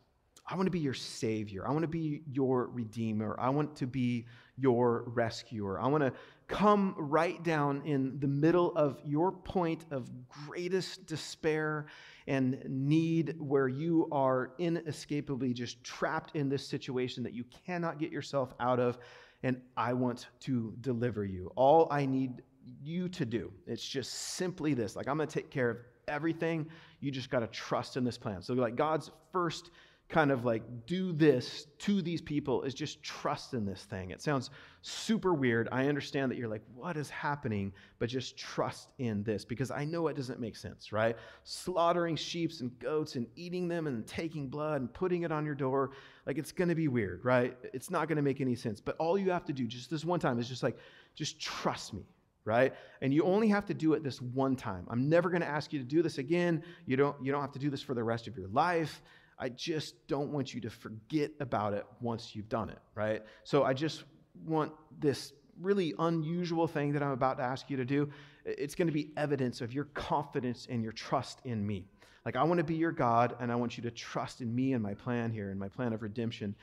I 0.46 0.56
want 0.56 0.68
to 0.68 0.72
be 0.72 0.80
your 0.80 0.94
savior. 0.94 1.66
I 1.66 1.72
want 1.72 1.84
to 1.84 1.88
be 1.88 2.24
your 2.30 2.68
redeemer. 2.68 3.36
I 3.40 3.50
want 3.50 3.76
to 3.78 3.88
be 3.88 4.26
your 4.58 5.04
rescuer. 5.08 5.80
I 5.80 5.88
want 5.88 6.04
to 6.04 6.14
come 6.48 6.94
right 6.98 7.42
down 7.42 7.82
in 7.86 8.20
the 8.20 8.28
middle 8.28 8.76
of 8.76 9.00
your 9.06 9.32
point 9.32 9.86
of 9.92 10.10
greatest 10.46 11.06
despair 11.06 11.86
and 12.32 12.64
need 12.66 13.36
where 13.40 13.68
you 13.68 14.08
are 14.10 14.54
inescapably 14.58 15.54
just 15.54 15.84
trapped 15.84 16.34
in 16.34 16.48
this 16.48 16.66
situation 16.66 17.24
that 17.24 17.34
you 17.34 17.44
cannot 17.66 18.00
get 18.00 18.10
yourself 18.10 18.54
out 18.62 18.80
of. 18.80 18.98
And 19.44 19.60
I 19.76 19.92
want 19.92 20.28
to 20.42 20.74
deliver 20.80 21.26
you. 21.26 21.52
All 21.58 21.90
I 21.92 22.06
need 22.06 22.42
you 22.82 23.10
to 23.10 23.26
do, 23.26 23.52
it's 23.68 23.86
just 23.86 24.14
simply 24.14 24.74
this 24.74 24.96
like, 24.96 25.10
I'm 25.10 25.18
going 25.18 25.28
to 25.28 25.34
take 25.34 25.52
care 25.52 25.70
of 25.70 25.78
everything. 26.08 26.70
You 27.02 27.12
just 27.12 27.30
got 27.30 27.42
to 27.42 27.48
trust 27.48 27.98
in 27.98 28.06
this 28.06 28.18
plan. 28.18 28.42
So, 28.42 28.54
like, 28.54 28.78
God's 28.78 29.12
first 29.34 29.72
kind 30.12 30.30
of 30.30 30.44
like 30.46 30.62
do 30.86 31.14
this 31.14 31.68
to 31.80 32.02
these 32.02 32.22
people 32.22 32.64
is 32.64 32.74
just 32.74 33.02
trust 33.02 33.54
in 33.54 33.66
this 33.66 33.84
thing. 33.84 34.12
It 34.12 34.22
sounds 34.22 34.50
super 34.82 35.34
weird. 35.34 35.70
I 35.72 35.88
understand 35.88 36.30
that 36.32 36.38
you're 36.38 36.50
like, 36.50 36.64
what 36.76 36.98
is 36.98 37.10
happening? 37.10 37.72
But 37.98 38.10
just 38.10 38.38
trust 38.38 38.90
in 39.00 39.24
this 39.24 39.46
because 39.46 39.72
I 39.72 39.86
know 39.86 40.08
it 40.08 40.16
doesn't 40.16 40.40
make 40.40 40.58
sense, 40.58 40.92
right? 40.92 41.16
Slaughtering 41.44 42.18
sheep 42.18 42.52
and 42.60 42.78
goats 42.80 43.16
and 43.16 43.26
eating 43.36 43.68
them 43.68 43.88
and 43.88 44.06
taking 44.06 44.50
blood 44.50 44.82
and 44.82 44.94
putting 44.94 45.24
it 45.24 45.32
on 45.32 45.46
your 45.46 45.56
door, 45.56 45.92
like 46.26 46.38
it's 46.38 46.52
going 46.52 46.70
to 46.70 46.76
be 46.76 46.90
weird, 46.90 47.24
right? 47.24 47.58
It's 47.74 47.90
not 47.90 48.08
going 48.08 48.18
to 48.18 48.22
make 48.22 48.42
any 48.42 48.56
sense. 48.56 48.82
But 48.82 48.98
all 48.98 49.18
you 49.18 49.32
have 49.32 49.46
to 49.46 49.54
do 49.54 49.66
just 49.66 49.90
this 49.90 50.04
one 50.04 50.20
time 50.20 50.40
is 50.40 50.50
just 50.50 50.62
like, 50.62 50.78
just 51.16 51.40
trust 51.40 51.94
me, 51.94 52.04
right 52.44 52.74
and 53.02 53.14
you 53.14 53.24
only 53.24 53.48
have 53.48 53.66
to 53.66 53.74
do 53.74 53.94
it 53.94 54.04
this 54.04 54.20
one 54.20 54.56
time 54.56 54.86
i'm 54.90 55.08
never 55.08 55.30
going 55.30 55.42
to 55.42 55.48
ask 55.48 55.72
you 55.72 55.80
to 55.80 55.86
do 55.86 56.02
this 56.02 56.18
again 56.18 56.64
you 56.88 56.98
don't 56.98 57.16
you 57.24 57.32
don't 57.32 57.42
have 57.42 57.52
to 57.52 57.60
do 57.60 57.70
this 57.70 57.82
for 57.82 57.94
the 57.94 58.04
rest 58.04 58.28
of 58.28 58.36
your 58.36 58.48
life 58.48 59.04
I 59.42 59.50
just 59.50 60.08
don't 60.08 60.32
want 60.32 60.54
you 60.54 60.62
to 60.62 60.70
forget 60.70 61.32
about 61.40 61.74
it 61.74 61.86
once 62.00 62.36
you've 62.36 62.48
done 62.48 62.70
it, 62.70 62.78
right? 62.94 63.24
So 63.44 63.64
I 63.64 63.74
just 63.74 64.04
want 64.46 64.72
this 65.00 65.34
really 65.60 65.96
unusual 65.98 66.68
thing 66.68 66.94
that 66.94 67.02
I'm 67.02 67.12
about 67.12 67.38
to 67.38 67.44
ask 67.44 67.70
you 67.70 67.76
to 67.78 67.86
do. 67.86 68.10
It's 68.46 68.76
going 68.76 68.88
to 68.88 68.94
be 68.94 69.12
evidence 69.18 69.60
of 69.60 69.74
your 69.74 69.86
confidence 69.86 70.68
and 70.70 70.84
your 70.84 70.92
trust 70.92 71.40
in 71.44 71.66
me. 71.66 71.88
Like, 72.24 72.36
I 72.36 72.44
want 72.44 72.60
to 72.60 72.64
be 72.64 72.76
your 72.76 72.92
God, 72.92 73.36
and 73.40 73.52
I 73.52 73.56
want 73.56 73.78
you 73.78 73.84
to 73.84 73.92
trust 73.92 74.42
in 74.42 74.54
me 74.54 74.74
and 74.74 74.84
my 74.84 74.94
plan 74.94 75.32
here 75.32 75.50
and 75.50 75.60
my 75.60 75.70
plan 75.70 75.92
of 75.92 76.04
redemption. 76.04 76.56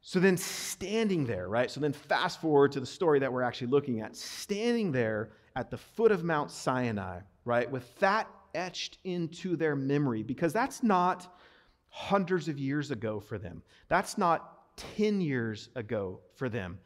So 0.00 0.20
then, 0.20 0.36
standing 0.36 1.26
there, 1.26 1.48
right? 1.48 1.68
So 1.68 1.80
then, 1.80 1.92
fast 1.92 2.40
forward 2.40 2.70
to 2.72 2.80
the 2.80 2.86
story 2.86 3.18
that 3.18 3.32
we're 3.32 3.42
actually 3.42 3.66
looking 3.68 4.00
at. 4.00 4.14
Standing 4.14 4.92
there 4.92 5.30
at 5.56 5.68
the 5.68 5.78
foot 5.78 6.12
of 6.12 6.22
Mount 6.22 6.52
Sinai, 6.52 7.18
right? 7.44 7.68
With 7.68 7.98
that 7.98 8.30
etched 8.54 8.98
into 9.02 9.56
their 9.56 9.74
memory, 9.74 10.22
because 10.22 10.52
that's 10.52 10.84
not 10.84 11.36
hundreds 11.90 12.48
of 12.48 12.58
years 12.58 12.90
ago 12.90 13.20
for 13.20 13.38
them. 13.38 13.62
That's 13.88 14.18
not 14.18 14.76
10 14.96 15.20
years 15.20 15.68
ago 15.74 16.20
for 16.36 16.48
them. 16.48 16.78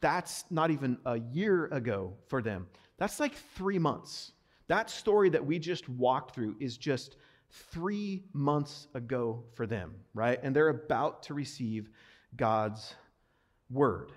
That's 0.00 0.44
not 0.50 0.70
even 0.70 0.98
a 1.06 1.18
year 1.18 1.66
ago 1.66 2.14
for 2.28 2.42
them. 2.42 2.66
That's 2.98 3.20
like 3.20 3.34
three 3.54 3.78
months. 3.78 4.32
That 4.68 4.90
story 4.90 5.30
that 5.30 5.44
we 5.44 5.58
just 5.58 5.88
walked 5.88 6.34
through 6.34 6.56
is 6.60 6.76
just 6.76 7.16
three 7.50 8.24
months 8.32 8.88
ago 8.94 9.44
for 9.54 9.66
them, 9.66 9.94
right? 10.14 10.38
And 10.42 10.54
they're 10.54 10.68
about 10.68 11.22
to 11.24 11.34
receive 11.34 11.90
God's 12.36 12.94
word, 13.70 14.12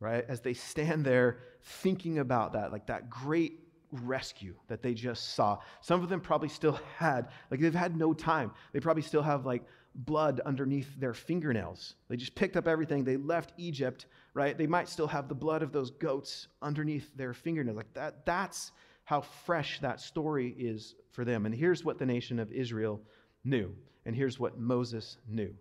right? 0.00 0.24
As 0.28 0.40
they 0.40 0.54
stand 0.54 1.04
there 1.04 1.38
thinking 1.62 2.18
about 2.18 2.52
that, 2.52 2.72
like 2.72 2.86
that 2.86 3.10
great 3.10 3.63
rescue 4.02 4.54
that 4.68 4.82
they 4.82 4.94
just 4.94 5.34
saw. 5.34 5.58
Some 5.80 6.02
of 6.02 6.08
them 6.08 6.20
probably 6.20 6.48
still 6.48 6.78
had, 6.96 7.28
like 7.50 7.60
they've 7.60 7.74
had 7.74 7.96
no 7.96 8.12
time. 8.12 8.52
They 8.72 8.80
probably 8.80 9.02
still 9.02 9.22
have 9.22 9.46
like 9.46 9.62
blood 9.94 10.40
underneath 10.44 10.88
their 10.98 11.14
fingernails. 11.14 11.94
They 12.08 12.16
just 12.16 12.34
picked 12.34 12.56
up 12.56 12.66
everything. 12.66 13.04
They 13.04 13.16
left 13.16 13.52
Egypt, 13.56 14.06
right? 14.34 14.56
They 14.56 14.66
might 14.66 14.88
still 14.88 15.06
have 15.06 15.28
the 15.28 15.34
blood 15.34 15.62
of 15.62 15.72
those 15.72 15.90
goats 15.90 16.48
underneath 16.62 17.10
their 17.16 17.32
fingernails. 17.32 17.76
Like 17.76 17.94
that, 17.94 18.26
that's 18.26 18.72
how 19.04 19.20
fresh 19.20 19.80
that 19.80 20.00
story 20.00 20.54
is 20.58 20.94
for 21.12 21.24
them. 21.24 21.46
And 21.46 21.54
here's 21.54 21.84
what 21.84 21.98
the 21.98 22.06
nation 22.06 22.38
of 22.38 22.50
Israel 22.52 23.00
knew. 23.44 23.74
And 24.06 24.16
here's 24.16 24.38
what 24.38 24.58
Moses 24.58 25.18
knew 25.28 25.54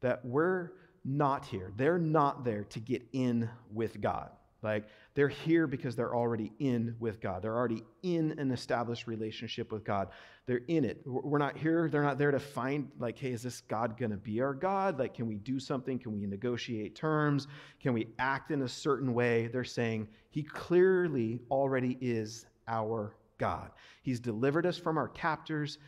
that 0.00 0.24
we're 0.24 0.72
not 1.04 1.46
here. 1.46 1.72
They're 1.76 1.98
not 1.98 2.44
there 2.44 2.64
to 2.64 2.80
get 2.80 3.06
in 3.12 3.48
with 3.72 4.00
God. 4.00 4.30
Like 4.62 4.88
they're 5.14 5.28
here 5.28 5.66
because 5.66 5.96
they're 5.96 6.14
already 6.14 6.52
in 6.58 6.96
with 6.98 7.20
God. 7.20 7.42
They're 7.42 7.56
already 7.56 7.84
in 8.02 8.38
an 8.38 8.50
established 8.50 9.06
relationship 9.06 9.72
with 9.72 9.84
God. 9.84 10.08
They're 10.46 10.62
in 10.68 10.84
it. 10.84 11.02
We're 11.04 11.38
not 11.38 11.56
here. 11.56 11.88
They're 11.88 12.02
not 12.02 12.18
there 12.18 12.30
to 12.30 12.38
find, 12.38 12.88
like, 12.98 13.18
hey, 13.18 13.32
is 13.32 13.42
this 13.42 13.62
God 13.62 13.98
going 13.98 14.12
to 14.12 14.16
be 14.16 14.40
our 14.40 14.54
God? 14.54 14.98
Like, 14.98 15.14
can 15.14 15.26
we 15.26 15.36
do 15.36 15.58
something? 15.58 15.98
Can 15.98 16.12
we 16.12 16.26
negotiate 16.26 16.94
terms? 16.94 17.48
Can 17.80 17.92
we 17.92 18.08
act 18.18 18.50
in 18.50 18.62
a 18.62 18.68
certain 18.68 19.12
way? 19.14 19.48
They're 19.48 19.64
saying, 19.64 20.08
He 20.30 20.42
clearly 20.42 21.40
already 21.50 21.98
is 22.00 22.46
our 22.68 23.16
God. 23.38 23.70
He's 24.02 24.20
delivered 24.20 24.66
us 24.66 24.78
from 24.78 24.98
our 24.98 25.08
captors. 25.08 25.78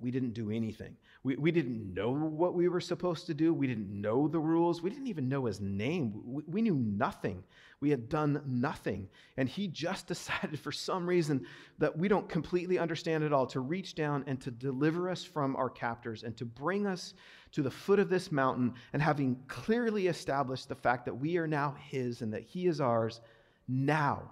We 0.00 0.10
didn't 0.10 0.32
do 0.32 0.50
anything. 0.50 0.96
We, 1.24 1.36
we 1.36 1.50
didn't 1.50 1.94
know 1.94 2.10
what 2.10 2.54
we 2.54 2.68
were 2.68 2.80
supposed 2.80 3.26
to 3.26 3.34
do. 3.34 3.52
We 3.52 3.66
didn't 3.66 3.90
know 3.90 4.28
the 4.28 4.38
rules. 4.38 4.82
We 4.82 4.90
didn't 4.90 5.08
even 5.08 5.28
know 5.28 5.46
his 5.46 5.60
name. 5.60 6.12
We, 6.24 6.42
we 6.46 6.62
knew 6.62 6.76
nothing. 6.76 7.42
We 7.80 7.90
had 7.90 8.08
done 8.08 8.40
nothing. 8.46 9.08
And 9.36 9.48
he 9.48 9.66
just 9.66 10.06
decided, 10.08 10.60
for 10.60 10.70
some 10.70 11.08
reason 11.08 11.44
that 11.78 11.96
we 11.96 12.06
don't 12.06 12.28
completely 12.28 12.78
understand 12.78 13.24
at 13.24 13.32
all, 13.32 13.46
to 13.48 13.60
reach 13.60 13.94
down 13.94 14.24
and 14.26 14.40
to 14.42 14.50
deliver 14.50 15.10
us 15.10 15.24
from 15.24 15.56
our 15.56 15.68
captors 15.68 16.22
and 16.22 16.36
to 16.36 16.44
bring 16.44 16.86
us 16.86 17.14
to 17.52 17.62
the 17.62 17.70
foot 17.70 17.98
of 17.98 18.08
this 18.08 18.30
mountain. 18.30 18.74
And 18.92 19.02
having 19.02 19.42
clearly 19.48 20.06
established 20.06 20.68
the 20.68 20.76
fact 20.76 21.04
that 21.06 21.14
we 21.14 21.36
are 21.36 21.48
now 21.48 21.74
his 21.90 22.22
and 22.22 22.32
that 22.32 22.44
he 22.44 22.68
is 22.68 22.80
ours, 22.80 23.20
now, 23.66 24.22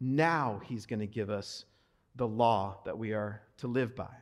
now 0.00 0.60
he's 0.64 0.86
going 0.86 1.00
to 1.00 1.06
give 1.06 1.30
us 1.30 1.66
the 2.16 2.26
law 2.26 2.80
that 2.84 2.98
we 2.98 3.12
are 3.12 3.42
to 3.58 3.68
live 3.68 3.94
by. 3.94 4.21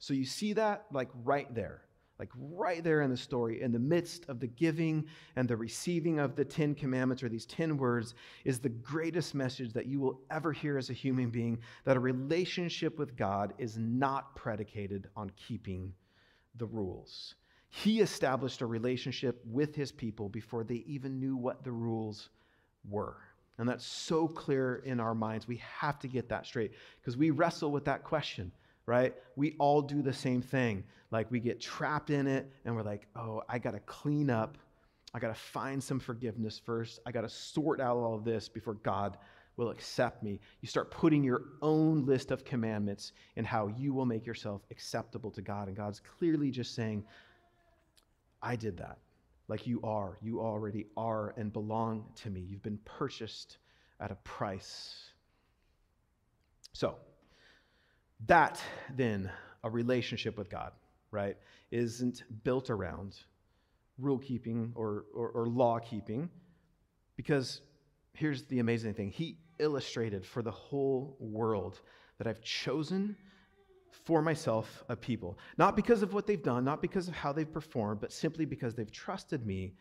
So 0.00 0.14
you 0.14 0.24
see 0.24 0.54
that 0.54 0.86
like 0.90 1.10
right 1.24 1.54
there, 1.54 1.82
like 2.18 2.30
right 2.34 2.82
there 2.82 3.02
in 3.02 3.10
the 3.10 3.16
story, 3.16 3.60
in 3.60 3.70
the 3.70 3.78
midst 3.78 4.28
of 4.28 4.40
the 4.40 4.46
giving 4.46 5.06
and 5.36 5.46
the 5.46 5.56
receiving 5.56 6.18
of 6.18 6.34
the 6.34 6.44
Ten 6.44 6.74
Commandments 6.74 7.22
or 7.22 7.28
these 7.28 7.44
10 7.46 7.76
words, 7.76 8.14
is 8.44 8.58
the 8.58 8.70
greatest 8.70 9.34
message 9.34 9.74
that 9.74 9.86
you 9.86 10.00
will 10.00 10.20
ever 10.30 10.52
hear 10.52 10.78
as 10.78 10.88
a 10.88 10.94
human 10.94 11.28
being 11.28 11.58
that 11.84 11.98
a 11.98 12.00
relationship 12.00 12.98
with 12.98 13.14
God 13.14 13.52
is 13.58 13.76
not 13.76 14.34
predicated 14.34 15.06
on 15.16 15.30
keeping 15.36 15.92
the 16.56 16.66
rules. 16.66 17.34
He 17.68 18.00
established 18.00 18.62
a 18.62 18.66
relationship 18.66 19.42
with 19.44 19.76
his 19.76 19.92
people 19.92 20.30
before 20.30 20.64
they 20.64 20.82
even 20.86 21.20
knew 21.20 21.36
what 21.36 21.62
the 21.62 21.72
rules 21.72 22.30
were. 22.88 23.18
And 23.58 23.68
that's 23.68 23.84
so 23.84 24.26
clear 24.26 24.76
in 24.86 24.98
our 24.98 25.14
minds. 25.14 25.46
We 25.46 25.60
have 25.78 25.98
to 26.00 26.08
get 26.08 26.30
that 26.30 26.46
straight 26.46 26.72
because 27.00 27.18
we 27.18 27.30
wrestle 27.30 27.70
with 27.70 27.84
that 27.84 28.02
question 28.02 28.50
right? 28.86 29.14
We 29.36 29.56
all 29.58 29.82
do 29.82 30.02
the 30.02 30.12
same 30.12 30.42
thing. 30.42 30.84
Like 31.10 31.30
we 31.30 31.40
get 31.40 31.60
trapped 31.60 32.10
in 32.10 32.26
it 32.26 32.50
and 32.64 32.74
we're 32.74 32.82
like, 32.82 33.06
oh, 33.16 33.42
I 33.48 33.58
got 33.58 33.72
to 33.72 33.80
clean 33.80 34.30
up. 34.30 34.58
I 35.12 35.18
got 35.18 35.34
to 35.34 35.40
find 35.40 35.82
some 35.82 35.98
forgiveness 35.98 36.60
first. 36.64 37.00
I 37.04 37.12
got 37.12 37.22
to 37.22 37.28
sort 37.28 37.80
out 37.80 37.96
all 37.96 38.14
of 38.14 38.24
this 38.24 38.48
before 38.48 38.74
God 38.74 39.16
will 39.56 39.70
accept 39.70 40.22
me. 40.22 40.40
You 40.60 40.68
start 40.68 40.90
putting 40.90 41.22
your 41.22 41.42
own 41.60 42.06
list 42.06 42.30
of 42.30 42.44
commandments 42.44 43.12
and 43.36 43.46
how 43.46 43.68
you 43.68 43.92
will 43.92 44.06
make 44.06 44.24
yourself 44.26 44.62
acceptable 44.70 45.30
to 45.32 45.42
God. 45.42 45.68
And 45.68 45.76
God's 45.76 46.00
clearly 46.18 46.50
just 46.50 46.74
saying, 46.74 47.04
I 48.42 48.56
did 48.56 48.78
that. 48.78 48.98
Like 49.48 49.66
you 49.66 49.80
are. 49.82 50.16
You 50.22 50.40
already 50.40 50.86
are 50.96 51.34
and 51.36 51.52
belong 51.52 52.04
to 52.22 52.30
me. 52.30 52.40
You've 52.40 52.62
been 52.62 52.78
purchased 52.84 53.58
at 53.98 54.10
a 54.10 54.14
price. 54.16 54.94
So, 56.72 56.96
that, 58.26 58.60
then, 58.94 59.30
a 59.64 59.70
relationship 59.70 60.36
with 60.36 60.50
God, 60.50 60.72
right, 61.10 61.36
isn't 61.70 62.24
built 62.44 62.70
around 62.70 63.16
rule 63.98 64.18
keeping 64.18 64.72
or, 64.74 65.04
or, 65.14 65.28
or 65.30 65.46
law 65.46 65.78
keeping, 65.78 66.30
because 67.16 67.60
here's 68.14 68.44
the 68.44 68.58
amazing 68.58 68.94
thing 68.94 69.10
He 69.10 69.38
illustrated 69.58 70.24
for 70.24 70.42
the 70.42 70.50
whole 70.50 71.16
world 71.20 71.80
that 72.18 72.26
I've 72.26 72.42
chosen 72.42 73.16
for 74.04 74.22
myself 74.22 74.84
a 74.88 74.96
people. 74.96 75.38
Not 75.58 75.76
because 75.76 76.02
of 76.02 76.14
what 76.14 76.26
they've 76.26 76.42
done, 76.42 76.64
not 76.64 76.80
because 76.80 77.08
of 77.08 77.14
how 77.14 77.32
they've 77.32 77.52
performed, 77.52 78.00
but 78.00 78.12
simply 78.12 78.44
because 78.44 78.74
they've 78.74 78.90
trusted 78.90 79.46
me. 79.46 79.74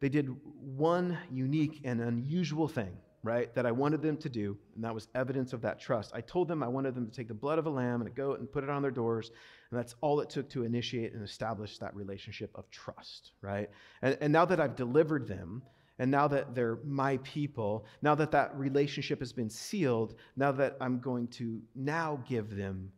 They 0.00 0.08
did 0.08 0.28
one 0.60 1.16
unique 1.30 1.80
and 1.84 2.00
unusual 2.00 2.68
thing 2.68 2.96
right, 3.24 3.52
that 3.54 3.64
I 3.64 3.72
wanted 3.72 4.02
them 4.02 4.18
to 4.18 4.28
do, 4.28 4.56
and 4.74 4.84
that 4.84 4.94
was 4.94 5.08
evidence 5.14 5.54
of 5.54 5.62
that 5.62 5.80
trust. 5.80 6.12
I 6.14 6.20
told 6.20 6.46
them 6.46 6.62
I 6.62 6.68
wanted 6.68 6.94
them 6.94 7.06
to 7.06 7.12
take 7.12 7.26
the 7.26 7.34
blood 7.34 7.58
of 7.58 7.66
a 7.66 7.70
lamb 7.70 8.02
and 8.02 8.08
a 8.08 8.12
goat 8.12 8.38
and 8.38 8.52
put 8.52 8.62
it 8.62 8.70
on 8.70 8.82
their 8.82 8.90
doors, 8.90 9.32
and 9.70 9.78
that's 9.78 9.94
all 10.02 10.20
it 10.20 10.28
took 10.28 10.48
to 10.50 10.62
initiate 10.62 11.14
and 11.14 11.24
establish 11.24 11.78
that 11.78 11.96
relationship 11.96 12.50
of 12.54 12.70
trust, 12.70 13.32
right? 13.40 13.70
And, 14.02 14.18
and 14.20 14.32
now 14.32 14.44
that 14.44 14.60
I've 14.60 14.76
delivered 14.76 15.26
them, 15.26 15.62
and 15.98 16.10
now 16.10 16.28
that 16.28 16.54
they're 16.54 16.78
my 16.84 17.16
people, 17.18 17.86
now 18.02 18.14
that 18.14 18.30
that 18.32 18.54
relationship 18.58 19.20
has 19.20 19.32
been 19.32 19.48
sealed, 19.48 20.16
now 20.36 20.52
that 20.52 20.76
I'm 20.80 21.00
going 21.00 21.28
to 21.28 21.62
now 21.74 22.22
give 22.28 22.54
them 22.54 22.92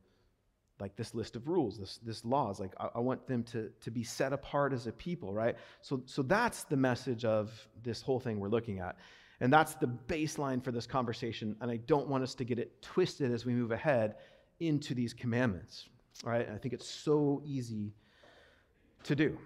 like 0.80 0.96
this 0.96 1.14
list 1.14 1.36
of 1.36 1.48
rules, 1.48 1.78
this, 1.78 1.98
this 2.04 2.24
laws. 2.24 2.60
Like 2.60 2.72
I, 2.78 2.88
I, 2.96 2.98
want 3.00 3.26
them 3.26 3.42
to, 3.44 3.70
to 3.80 3.90
be 3.90 4.02
set 4.02 4.32
apart 4.32 4.72
as 4.74 4.86
a 4.86 4.92
people, 4.92 5.32
right? 5.32 5.56
So, 5.80 6.02
so 6.04 6.22
that's 6.22 6.64
the 6.64 6.76
message 6.76 7.24
of 7.24 7.50
this 7.82 8.02
whole 8.02 8.20
thing 8.20 8.38
we're 8.38 8.48
looking 8.48 8.80
at. 8.80 8.96
And 9.40 9.52
that's 9.52 9.74
the 9.74 9.86
baseline 9.86 10.64
for 10.64 10.72
this 10.72 10.86
conversation. 10.86 11.56
And 11.60 11.70
I 11.70 11.76
don't 11.76 12.08
want 12.08 12.22
us 12.22 12.34
to 12.36 12.44
get 12.44 12.58
it 12.58 12.80
twisted 12.82 13.32
as 13.32 13.44
we 13.44 13.52
move 13.52 13.70
ahead 13.70 14.14
into 14.60 14.94
these 14.94 15.12
commandments. 15.12 15.88
All 16.24 16.30
right? 16.30 16.48
I 16.48 16.56
think 16.56 16.72
it's 16.72 16.88
so 16.88 17.42
easy 17.44 17.92
to 19.04 19.14
do. 19.14 19.38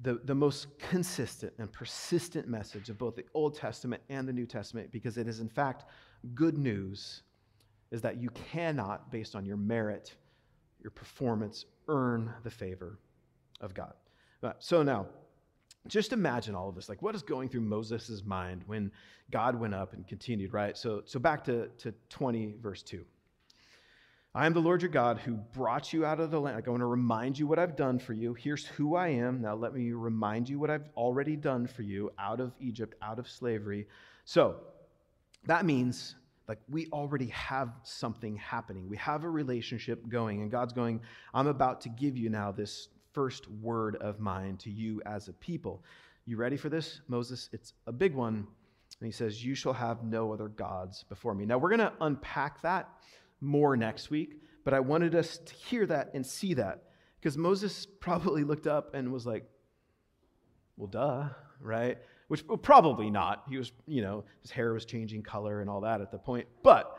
The, 0.00 0.20
the 0.24 0.34
most 0.34 0.66
consistent 0.78 1.52
and 1.58 1.72
persistent 1.72 2.48
message 2.48 2.88
of 2.88 2.98
both 2.98 3.14
the 3.14 3.24
Old 3.34 3.56
Testament 3.56 4.02
and 4.08 4.26
the 4.26 4.32
New 4.32 4.46
Testament, 4.46 4.90
because 4.90 5.16
it 5.16 5.28
is 5.28 5.40
in 5.40 5.48
fact 5.48 5.84
good 6.34 6.58
news, 6.58 7.22
is 7.90 8.00
that 8.02 8.20
you 8.20 8.30
cannot, 8.30 9.12
based 9.12 9.36
on 9.36 9.44
your 9.44 9.56
merit, 9.56 10.14
your 10.80 10.90
performance, 10.90 11.66
earn 11.88 12.32
the 12.42 12.50
favor 12.50 12.98
of 13.60 13.74
God. 13.74 13.92
So 14.58 14.82
now, 14.82 15.06
just 15.88 16.12
imagine 16.12 16.54
all 16.54 16.68
of 16.68 16.74
this. 16.74 16.88
Like, 16.88 17.02
what 17.02 17.14
is 17.14 17.22
going 17.22 17.48
through 17.48 17.62
Moses' 17.62 18.22
mind 18.24 18.62
when 18.66 18.92
God 19.30 19.58
went 19.58 19.74
up 19.74 19.94
and 19.94 20.06
continued, 20.06 20.52
right? 20.52 20.76
So, 20.76 21.02
so 21.04 21.18
back 21.18 21.44
to, 21.44 21.68
to 21.78 21.92
20, 22.10 22.56
verse 22.62 22.82
2. 22.82 23.04
I 24.34 24.46
am 24.46 24.54
the 24.54 24.60
Lord 24.60 24.80
your 24.80 24.90
God 24.90 25.18
who 25.18 25.34
brought 25.34 25.92
you 25.92 26.06
out 26.06 26.18
of 26.18 26.30
the 26.30 26.40
land. 26.40 26.56
Like, 26.56 26.66
I 26.66 26.70
want 26.70 26.80
to 26.80 26.86
remind 26.86 27.38
you 27.38 27.46
what 27.46 27.58
I've 27.58 27.76
done 27.76 27.98
for 27.98 28.14
you. 28.14 28.32
Here's 28.32 28.64
who 28.64 28.94
I 28.94 29.08
am. 29.08 29.42
Now, 29.42 29.54
let 29.54 29.74
me 29.74 29.92
remind 29.92 30.48
you 30.48 30.58
what 30.58 30.70
I've 30.70 30.88
already 30.96 31.36
done 31.36 31.66
for 31.66 31.82
you 31.82 32.10
out 32.18 32.40
of 32.40 32.52
Egypt, 32.58 32.94
out 33.02 33.18
of 33.18 33.28
slavery. 33.28 33.86
So, 34.24 34.56
that 35.46 35.66
means 35.66 36.14
like 36.48 36.58
we 36.68 36.88
already 36.92 37.28
have 37.28 37.70
something 37.82 38.36
happening. 38.36 38.88
We 38.88 38.96
have 38.98 39.24
a 39.24 39.30
relationship 39.30 40.08
going, 40.08 40.42
and 40.42 40.50
God's 40.50 40.72
going, 40.72 41.00
I'm 41.34 41.46
about 41.46 41.82
to 41.82 41.88
give 41.88 42.16
you 42.16 42.30
now 42.30 42.52
this 42.52 42.88
first 43.12 43.50
word 43.50 43.96
of 43.96 44.20
mine 44.20 44.56
to 44.58 44.70
you 44.70 45.02
as 45.06 45.28
a 45.28 45.32
people. 45.32 45.84
You 46.24 46.36
ready 46.36 46.56
for 46.56 46.68
this, 46.68 47.00
Moses? 47.08 47.48
It's 47.52 47.74
a 47.86 47.92
big 47.92 48.14
one. 48.14 48.46
And 49.00 49.06
he 49.06 49.12
says, 49.12 49.44
You 49.44 49.54
shall 49.54 49.72
have 49.72 50.04
no 50.04 50.32
other 50.32 50.48
gods 50.48 51.04
before 51.08 51.34
me. 51.34 51.44
Now, 51.44 51.58
we're 51.58 51.70
going 51.70 51.80
to 51.80 51.92
unpack 52.00 52.62
that 52.62 52.88
more 53.40 53.76
next 53.76 54.10
week, 54.10 54.40
but 54.64 54.74
I 54.74 54.80
wanted 54.80 55.14
us 55.14 55.38
to 55.38 55.54
hear 55.54 55.86
that 55.86 56.10
and 56.14 56.24
see 56.24 56.54
that 56.54 56.84
because 57.20 57.36
Moses 57.36 57.86
probably 58.00 58.44
looked 58.44 58.66
up 58.66 58.94
and 58.94 59.12
was 59.12 59.26
like, 59.26 59.44
Well, 60.76 60.88
duh, 60.88 61.28
right? 61.60 61.98
Which 62.28 62.46
well, 62.46 62.56
probably 62.56 63.10
not. 63.10 63.44
He 63.48 63.56
was, 63.56 63.72
you 63.86 64.02
know, 64.02 64.24
his 64.40 64.50
hair 64.50 64.72
was 64.72 64.84
changing 64.84 65.22
color 65.22 65.60
and 65.60 65.68
all 65.68 65.80
that 65.82 66.00
at 66.00 66.10
the 66.10 66.18
point. 66.18 66.46
But, 66.62 66.96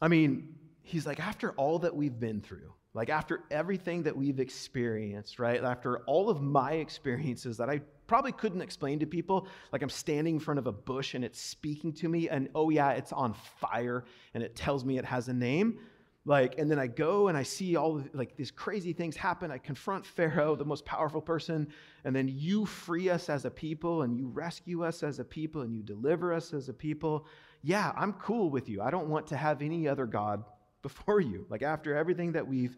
I 0.00 0.08
mean, 0.08 0.54
he's 0.82 1.06
like, 1.06 1.20
After 1.20 1.52
all 1.52 1.80
that 1.80 1.94
we've 1.94 2.18
been 2.18 2.40
through, 2.40 2.72
like, 2.94 3.08
after 3.08 3.44
everything 3.50 4.02
that 4.02 4.16
we've 4.16 4.38
experienced, 4.38 5.38
right? 5.38 5.62
After 5.62 6.00
all 6.00 6.28
of 6.28 6.42
my 6.42 6.72
experiences 6.72 7.56
that 7.56 7.70
I 7.70 7.80
probably 8.06 8.32
couldn't 8.32 8.60
explain 8.60 8.98
to 8.98 9.06
people, 9.06 9.46
like 9.72 9.80
I'm 9.82 9.88
standing 9.88 10.34
in 10.34 10.40
front 10.40 10.58
of 10.58 10.66
a 10.66 10.72
bush 10.72 11.14
and 11.14 11.24
it's 11.24 11.40
speaking 11.40 11.92
to 11.94 12.08
me, 12.08 12.28
and 12.28 12.50
oh, 12.54 12.68
yeah, 12.68 12.90
it's 12.90 13.12
on 13.12 13.34
fire 13.60 14.04
and 14.34 14.42
it 14.42 14.54
tells 14.54 14.84
me 14.84 14.98
it 14.98 15.04
has 15.06 15.28
a 15.28 15.32
name. 15.32 15.78
Like, 16.24 16.58
and 16.58 16.70
then 16.70 16.78
I 16.78 16.86
go 16.86 17.28
and 17.28 17.36
I 17.36 17.42
see 17.42 17.74
all 17.74 17.96
of, 17.96 18.14
like 18.14 18.36
these 18.36 18.50
crazy 18.50 18.92
things 18.92 19.16
happen. 19.16 19.50
I 19.50 19.58
confront 19.58 20.06
Pharaoh, 20.06 20.54
the 20.54 20.64
most 20.64 20.84
powerful 20.84 21.20
person, 21.20 21.66
and 22.04 22.14
then 22.14 22.28
you 22.28 22.64
free 22.64 23.08
us 23.08 23.28
as 23.28 23.44
a 23.44 23.50
people 23.50 24.02
and 24.02 24.16
you 24.16 24.28
rescue 24.28 24.84
us 24.84 25.02
as 25.02 25.18
a 25.18 25.24
people 25.24 25.62
and 25.62 25.74
you 25.74 25.82
deliver 25.82 26.32
us 26.32 26.52
as 26.52 26.68
a 26.68 26.72
people. 26.72 27.26
Yeah, 27.62 27.92
I'm 27.96 28.12
cool 28.12 28.50
with 28.50 28.68
you. 28.68 28.82
I 28.82 28.90
don't 28.90 29.08
want 29.08 29.26
to 29.28 29.36
have 29.36 29.62
any 29.62 29.88
other 29.88 30.06
God 30.06 30.44
before 30.82 31.20
you. 31.20 31.46
Like 31.48 31.62
after 31.62 31.96
everything 31.96 32.32
that 32.32 32.46
we've 32.46 32.76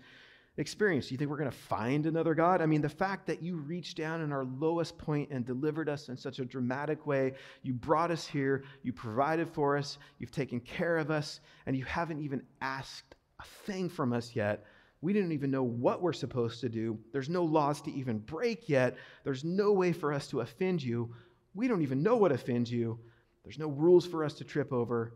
experienced, 0.56 1.10
you 1.10 1.18
think 1.18 1.30
we're 1.30 1.38
going 1.38 1.50
to 1.50 1.56
find 1.56 2.06
another 2.06 2.34
God? 2.34 2.60
I 2.60 2.66
mean, 2.66 2.80
the 2.80 2.88
fact 2.88 3.26
that 3.26 3.42
you 3.42 3.56
reached 3.56 3.96
down 3.96 4.20
in 4.20 4.32
our 4.32 4.44
lowest 4.44 4.96
point 4.98 5.30
and 5.30 5.44
delivered 5.44 5.88
us 5.88 6.08
in 6.08 6.16
such 6.16 6.38
a 6.38 6.44
dramatic 6.44 7.06
way, 7.06 7.34
you 7.62 7.72
brought 7.72 8.10
us 8.10 8.26
here, 8.26 8.64
you 8.82 8.92
provided 8.92 9.48
for 9.48 9.76
us, 9.76 9.98
you've 10.18 10.30
taken 10.30 10.60
care 10.60 10.96
of 10.96 11.10
us, 11.10 11.40
and 11.66 11.76
you 11.76 11.84
haven't 11.84 12.20
even 12.20 12.42
asked 12.60 13.16
a 13.40 13.44
thing 13.66 13.88
from 13.88 14.12
us 14.12 14.36
yet. 14.36 14.64
We 15.00 15.12
didn't 15.12 15.32
even 15.32 15.50
know 15.50 15.64
what 15.64 16.00
we're 16.00 16.12
supposed 16.12 16.60
to 16.60 16.68
do. 16.68 16.98
There's 17.12 17.28
no 17.28 17.44
laws 17.44 17.82
to 17.82 17.92
even 17.92 18.18
break 18.18 18.68
yet. 18.68 18.96
There's 19.22 19.44
no 19.44 19.72
way 19.72 19.92
for 19.92 20.12
us 20.12 20.28
to 20.28 20.40
offend 20.40 20.82
you. 20.82 21.14
We 21.54 21.68
don't 21.68 21.82
even 21.82 22.02
know 22.02 22.16
what 22.16 22.32
offends 22.32 22.70
you. 22.70 22.98
There's 23.42 23.58
no 23.58 23.68
rules 23.68 24.06
for 24.06 24.24
us 24.24 24.34
to 24.34 24.44
trip 24.44 24.72
over 24.72 25.12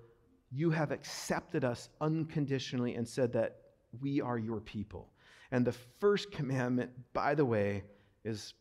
you 0.50 0.70
have 0.70 0.90
accepted 0.90 1.64
us 1.64 1.88
unconditionally 2.00 2.94
and 2.94 3.06
said 3.06 3.32
that 3.32 3.56
we 4.00 4.20
are 4.20 4.38
your 4.38 4.60
people. 4.60 5.10
And 5.50 5.64
the 5.64 5.72
first 5.72 6.30
commandment, 6.30 6.90
by 7.12 7.34
the 7.34 7.44
way, 7.44 7.84
is 8.24 8.54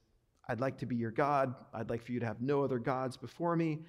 I'd 0.47 0.61
like 0.61 0.77
to 0.79 0.85
be 0.85 0.95
your 0.95 1.11
God. 1.11 1.53
I'd 1.73 1.89
like 1.89 2.01
for 2.01 2.11
you 2.11 2.19
to 2.19 2.25
have 2.25 2.41
no 2.41 2.63
other 2.63 2.79
gods 2.79 3.17
before 3.17 3.55
me. 3.55 3.79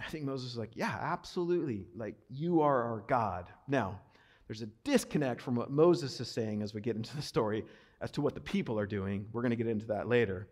I 0.00 0.08
think 0.08 0.24
Moses 0.24 0.52
is 0.52 0.56
like, 0.56 0.70
yeah, 0.74 0.96
absolutely. 1.00 1.86
Like, 1.96 2.14
you 2.28 2.60
are 2.60 2.82
our 2.84 3.04
God. 3.08 3.46
Now, 3.66 4.00
there's 4.46 4.62
a 4.62 4.68
disconnect 4.84 5.42
from 5.42 5.56
what 5.56 5.70
Moses 5.70 6.20
is 6.20 6.28
saying 6.28 6.62
as 6.62 6.72
we 6.72 6.80
get 6.80 6.94
into 6.94 7.14
the 7.16 7.22
story 7.22 7.64
as 8.00 8.12
to 8.12 8.20
what 8.20 8.34
the 8.34 8.40
people 8.40 8.78
are 8.78 8.86
doing. 8.86 9.26
We're 9.32 9.42
going 9.42 9.50
to 9.50 9.56
get 9.56 9.66
into 9.66 9.86
that 9.86 10.08
later. 10.08 10.48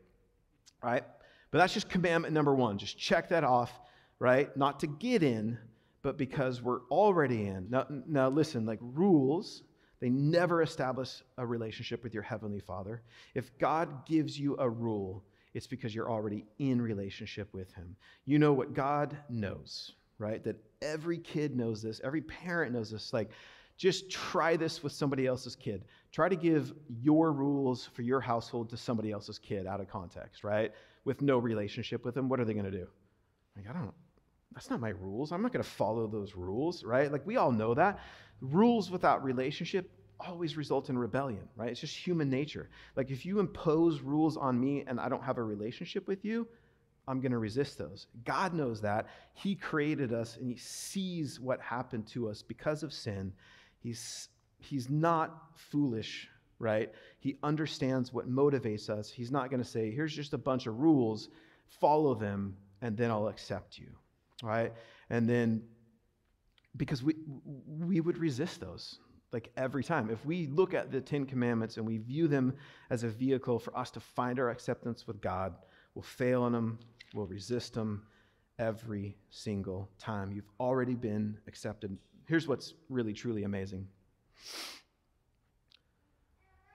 Right? 0.83 1.05
But 1.53 1.59
that's 1.59 1.73
just 1.73 1.89
commandment 1.89 2.35
number 2.35 2.55
one. 2.55 2.77
Just 2.77 2.99
check 2.99 3.29
that 3.29 3.45
off, 3.45 3.81
right? 4.19 4.55
Not 4.57 4.81
to 4.81 4.89
get 4.89 5.23
in, 5.23 5.59
but 6.07 6.17
because 6.17 6.63
we're 6.63 6.83
already 6.89 7.49
in. 7.49 7.67
Now, 7.69 7.85
now 8.07 8.29
listen, 8.29 8.65
like 8.65 8.79
rules, 8.81 9.65
they 9.99 10.09
never 10.09 10.63
establish 10.63 11.25
a 11.37 11.45
relationship 11.45 12.05
with 12.05 12.15
your 12.15 12.23
Heavenly 12.23 12.61
Father. 12.61 13.03
If 13.35 13.59
God 13.59 14.07
gives 14.07 14.39
you 14.39 14.55
a 14.61 14.71
rule, 14.71 15.25
it's 15.53 15.67
because 15.67 15.97
you're 15.97 16.09
already 16.09 16.45
in 16.61 16.81
relationship 16.81 17.53
with 17.53 17.75
Him. 17.75 17.97
You 18.25 18.39
know 18.39 18.53
what 18.53 18.73
God 18.73 19.17
knows, 19.29 19.95
right? 20.21 20.45
That 20.45 20.63
every 20.81 21.19
kid 21.19 21.57
knows 21.57 21.83
this, 21.83 22.01
every 22.05 22.21
parent 22.21 22.73
knows 22.73 22.89
this. 22.89 23.13
Like, 23.13 23.33
just 23.77 24.09
try 24.09 24.55
this 24.55 24.85
with 24.85 24.93
somebody 24.93 25.27
else's 25.27 25.57
kid. 25.57 25.87
Try 26.13 26.29
to 26.29 26.37
give 26.37 26.73
your 27.03 27.33
rules 27.33 27.85
for 27.85 28.03
your 28.03 28.21
household 28.21 28.71
to 28.71 28.77
somebody 28.77 29.11
else's 29.11 29.41
kid 29.41 29.67
out 29.67 29.81
of 29.81 29.89
context, 29.89 30.45
right? 30.45 30.71
With 31.05 31.21
no 31.21 31.39
relationship 31.39 32.05
with 32.05 32.15
them. 32.15 32.29
What 32.29 32.39
are 32.39 32.45
they 32.45 32.55
going 32.55 32.65
to 32.65 32.71
do? 32.71 32.87
Like, 33.57 33.69
I 33.69 33.73
don't, 33.73 33.93
that's 34.57 34.71
not 34.71 34.81
my 34.81 34.89
rules. 34.89 35.33
I'm 35.33 35.43
not 35.43 35.53
going 35.53 35.63
to 35.63 35.69
follow 35.69 36.07
those 36.07 36.35
rules, 36.35 36.83
right? 36.83 37.13
Like, 37.13 37.27
we 37.27 37.37
all 37.37 37.53
know 37.53 37.75
that. 37.75 38.01
Rules 38.41 38.91
without 38.91 39.23
relationship 39.23 39.91
always 40.19 40.57
result 40.57 40.89
in 40.89 40.97
rebellion, 40.97 41.47
right? 41.57 41.69
It's 41.69 41.81
just 41.81 41.95
human 41.95 42.31
nature. 42.31 42.71
Like, 42.97 43.11
if 43.11 43.27
you 43.27 43.39
impose 43.39 44.01
rules 44.01 44.39
on 44.39 44.59
me 44.59 44.83
and 44.87 44.99
I 44.99 45.11
don't 45.11 45.23
have 45.23 45.37
a 45.37 45.43
relationship 45.43 46.09
with 46.09 46.25
you, 46.25 46.49
I'm 47.07 47.21
going 47.21 47.33
to 47.33 47.39
resist 47.39 47.77
those. 47.77 48.07
God 48.25 48.55
knows 48.55 48.81
that. 48.81 49.09
He 49.35 49.55
created 49.55 50.15
us 50.15 50.39
and 50.39 50.49
He 50.49 50.57
sees 50.57 51.39
what 51.39 51.61
happened 51.61 52.07
to 52.09 52.31
us 52.31 52.41
because 52.41 52.83
of 52.83 52.95
sin. 52.95 53.35
He's, 53.83 54.31
he's 54.59 54.89
not 54.89 55.51
foolish, 55.55 56.31
right? 56.59 56.91
He 57.21 57.37
understands 57.43 58.11
what 58.11 58.27
motivates 58.27 58.89
us. 58.89 59.11
He's 59.11 59.31
not 59.31 59.51
going 59.51 59.63
to 59.63 59.69
say, 59.69 59.91
here's 59.91 60.17
just 60.17 60.33
a 60.33 60.39
bunch 60.39 60.67
of 60.67 60.81
rules, 60.81 61.29
follow 61.69 62.15
them, 62.15 62.57
and 62.81 62.97
then 62.97 63.11
I'll 63.11 63.29
accept 63.29 63.79
you, 63.79 63.89
right? 64.43 64.73
And 65.11 65.29
then, 65.29 65.63
because 66.77 67.03
we, 67.03 67.15
we 67.67 68.01
would 68.01 68.19
resist 68.19 68.61
those 68.61 68.99
like 69.33 69.51
every 69.57 69.83
time. 69.83 70.11
If 70.11 70.25
we 70.25 70.47
look 70.47 70.75
at 70.75 70.93
the 70.93 71.01
Ten 71.01 71.27
Commandments 71.27 71.77
and 71.77 71.87
we 71.87 71.99
view 71.99 72.29
them 72.29 72.55
as 72.91 73.03
a 73.03 73.09
vehicle 73.09 73.59
for 73.59 73.77
us 73.77 73.91
to 73.93 74.01
find 74.01 74.39
our 74.39 74.51
acceptance 74.51 75.07
with 75.07 75.21
God, 75.21 75.55
we'll 75.95 76.03
fail 76.03 76.47
in 76.47 76.53
them, 76.53 76.79
we'll 77.15 77.27
resist 77.27 77.75
them 77.75 78.07
every 78.59 79.17
single 79.31 79.89
time. 79.99 80.33
You've 80.33 80.51
already 80.61 80.95
been 80.95 81.39
accepted 81.47 81.97
here's 82.27 82.49
what's 82.49 82.75
really, 82.89 83.13
truly 83.13 83.45
amazing. 83.45 83.87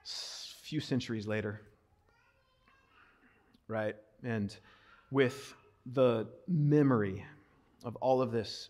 A 0.04 0.64
few 0.64 0.80
centuries 0.80 1.28
later, 1.28 1.62
right? 3.68 3.96
And 4.24 4.56
with 5.12 5.54
the 5.86 6.28
memory 6.48 7.26
of 7.84 7.96
all 7.98 8.22
of 8.22 8.32
this 8.32 8.70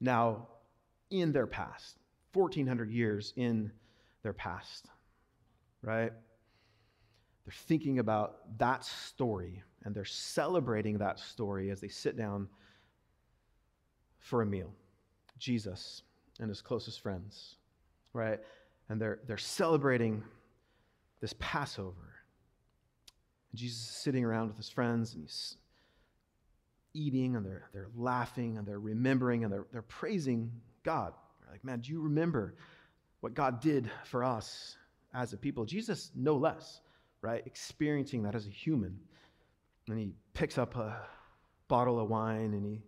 now 0.00 0.48
in 1.10 1.32
their 1.32 1.46
past, 1.46 1.98
1400 2.32 2.90
years 2.90 3.32
in 3.36 3.70
their 4.22 4.32
past, 4.32 4.86
right? 5.82 6.12
They're 7.44 7.54
thinking 7.66 7.98
about 7.98 8.58
that 8.58 8.84
story 8.84 9.62
and 9.84 9.94
they're 9.94 10.04
celebrating 10.04 10.98
that 10.98 11.18
story 11.18 11.70
as 11.70 11.80
they 11.80 11.88
sit 11.88 12.16
down 12.16 12.48
for 14.18 14.42
a 14.42 14.46
meal. 14.46 14.72
Jesus 15.38 16.02
and 16.38 16.48
his 16.48 16.60
closest 16.60 17.00
friends, 17.00 17.56
right? 18.12 18.38
And 18.88 19.00
they're, 19.00 19.20
they're 19.26 19.38
celebrating 19.38 20.22
this 21.20 21.34
Passover. 21.38 22.14
And 23.50 23.58
Jesus 23.58 23.78
is 23.78 23.96
sitting 23.96 24.24
around 24.24 24.48
with 24.48 24.56
his 24.56 24.68
friends 24.68 25.14
and 25.14 25.22
he's 25.22 25.56
eating 26.94 27.36
and 27.36 27.44
they're, 27.44 27.68
they're 27.72 27.90
laughing 27.96 28.58
and 28.58 28.66
they're 28.66 28.80
remembering 28.80 29.44
and 29.44 29.52
they're, 29.52 29.66
they're 29.72 29.82
praising 29.82 30.50
God. 30.82 31.12
They're 31.40 31.52
like, 31.52 31.64
man, 31.64 31.80
do 31.80 31.92
you 31.92 32.00
remember 32.00 32.54
what 33.20 33.34
God 33.34 33.60
did 33.60 33.90
for 34.04 34.24
us 34.24 34.76
as 35.14 35.32
a 35.32 35.36
people? 35.36 35.64
Jesus, 35.64 36.10
no 36.14 36.36
less, 36.36 36.80
right? 37.22 37.42
Experiencing 37.46 38.22
that 38.24 38.34
as 38.34 38.46
a 38.46 38.50
human. 38.50 38.98
And 39.88 39.98
he 39.98 40.12
picks 40.34 40.58
up 40.58 40.76
a 40.76 40.96
bottle 41.68 42.00
of 42.00 42.08
wine 42.08 42.54
and 42.54 42.64
he 42.64 42.82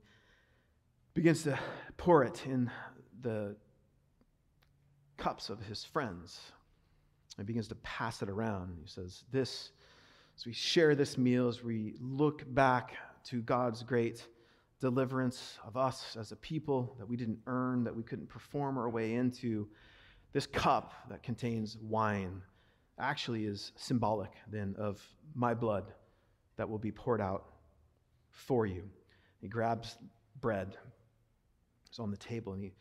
begins 1.14 1.42
to 1.44 1.58
pour 1.96 2.24
it 2.24 2.44
in 2.46 2.70
the 3.20 3.56
cups 5.16 5.50
of 5.50 5.60
his 5.60 5.84
friends 5.84 6.40
and 7.38 7.46
begins 7.46 7.68
to 7.68 7.74
pass 7.76 8.22
it 8.22 8.28
around. 8.28 8.76
He 8.80 8.88
says, 8.88 9.24
This, 9.30 9.70
as 10.36 10.46
we 10.46 10.52
share 10.52 10.94
this 10.94 11.16
meal, 11.16 11.48
as 11.48 11.62
we 11.62 11.94
look 12.00 12.42
back 12.54 12.96
to 13.24 13.42
God's 13.42 13.82
great 13.82 14.26
deliverance 14.80 15.58
of 15.64 15.76
us 15.76 16.16
as 16.18 16.32
a 16.32 16.36
people 16.36 16.96
that 16.98 17.08
we 17.08 17.16
didn't 17.16 17.38
earn, 17.46 17.84
that 17.84 17.94
we 17.94 18.02
couldn't 18.02 18.28
perform 18.28 18.76
our 18.78 18.90
way 18.90 19.14
into, 19.14 19.68
this 20.32 20.46
cup 20.46 20.92
that 21.08 21.22
contains 21.22 21.76
wine 21.80 22.42
actually 22.98 23.44
is 23.44 23.72
symbolic 23.76 24.30
then 24.50 24.74
of 24.78 25.00
my 25.34 25.54
blood 25.54 25.92
that 26.56 26.68
will 26.68 26.78
be 26.78 26.92
poured 26.92 27.20
out 27.20 27.46
for 28.30 28.66
you. 28.66 28.82
He 29.40 29.48
grabs 29.48 29.96
bread, 30.40 30.76
it's 31.88 31.98
on 31.98 32.10
the 32.10 32.16
table, 32.16 32.52
and 32.52 32.62
he 32.62 32.72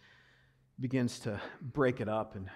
begins 0.79 1.19
to 1.19 1.39
break 1.61 2.01
it 2.01 2.09
up 2.09 2.35
and 2.35 2.49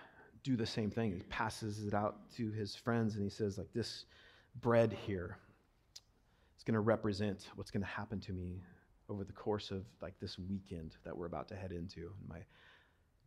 do 0.43 0.55
the 0.55 0.65
same 0.65 0.91
thing. 0.91 1.11
He 1.11 1.23
passes 1.23 1.85
it 1.85 1.93
out 1.93 2.31
to 2.37 2.51
his 2.51 2.75
friends 2.75 3.15
and 3.15 3.23
he 3.23 3.29
says, 3.29 3.57
like, 3.57 3.71
this 3.73 4.05
bread 4.61 4.93
here 5.05 5.37
going 6.65 6.73
to 6.73 6.79
represent 6.79 7.47
what's 7.55 7.71
going 7.71 7.83
to 7.83 7.89
happen 7.89 8.19
to 8.21 8.33
me 8.33 8.61
over 9.09 9.23
the 9.23 9.33
course 9.33 9.71
of 9.71 9.85
like 10.01 10.13
this 10.19 10.37
weekend 10.39 10.95
that 11.03 11.15
we're 11.15 11.27
about 11.27 11.47
to 11.49 11.55
head 11.55 11.71
into. 11.71 12.11
And 12.19 12.27
my 12.27 12.39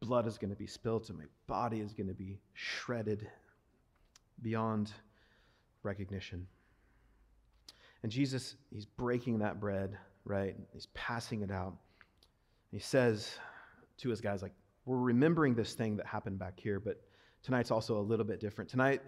blood 0.01 0.27
is 0.27 0.39
going 0.39 0.51
to 0.51 0.57
be 0.57 0.67
spilled 0.67 1.09
and 1.09 1.19
my 1.19 1.25
body 1.47 1.81
is 1.81 1.93
going 1.93 2.09
to 2.09 2.15
be 2.15 2.39
shredded 2.55 3.29
beyond 4.43 4.93
recognition. 5.83 6.47
And 8.03 8.13
Jesus, 8.13 8.57
he's 8.71 8.87
breaking 8.87 9.39
that 9.39 9.61
bread, 9.61 9.97
right? 10.25 10.57
He's 10.73 10.87
passing 10.95 11.43
it 11.43 11.51
out. 11.51 11.75
He 12.71 12.79
says 12.79 13.39
to 13.99 14.11
his 14.11 14.21
guys, 14.21 14.43
like, 14.43 14.53
we're 14.85 14.99
remembering 14.99 15.55
this 15.55 15.75
thing 15.75 15.97
that 15.97 16.07
happened 16.07 16.39
back 16.39 16.59
here, 16.59 16.81
but 16.81 17.01
tonight's 17.43 17.71
also 17.71 17.99
a 17.99 18.01
little 18.01 18.25
bit 18.25 18.41
different. 18.41 18.71
Tonight, 18.71 19.03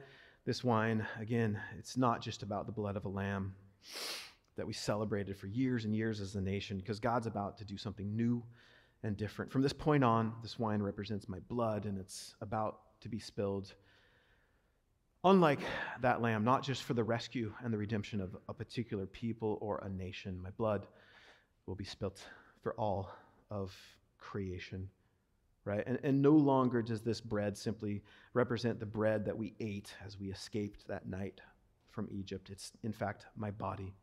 this 0.44 0.64
wine, 0.64 1.06
again, 1.20 1.58
it's 1.78 1.96
not 1.96 2.20
just 2.20 2.42
about 2.42 2.66
the 2.66 2.72
blood 2.72 2.96
of 2.96 3.04
a 3.04 3.08
lamb 3.08 3.54
that 4.56 4.66
we 4.66 4.72
celebrated 4.72 5.36
for 5.36 5.46
years 5.46 5.84
and 5.84 5.94
years 5.94 6.20
as 6.20 6.34
a 6.34 6.40
nation, 6.40 6.78
because 6.78 7.00
God's 7.00 7.26
about 7.26 7.58
to 7.58 7.64
do 7.64 7.76
something 7.76 8.14
new 8.16 8.42
and 9.02 9.16
different. 9.16 9.50
From 9.50 9.62
this 9.62 9.72
point 9.72 10.04
on, 10.04 10.34
this 10.42 10.58
wine 10.58 10.82
represents 10.82 11.28
my 11.28 11.38
blood, 11.48 11.86
and 11.86 11.98
it's 11.98 12.34
about 12.40 12.80
to 13.00 13.08
be 13.08 13.18
spilled. 13.18 13.72
Unlike 15.24 15.60
that 16.00 16.20
lamb, 16.22 16.44
not 16.44 16.62
just 16.62 16.82
for 16.82 16.94
the 16.94 17.04
rescue 17.04 17.52
and 17.62 17.72
the 17.72 17.78
redemption 17.78 18.20
of 18.20 18.36
a 18.48 18.54
particular 18.54 19.06
people 19.06 19.58
or 19.60 19.78
a 19.78 19.88
nation, 19.88 20.40
my 20.42 20.50
blood 20.50 20.86
will 21.66 21.74
be 21.74 21.84
spilt 21.84 22.24
for 22.62 22.74
all 22.74 23.10
of 23.50 23.74
creation 24.18 24.88
right? 25.64 25.84
And, 25.86 25.98
and 26.02 26.22
no 26.22 26.32
longer 26.32 26.82
does 26.82 27.00
this 27.02 27.20
bread 27.20 27.56
simply 27.56 28.02
represent 28.34 28.80
the 28.80 28.86
bread 28.86 29.24
that 29.26 29.36
we 29.36 29.54
ate 29.60 29.94
as 30.04 30.18
we 30.18 30.30
escaped 30.30 30.86
that 30.88 31.08
night 31.08 31.40
from 31.90 32.08
Egypt. 32.10 32.50
It's, 32.50 32.72
in 32.82 32.92
fact, 32.92 33.26
my 33.36 33.50
body 33.50 33.94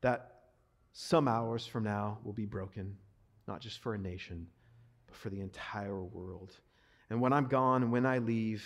that 0.00 0.34
some 0.92 1.28
hours 1.28 1.66
from 1.66 1.84
now 1.84 2.18
will 2.24 2.32
be 2.32 2.46
broken, 2.46 2.96
not 3.46 3.60
just 3.60 3.78
for 3.78 3.94
a 3.94 3.98
nation, 3.98 4.46
but 5.06 5.16
for 5.16 5.30
the 5.30 5.40
entire 5.40 6.02
world. 6.02 6.52
And 7.10 7.20
when 7.20 7.32
I'm 7.32 7.46
gone 7.46 7.90
when 7.90 8.06
I 8.06 8.18
leave, 8.18 8.64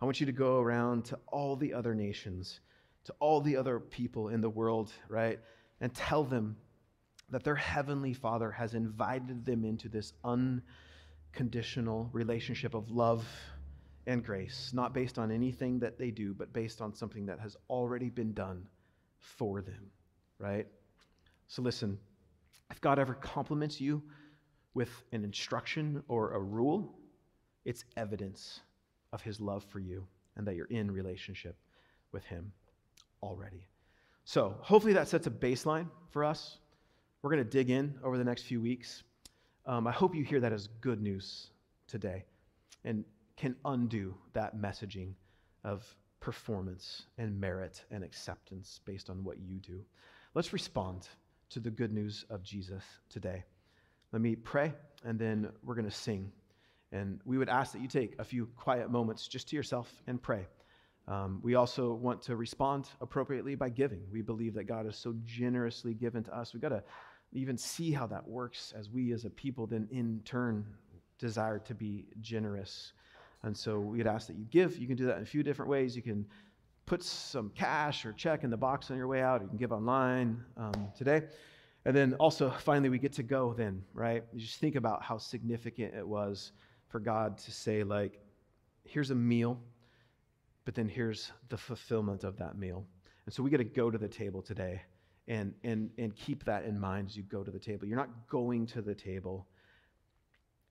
I 0.00 0.04
want 0.04 0.20
you 0.20 0.26
to 0.26 0.32
go 0.32 0.60
around 0.60 1.06
to 1.06 1.18
all 1.28 1.56
the 1.56 1.72
other 1.74 1.94
nations, 1.94 2.60
to 3.04 3.14
all 3.20 3.40
the 3.40 3.56
other 3.56 3.80
people 3.80 4.28
in 4.28 4.40
the 4.40 4.50
world, 4.50 4.92
right? 5.08 5.40
And 5.80 5.94
tell 5.94 6.24
them 6.24 6.56
that 7.30 7.44
their 7.44 7.54
heavenly 7.54 8.12
Father 8.12 8.50
has 8.50 8.74
invited 8.74 9.44
them 9.44 9.64
into 9.64 9.88
this 9.88 10.12
unconditional 10.24 12.10
relationship 12.12 12.74
of 12.74 12.90
love 12.90 13.26
and 14.06 14.24
grace, 14.24 14.70
not 14.72 14.92
based 14.92 15.18
on 15.18 15.30
anything 15.30 15.78
that 15.78 15.98
they 15.98 16.10
do, 16.10 16.34
but 16.34 16.52
based 16.52 16.80
on 16.80 16.94
something 16.94 17.26
that 17.26 17.40
has 17.40 17.56
already 17.70 18.10
been 18.10 18.32
done 18.32 18.66
for 19.18 19.60
them, 19.60 19.90
right? 20.38 20.66
So 21.48 21.62
listen, 21.62 21.98
if 22.70 22.80
God 22.80 22.98
ever 22.98 23.14
compliments 23.14 23.80
you 23.80 24.02
with 24.74 24.90
an 25.12 25.24
instruction 25.24 26.02
or 26.08 26.32
a 26.32 26.40
rule, 26.40 26.98
it's 27.64 27.84
evidence 27.96 28.60
of 29.12 29.22
his 29.22 29.40
love 29.40 29.64
for 29.64 29.78
you 29.78 30.06
and 30.36 30.46
that 30.46 30.56
you're 30.56 30.66
in 30.66 30.90
relationship 30.90 31.56
with 32.12 32.24
him 32.24 32.52
already. 33.22 33.68
So, 34.24 34.56
hopefully, 34.60 34.94
that 34.94 35.08
sets 35.08 35.26
a 35.26 35.30
baseline 35.30 35.86
for 36.10 36.24
us. 36.24 36.58
We're 37.20 37.30
going 37.30 37.44
to 37.44 37.50
dig 37.50 37.70
in 37.70 37.94
over 38.02 38.16
the 38.16 38.24
next 38.24 38.42
few 38.42 38.60
weeks. 38.60 39.02
Um, 39.66 39.86
I 39.86 39.92
hope 39.92 40.14
you 40.14 40.24
hear 40.24 40.40
that 40.40 40.52
as 40.52 40.68
good 40.80 41.00
news 41.00 41.50
today 41.86 42.24
and 42.84 43.04
can 43.36 43.56
undo 43.64 44.14
that 44.32 44.56
messaging 44.56 45.14
of 45.64 45.84
performance 46.20 47.02
and 47.18 47.38
merit 47.38 47.84
and 47.90 48.02
acceptance 48.04 48.80
based 48.84 49.10
on 49.10 49.24
what 49.24 49.38
you 49.38 49.58
do. 49.58 49.84
Let's 50.34 50.52
respond 50.52 51.08
to 51.50 51.60
the 51.60 51.70
good 51.70 51.92
news 51.92 52.24
of 52.30 52.42
Jesus 52.42 52.82
today. 53.08 53.44
Let 54.12 54.22
me 54.22 54.36
pray, 54.36 54.72
and 55.04 55.18
then 55.18 55.50
we're 55.62 55.74
going 55.74 55.88
to 55.88 55.90
sing. 55.90 56.32
And 56.92 57.20
we 57.24 57.38
would 57.38 57.48
ask 57.48 57.72
that 57.72 57.80
you 57.80 57.88
take 57.88 58.14
a 58.18 58.24
few 58.24 58.46
quiet 58.56 58.90
moments 58.90 59.26
just 59.26 59.48
to 59.48 59.56
yourself 59.56 59.92
and 60.06 60.22
pray. 60.22 60.46
Um, 61.06 61.40
we 61.42 61.54
also 61.54 61.92
want 61.92 62.22
to 62.22 62.36
respond 62.36 62.88
appropriately 63.00 63.56
by 63.56 63.68
giving. 63.68 64.02
We 64.10 64.22
believe 64.22 64.54
that 64.54 64.64
God 64.64 64.86
is 64.86 64.96
so 64.96 65.14
generously 65.24 65.92
given 65.92 66.24
to 66.24 66.36
us. 66.36 66.54
We've 66.54 66.62
got 66.62 66.70
to 66.70 66.82
even 67.32 67.58
see 67.58 67.90
how 67.90 68.06
that 68.06 68.26
works 68.26 68.72
as 68.76 68.88
we 68.88 69.12
as 69.12 69.24
a 69.24 69.30
people 69.30 69.66
then 69.66 69.88
in 69.90 70.22
turn 70.24 70.64
desire 71.18 71.58
to 71.58 71.74
be 71.74 72.06
generous. 72.20 72.92
And 73.44 73.56
so 73.56 73.78
we'd 73.78 74.06
ask 74.06 74.26
that 74.28 74.36
you 74.36 74.46
give. 74.50 74.78
You 74.78 74.86
can 74.86 74.96
do 74.96 75.04
that 75.06 75.18
in 75.18 75.22
a 75.22 75.26
few 75.26 75.42
different 75.42 75.70
ways. 75.70 75.94
You 75.94 76.02
can 76.02 76.26
put 76.86 77.02
some 77.02 77.50
cash 77.54 78.06
or 78.06 78.12
check 78.12 78.42
in 78.42 78.50
the 78.50 78.56
box 78.56 78.90
on 78.90 78.96
your 78.96 79.06
way 79.06 79.22
out. 79.22 79.42
You 79.42 79.48
can 79.48 79.58
give 79.58 79.70
online 79.70 80.42
um, 80.56 80.88
today. 80.96 81.22
And 81.84 81.94
then 81.94 82.14
also, 82.14 82.50
finally, 82.58 82.88
we 82.88 82.98
get 82.98 83.12
to 83.14 83.22
go 83.22 83.52
then, 83.52 83.82
right? 83.92 84.24
You 84.32 84.40
just 84.40 84.58
think 84.58 84.76
about 84.76 85.02
how 85.02 85.18
significant 85.18 85.94
it 85.94 86.06
was 86.06 86.52
for 86.88 87.00
God 87.00 87.36
to 87.38 87.52
say, 87.52 87.84
like, 87.84 88.18
here's 88.84 89.10
a 89.10 89.14
meal, 89.14 89.60
but 90.64 90.74
then 90.74 90.88
here's 90.88 91.30
the 91.50 91.56
fulfillment 91.58 92.24
of 92.24 92.38
that 92.38 92.56
meal. 92.56 92.86
And 93.26 93.34
so 93.34 93.42
we 93.42 93.50
get 93.50 93.58
to 93.58 93.64
go 93.64 93.90
to 93.90 93.98
the 93.98 94.08
table 94.08 94.40
today 94.40 94.80
and, 95.28 95.54
and, 95.64 95.90
and 95.98 96.14
keep 96.16 96.44
that 96.44 96.64
in 96.64 96.78
mind 96.78 97.08
as 97.08 97.16
you 97.16 97.22
go 97.24 97.42
to 97.42 97.50
the 97.50 97.58
table. 97.58 97.86
You're 97.86 97.98
not 97.98 98.28
going 98.28 98.66
to 98.68 98.82
the 98.82 98.94
table 98.94 99.46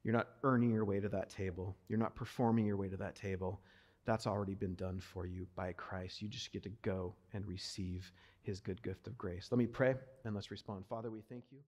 you're 0.04 0.14
not 0.14 0.28
earning 0.44 0.72
your 0.72 0.86
way 0.86 1.00
to 1.00 1.10
that 1.10 1.30
table. 1.30 1.76
You're 1.88 2.00
not 2.00 2.16
performing 2.16 2.66
your 2.66 2.78
way 2.78 2.90
to 2.90 2.98
that 2.98 3.16
table. 3.16 3.62
That's 4.06 4.28
already 4.28 4.54
been 4.54 4.76
done 4.76 5.00
for 5.00 5.26
you 5.26 5.48
by 5.56 5.72
Christ. 5.74 6.22
You 6.22 6.28
just 6.28 6.52
get 6.52 6.64
to 6.64 6.72
go 6.82 7.16
and 7.34 7.46
receive 7.46 8.12
his 8.42 8.60
good 8.60 8.82
gift 8.84 9.08
of 9.08 9.18
grace. 9.18 9.48
Let 9.50 9.58
me 9.58 9.68
pray 9.68 9.96
and 10.26 10.36
let's 10.36 10.52
respond. 10.52 10.86
Father, 10.90 11.10
we 11.10 11.22
thank 11.30 11.46
you. 11.52 11.60